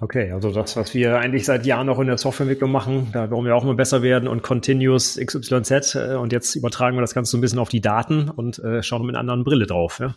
[0.00, 3.46] Okay, also das, was wir eigentlich seit Jahren noch in der Softwareentwicklung machen, da wollen
[3.46, 7.30] wir auch immer besser werden und Continuous XYZ äh, und jetzt übertragen wir das Ganze
[7.30, 9.98] so ein bisschen auf die Daten und äh, schauen mit einer anderen Brille drauf.
[10.00, 10.14] Ja?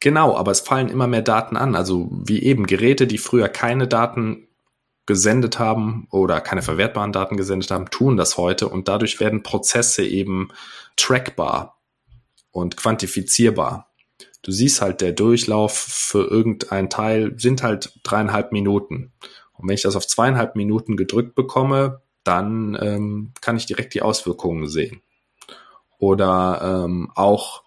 [0.00, 1.76] Genau, aber es fallen immer mehr Daten an.
[1.76, 4.48] Also wie eben Geräte, die früher keine Daten
[5.06, 10.04] gesendet haben oder keine verwertbaren Daten gesendet haben, tun das heute und dadurch werden Prozesse
[10.04, 10.48] eben
[10.96, 11.78] trackbar
[12.50, 13.90] und quantifizierbar.
[14.42, 19.12] Du siehst halt, der Durchlauf für irgendein Teil sind halt dreieinhalb Minuten.
[19.52, 24.02] Und wenn ich das auf zweieinhalb Minuten gedrückt bekomme, dann ähm, kann ich direkt die
[24.02, 25.02] Auswirkungen sehen.
[25.98, 27.64] Oder ähm, auch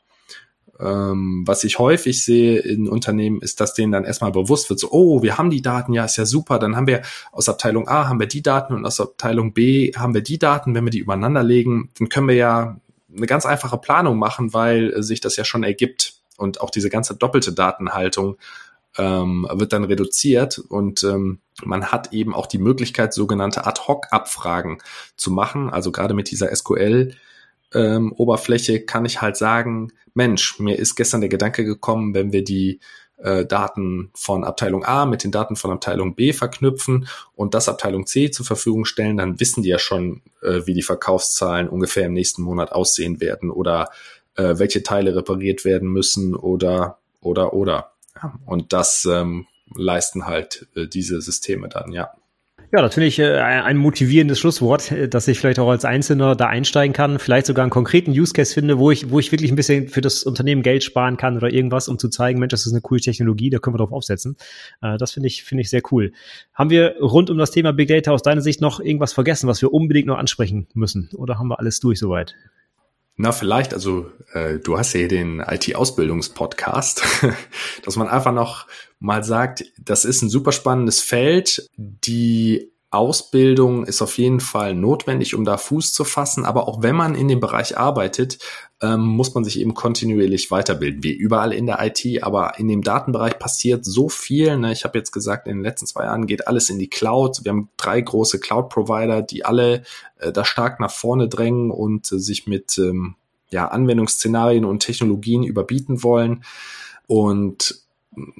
[0.80, 4.90] ähm, was ich häufig sehe in Unternehmen, ist, dass denen dann erstmal bewusst wird, so,
[4.92, 7.02] oh, wir haben die Daten, ja, ist ja super, dann haben wir
[7.32, 10.74] aus Abteilung A haben wir die Daten und aus Abteilung B haben wir die Daten,
[10.74, 12.78] wenn wir die übereinander legen, dann können wir ja
[13.16, 16.16] eine ganz einfache Planung machen, weil sich das ja schon ergibt.
[16.38, 18.38] Und auch diese ganze doppelte Datenhaltung
[18.98, 24.80] ähm, wird dann reduziert und ähm, man hat eben auch die Möglichkeit, sogenannte Ad-Hoc-Abfragen
[25.16, 27.14] zu machen, also gerade mit dieser SQL-
[27.74, 32.44] ähm, Oberfläche kann ich halt sagen, Mensch, mir ist gestern der Gedanke gekommen, wenn wir
[32.44, 32.80] die
[33.18, 38.06] äh, Daten von Abteilung A mit den Daten von Abteilung B verknüpfen und das Abteilung
[38.06, 42.14] C zur Verfügung stellen, dann wissen die ja schon, äh, wie die Verkaufszahlen ungefähr im
[42.14, 43.90] nächsten Monat aussehen werden oder
[44.36, 47.94] äh, welche Teile repariert werden müssen oder oder oder.
[48.22, 52.12] Ja, und das ähm, leisten halt äh, diese Systeme dann, ja.
[52.76, 56.92] Ja, natürlich äh, ein motivierendes Schlusswort, äh, dass ich vielleicht auch als Einzelner da einsteigen
[56.92, 59.90] kann, vielleicht sogar einen konkreten Use Case finde, wo ich, wo ich wirklich ein bisschen
[59.90, 62.82] für das Unternehmen Geld sparen kann oder irgendwas, um zu zeigen, Mensch, das ist eine
[62.82, 64.38] coole Technologie, da können wir drauf aufsetzen.
[64.82, 66.14] Äh, das finde ich, finde ich sehr cool.
[66.56, 69.62] Haben wir rund um das Thema Big Data aus deiner Sicht noch irgendwas vergessen, was
[69.62, 71.12] wir unbedingt noch ansprechen müssen?
[71.14, 72.34] Oder haben wir alles durch soweit?
[73.16, 77.04] Na, vielleicht, also äh, du hast ja hier den IT-Ausbildungspodcast,
[77.86, 78.68] dass man einfach noch
[79.00, 81.70] mal sagt, das ist ein super spannendes Feld.
[81.78, 86.46] Die Ausbildung ist auf jeden Fall notwendig, um da Fuß zu fassen.
[86.46, 88.40] Aber auch wenn man in dem Bereich arbeitet,
[88.82, 92.24] ähm, muss man sich eben kontinuierlich weiterbilden, wie überall in der IT.
[92.24, 94.58] Aber in dem Datenbereich passiert so viel.
[94.58, 94.72] Ne?
[94.72, 97.42] Ich habe jetzt gesagt, in den letzten zwei Jahren geht alles in die Cloud.
[97.44, 99.84] Wir haben drei große Cloud-Provider, die alle
[100.20, 103.16] äh, da stark nach vorne drängen und äh, sich mit ähm,
[103.50, 106.44] ja, Anwendungsszenarien und Technologien überbieten wollen.
[107.08, 107.83] Und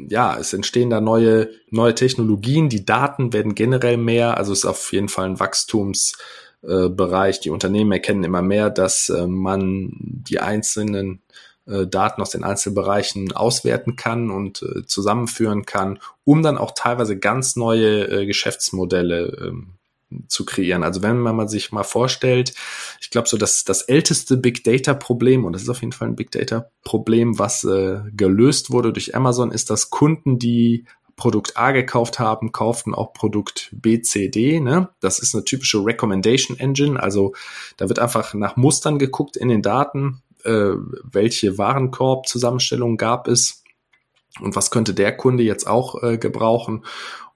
[0.10, 4.66] ja, es entstehen da neue, neue Technologien, die Daten werden generell mehr, also es ist
[4.66, 7.38] auf jeden Fall ein Wachstumsbereich.
[7.38, 11.22] Äh, die Unternehmen erkennen immer mehr, dass äh, man die einzelnen
[11.66, 16.72] äh, Daten aus den einzelnen Bereichen auswerten kann und äh, zusammenführen kann, um dann auch
[16.72, 19.74] teilweise ganz neue äh, Geschäftsmodelle ähm,
[20.28, 20.84] zu kreieren.
[20.84, 22.54] Also wenn man sich mal vorstellt,
[23.02, 26.10] ich glaube so, dass das älteste Big Data Problem, und das ist auf jeden Fall
[26.10, 30.86] ein Big Data Problem, was äh, gelöst wurde durch Amazon, ist, dass Kunden, die
[31.16, 34.60] Produkt A gekauft haben, kauften auch Produkt B, C, D.
[34.60, 34.90] Ne?
[35.00, 37.02] Das ist eine typische Recommendation Engine.
[37.02, 37.34] Also
[37.78, 40.72] da wird einfach nach Mustern geguckt in den Daten, äh,
[41.04, 43.64] welche Warenkorb-Zusammenstellungen gab es
[44.42, 46.84] und was könnte der Kunde jetzt auch äh, gebrauchen.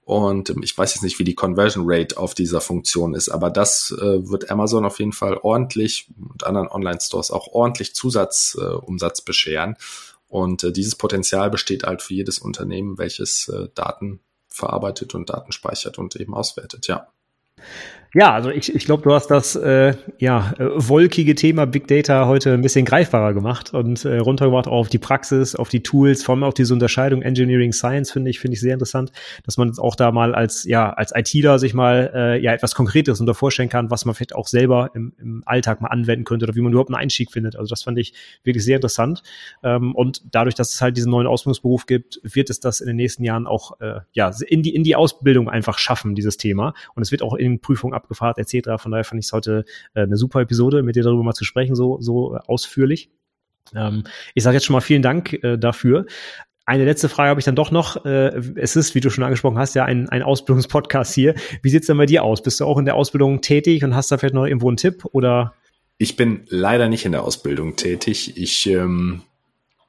[0.08, 3.94] Und ich weiß jetzt nicht, wie die Conversion Rate auf dieser Funktion ist, aber das
[4.00, 9.76] äh, wird Amazon auf jeden Fall ordentlich und anderen Online-Stores auch ordentlich Zusatzumsatz äh, bescheren.
[10.26, 15.52] Und äh, dieses Potenzial besteht halt für jedes Unternehmen, welches äh, Daten verarbeitet und Daten
[15.52, 17.08] speichert und eben auswertet, ja.
[18.14, 22.26] Ja, also ich, ich glaube, du hast das äh, ja, äh, wolkige Thema Big Data
[22.26, 26.34] heute ein bisschen greifbarer gemacht und äh, runtergebracht auf die Praxis, auf die Tools, vor
[26.34, 29.12] allem auf diese Unterscheidung Engineering Science finde ich finde ich sehr interessant,
[29.44, 33.20] dass man auch da mal als ja als ITler sich mal äh, ja etwas Konkretes
[33.20, 36.54] unter vorstellen kann, was man vielleicht auch selber im, im Alltag mal anwenden könnte oder
[36.54, 37.56] wie man überhaupt einen Einstieg findet.
[37.56, 39.22] Also das fand ich wirklich sehr interessant
[39.62, 42.96] ähm, und dadurch, dass es halt diesen neuen Ausbildungsberuf gibt, wird es das in den
[42.96, 47.02] nächsten Jahren auch äh, ja in die in die Ausbildung einfach schaffen dieses Thema und
[47.02, 48.80] es wird auch in Prüfungen abgefragt etc.
[48.80, 49.64] Von daher fand ich es heute
[49.94, 53.10] äh, eine super Episode, mit dir darüber mal zu sprechen, so, so äh, ausführlich.
[53.74, 54.04] Ähm,
[54.34, 56.06] ich sage jetzt schon mal vielen Dank äh, dafür.
[56.64, 58.04] Eine letzte Frage habe ich dann doch noch.
[58.04, 61.34] Äh, es ist, wie du schon angesprochen hast, ja ein, ein Ausbildungspodcast hier.
[61.62, 62.42] Wie sieht's denn bei dir aus?
[62.42, 65.04] Bist du auch in der Ausbildung tätig und hast da vielleicht noch irgendwo einen Tipp
[65.12, 65.54] oder?
[65.96, 68.36] Ich bin leider nicht in der Ausbildung tätig.
[68.36, 69.22] Ich ähm,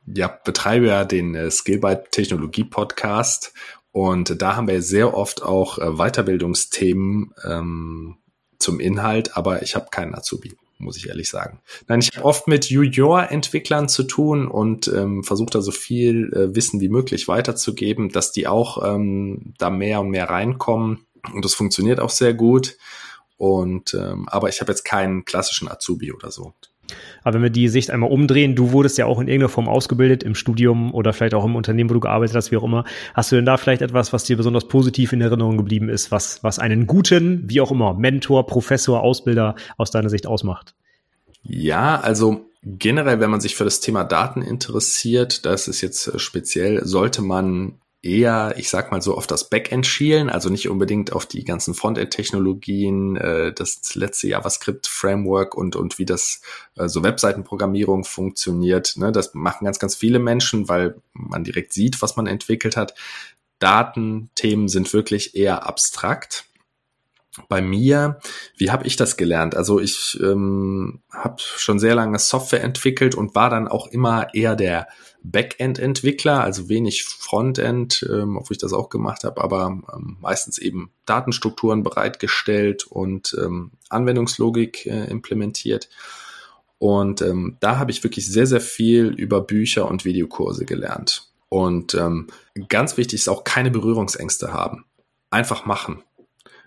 [0.06, 3.54] ja, betreibe ja den äh, Skillbyte Technologie Podcast
[3.92, 8.18] und da haben wir sehr oft auch äh, Weiterbildungsthemen ähm,
[8.60, 11.62] zum Inhalt, aber ich habe keinen Azubi, muss ich ehrlich sagen.
[11.88, 16.56] Nein, ich habe oft mit Junior-Entwicklern zu tun und ähm, versuche da so viel äh,
[16.56, 21.06] Wissen wie möglich weiterzugeben, dass die auch ähm, da mehr und mehr reinkommen.
[21.34, 22.78] Und das funktioniert auch sehr gut.
[23.38, 26.54] Und ähm, aber ich habe jetzt keinen klassischen Azubi oder so.
[27.24, 30.24] Aber wenn wir die Sicht einmal umdrehen, du wurdest ja auch in irgendeiner Form ausgebildet
[30.24, 32.86] im Studium oder vielleicht auch im Unternehmen, wo du gearbeitet hast, wie auch immer.
[33.14, 36.44] Hast du denn da vielleicht etwas, was dir besonders positiv in Erinnerung geblieben ist, was,
[36.44, 40.76] was einen guten, wie auch immer, Mentor, Professor, Ausbilder aus deiner Sicht ausmacht?
[41.44, 46.86] Ja, also generell, wenn man sich für das Thema Daten interessiert, das ist jetzt speziell,
[46.86, 51.26] sollte man eher, ich sag mal so, auf das Backend schielen, also nicht unbedingt auf
[51.26, 56.42] die ganzen Frontend-Technologien, äh, das letzte JavaScript-Framework und, und wie das
[56.78, 58.96] äh, so Webseitenprogrammierung funktioniert.
[58.96, 59.12] Ne?
[59.12, 62.94] Das machen ganz, ganz viele Menschen, weil man direkt sieht, was man entwickelt hat.
[63.60, 66.46] Datenthemen sind wirklich eher abstrakt.
[67.48, 68.20] Bei mir,
[68.58, 69.56] wie habe ich das gelernt?
[69.56, 74.56] Also ich ähm, habe schon sehr lange Software entwickelt und war dann auch immer eher
[74.56, 74.88] der
[75.24, 80.92] Backend-Entwickler, also wenig Frontend, ähm, obwohl ich das auch gemacht habe, aber ähm, meistens eben
[81.06, 85.90] Datenstrukturen bereitgestellt und ähm, Anwendungslogik äh, implementiert.
[86.78, 91.30] Und ähm, da habe ich wirklich sehr, sehr viel über Bücher und Videokurse gelernt.
[91.50, 92.28] Und ähm,
[92.70, 94.86] ganz wichtig ist auch keine Berührungsängste haben.
[95.30, 96.04] Einfach machen.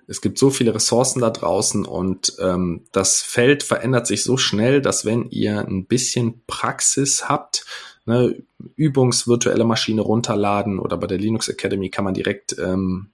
[0.08, 4.82] Es gibt so viele Ressourcen da draußen und ähm, das Feld verändert sich so schnell,
[4.82, 7.64] dass wenn ihr ein bisschen Praxis habt,
[8.04, 8.42] ne,
[8.76, 13.10] Übungsvirtuelle Maschine runterladen oder bei der Linux Academy kann man direkt ähm,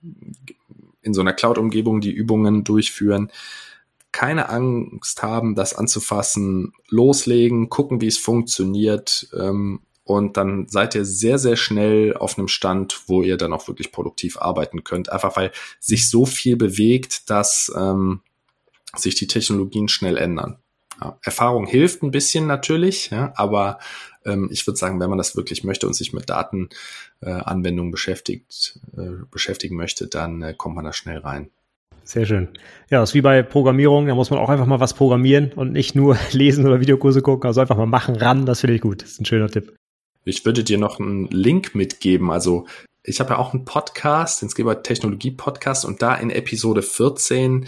[1.03, 3.31] in so einer Cloud-Umgebung die Übungen durchführen.
[4.13, 11.05] Keine Angst haben, das anzufassen, loslegen, gucken, wie es funktioniert ähm, und dann seid ihr
[11.05, 15.13] sehr, sehr schnell auf einem Stand, wo ihr dann auch wirklich produktiv arbeiten könnt.
[15.13, 18.23] Einfach weil sich so viel bewegt, dass ähm,
[18.97, 20.57] sich die Technologien schnell ändern.
[20.99, 23.81] Ja, Erfahrung hilft ein bisschen natürlich, ja, aber
[24.29, 28.79] ähm, ich würde sagen, wenn man das wirklich möchte und sich mit Datenanwendungen äh, beschäftigt,
[28.97, 31.51] äh, beschäftigen möchte, dann äh, kommt man da schnell rein.
[32.05, 32.49] Sehr schön.
[32.89, 35.73] Ja, das ist wie bei Programmierung, da muss man auch einfach mal was programmieren und
[35.73, 39.03] nicht nur lesen oder Videokurse gucken, also einfach mal machen ran, das finde ich gut.
[39.03, 39.75] Das ist ein schöner Tipp.
[40.25, 42.31] Ich würde dir noch einen Link mitgeben.
[42.31, 42.67] Also
[43.03, 47.67] ich habe ja auch einen Podcast, den Skillbyte Technologie Podcast und da in Episode 14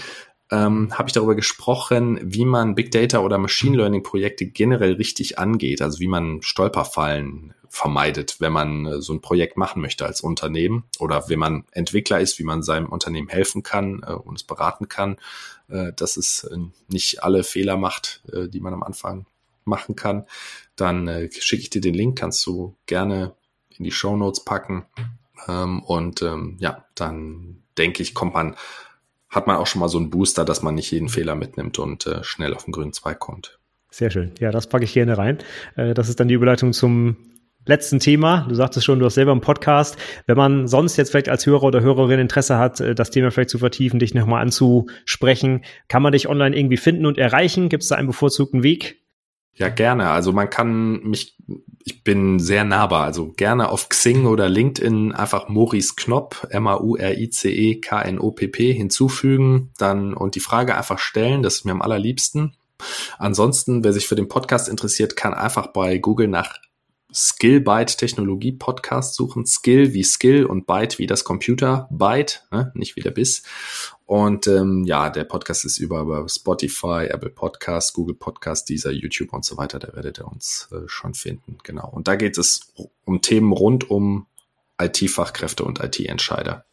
[0.51, 5.39] ähm, habe ich darüber gesprochen, wie man Big Data oder Machine Learning Projekte generell richtig
[5.39, 10.21] angeht, also wie man Stolperfallen vermeidet, wenn man äh, so ein Projekt machen möchte als
[10.21, 14.43] Unternehmen oder wenn man Entwickler ist, wie man seinem Unternehmen helfen kann äh, und es
[14.43, 15.17] beraten kann,
[15.69, 16.59] äh, dass es äh,
[16.89, 19.27] nicht alle Fehler macht, äh, die man am Anfang
[19.65, 20.27] machen kann.
[20.75, 23.37] Dann äh, schicke ich dir den Link, kannst du gerne
[23.79, 24.85] in die Show Notes packen.
[25.47, 28.57] Ähm, und ähm, ja, dann denke ich, kommt man
[29.31, 32.07] hat man auch schon mal so einen Booster, dass man nicht jeden Fehler mitnimmt und
[32.07, 33.59] äh, schnell auf den grünen Zweig kommt.
[33.91, 34.33] Sehr schön.
[34.39, 35.39] Ja, das packe ich gerne rein.
[35.77, 37.17] Äh, das ist dann die Überleitung zum
[37.67, 38.47] letzten Thema.
[38.49, 39.97] Du sagtest schon, du hast selber einen Podcast.
[40.27, 43.51] Wenn man sonst jetzt vielleicht als Hörer oder Hörerin Interesse hat, äh, das Thema vielleicht
[43.51, 47.69] zu vertiefen, dich nochmal anzusprechen, kann man dich online irgendwie finden und erreichen?
[47.69, 49.01] Gibt es da einen bevorzugten Weg?
[49.61, 50.09] Ja, gerne.
[50.09, 51.37] Also man kann mich,
[51.85, 59.69] ich bin sehr nahbar, also gerne auf Xing oder LinkedIn einfach Maurice Knopp, M-A-U-R-I-C-E-K-N-O-P-P hinzufügen,
[59.77, 62.57] dann und die Frage einfach stellen, das ist mir am allerliebsten.
[63.19, 66.55] Ansonsten, wer sich für den Podcast interessiert, kann einfach bei Google nach
[67.13, 69.47] Skill Byte Technologie Podcast suchen.
[69.47, 71.89] Skill wie Skill und Byte wie das Computer.
[71.91, 72.73] Byte, ne?
[72.75, 73.43] nicht wie der Biss.
[74.07, 79.45] Und ähm, ja, der Podcast ist über, Spotify, Apple Podcast, Google Podcast, dieser YouTube und
[79.45, 79.79] so weiter.
[79.79, 81.59] Da werdet ihr uns äh, schon finden.
[81.63, 81.89] Genau.
[81.89, 82.73] Und da geht es
[83.05, 84.27] um Themen rund um
[84.81, 86.65] IT-Fachkräfte und IT-Entscheider.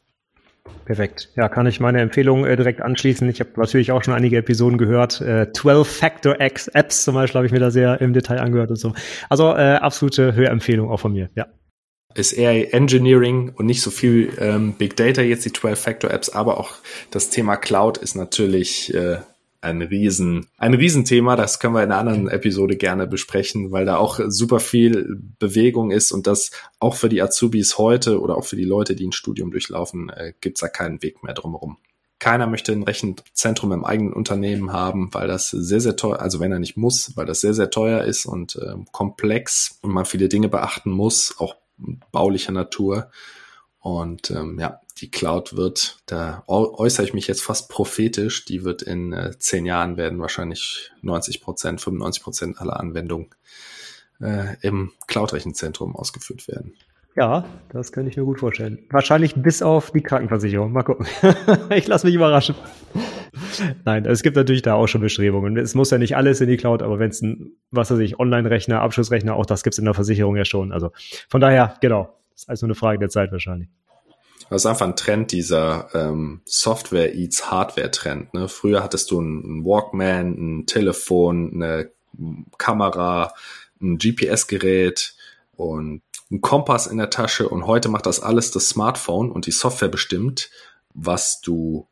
[0.85, 1.29] Perfekt.
[1.35, 3.29] Ja, kann ich meine Empfehlung äh, direkt anschließen.
[3.29, 5.21] Ich habe natürlich auch schon einige Episoden gehört.
[5.21, 8.93] Äh, 12-Factor-X-Apps zum Beispiel habe ich mir da sehr im Detail angehört und so.
[9.29, 11.47] Also äh, absolute Hörempfehlung auch von mir, ja
[12.17, 16.71] ist eher Engineering und nicht so viel ähm, Big Data jetzt die 12-Factor-Apps, aber auch
[17.11, 19.17] das Thema Cloud ist natürlich äh,
[19.67, 21.35] ein Riesen, ein Riesenthema.
[21.35, 25.91] Das können wir in einer anderen Episode gerne besprechen, weil da auch super viel Bewegung
[25.91, 29.11] ist und das auch für die Azubis heute oder auch für die Leute, die ein
[29.11, 31.77] Studium durchlaufen, äh, gibt's da keinen Weg mehr drumherum.
[32.19, 36.51] Keiner möchte ein Rechenzentrum im eigenen Unternehmen haben, weil das sehr, sehr teuer, also wenn
[36.51, 40.27] er nicht muss, weil das sehr, sehr teuer ist und äh, komplex und man viele
[40.27, 41.55] Dinge beachten muss, auch
[42.11, 43.11] baulicher Natur.
[43.79, 48.81] Und ähm, ja, die Cloud wird, da äußere ich mich jetzt fast prophetisch, die wird
[48.81, 53.29] in äh, zehn Jahren werden wahrscheinlich 90 Prozent, 95 Prozent aller Anwendungen
[54.19, 56.73] äh, im Cloud-Rechenzentrum ausgeführt werden.
[57.15, 58.85] Ja, das könnte ich mir gut vorstellen.
[58.91, 60.71] Wahrscheinlich bis auf die Krankenversicherung.
[60.71, 61.07] Mal gucken.
[61.71, 62.53] ich lasse mich überraschen.
[63.85, 65.57] Nein, es gibt natürlich da auch schon Bestrebungen.
[65.57, 68.19] Es muss ja nicht alles in die Cloud, aber wenn es ein, was weiß ich,
[68.19, 70.71] Online-Rechner, Abschlussrechner, auch das gibt es in der Versicherung ja schon.
[70.71, 70.91] Also
[71.27, 73.69] von daher, genau, ist also eine Frage der Zeit wahrscheinlich.
[74.49, 78.33] Das ist einfach ein Trend, dieser ähm, Software Eats Hardware Trend.
[78.33, 78.47] Ne?
[78.47, 81.91] Früher hattest du einen Walkman, ein Telefon, eine
[82.57, 83.33] Kamera,
[83.81, 85.15] ein GPS-Gerät
[85.55, 86.01] und
[86.31, 89.87] ein Kompass in der Tasche und heute macht das alles das Smartphone und die Software
[89.87, 90.49] bestimmt,
[90.93, 91.87] was du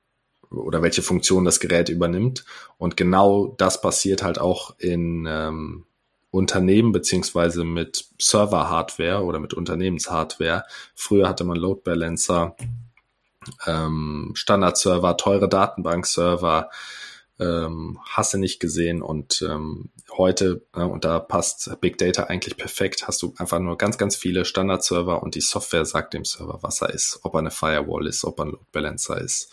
[0.49, 2.45] oder welche Funktion das Gerät übernimmt.
[2.77, 5.85] Und genau das passiert halt auch in ähm,
[6.35, 10.65] Unternehmen beziehungsweise mit Server-Hardware oder mit Unternehmenshardware.
[10.93, 12.55] Früher hatte man Load Balancer,
[13.65, 16.69] ähm, Standard-Server, teure Datenbank-Server,
[17.39, 23.07] ähm, hasse nicht gesehen und ähm, heute, äh, und da passt Big Data eigentlich perfekt,
[23.07, 26.81] hast du einfach nur ganz, ganz viele Standard-Server und die Software sagt dem Server, was
[26.81, 29.51] er ist, ob er eine Firewall ist, ob er ein Load Balancer ist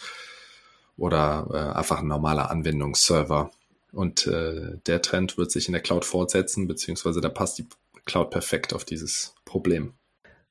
[0.96, 3.50] oder äh, einfach ein normaler Anwendungsserver.
[3.92, 7.66] Und äh, der Trend wird sich in der Cloud fortsetzen, beziehungsweise da passt die
[8.04, 9.94] Cloud perfekt auf dieses Problem.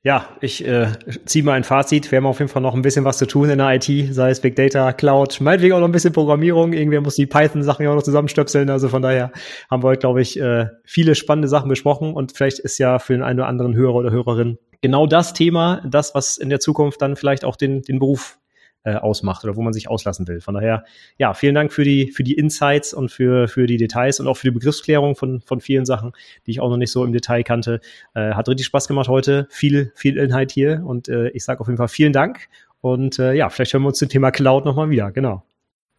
[0.04, 0.88] Ja, ich äh,
[1.26, 2.10] ziehe mal ein Fazit.
[2.10, 4.30] Wir haben auf jeden Fall noch ein bisschen was zu tun in der IT, sei
[4.30, 6.72] es Big Data, Cloud, meinetwegen auch noch ein bisschen Programmierung.
[6.72, 8.68] Irgendwer muss die Python-Sachen ja auch noch zusammenstöpseln.
[8.68, 9.30] Also von daher
[9.70, 13.12] haben wir heute, glaube ich, äh, viele spannende Sachen besprochen und vielleicht ist ja für
[13.12, 17.00] den einen oder anderen Hörer oder Hörerin genau das Thema, das, was in der Zukunft
[17.00, 18.40] dann vielleicht auch den, den Beruf
[18.84, 20.40] äh, ausmacht oder wo man sich auslassen will.
[20.40, 20.84] Von daher,
[21.18, 24.36] ja, vielen Dank für die, für die Insights und für, für die Details und auch
[24.36, 26.12] für die Begriffsklärung von, von vielen Sachen,
[26.46, 27.80] die ich auch noch nicht so im Detail kannte.
[28.14, 29.46] Äh, hat richtig Spaß gemacht heute.
[29.50, 32.48] Viel, viel Inhalt hier und äh, ich sage auf jeden Fall vielen Dank.
[32.80, 35.12] Und äh, ja, vielleicht hören wir uns zum Thema Cloud nochmal wieder.
[35.12, 35.44] Genau.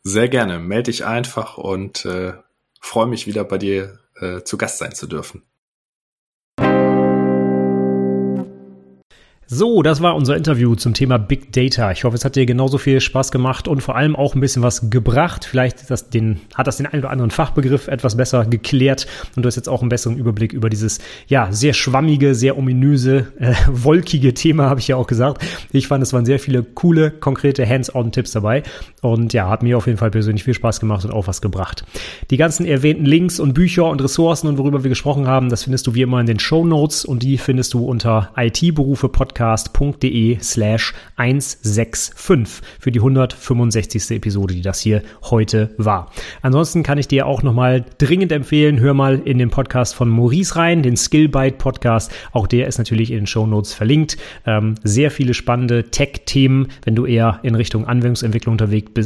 [0.04, 0.60] Sehr gerne.
[0.60, 2.34] Melde dich einfach und äh,
[2.82, 5.44] freue mich wieder bei dir äh, zu Gast sein zu dürfen.
[9.46, 11.92] So, das war unser Interview zum Thema Big Data.
[11.92, 14.64] Ich hoffe, es hat dir genauso viel Spaß gemacht und vor allem auch ein bisschen
[14.64, 15.44] was gebracht.
[15.44, 19.06] Vielleicht das den, hat das den einen oder anderen Fachbegriff etwas besser geklärt
[19.36, 23.28] und du hast jetzt auch einen besseren Überblick über dieses, ja, sehr schwammige, sehr ominöse,
[23.38, 25.44] äh, wolkige Thema, habe ich ja auch gesagt.
[25.74, 28.64] Ich fand, es waren sehr viele coole, konkrete Hands-on-Tipps dabei
[29.02, 31.84] und ja, hat mir auf jeden Fall persönlich viel Spaß gemacht und auch was gebracht.
[32.30, 35.86] Die ganzen erwähnten Links und Bücher und Ressourcen und worüber wir gesprochen haben, das findest
[35.86, 40.38] du wie immer in den Show Notes und die findest du unter IT-Berufe Podcast www.ithpodcast.de
[40.42, 42.14] slash 165
[42.80, 44.12] für die 165.
[44.12, 46.12] Episode, die das hier heute war.
[46.42, 50.56] Ansonsten kann ich dir auch nochmal dringend empfehlen, hör mal in den Podcast von Maurice
[50.56, 52.12] rein, den Skillbyte Podcast.
[52.32, 54.18] Auch der ist natürlich in den Show Notes verlinkt.
[54.46, 56.68] Ähm, sehr viele spannende Tech-Themen.
[56.84, 58.58] Wenn du eher in Richtung Anwendungsentwicklung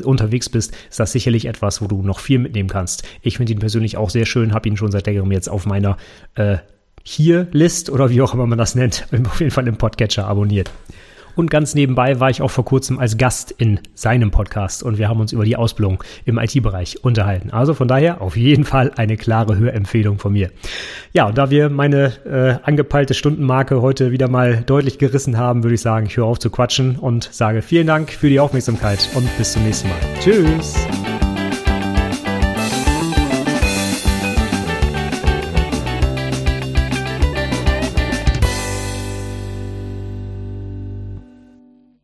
[0.03, 3.07] unterwegs bist, ist das sicherlich etwas, wo du noch viel mitnehmen kannst.
[3.21, 5.97] Ich finde ihn persönlich auch sehr schön, habe ihn schon seit längerem jetzt auf meiner
[6.35, 6.57] äh,
[7.07, 10.69] hier List oder wie auch immer man das nennt, auf jeden Fall im Podcatcher abonniert.
[11.35, 15.07] Und ganz nebenbei war ich auch vor kurzem als Gast in seinem Podcast und wir
[15.07, 17.51] haben uns über die Ausbildung im IT-Bereich unterhalten.
[17.51, 20.49] Also von daher auf jeden Fall eine klare Hörempfehlung von mir.
[21.13, 25.75] Ja, und da wir meine äh, angepeilte Stundenmarke heute wieder mal deutlich gerissen haben, würde
[25.75, 29.29] ich sagen, ich höre auf zu quatschen und sage vielen Dank für die Aufmerksamkeit und
[29.37, 29.99] bis zum nächsten Mal.
[30.19, 30.73] Tschüss!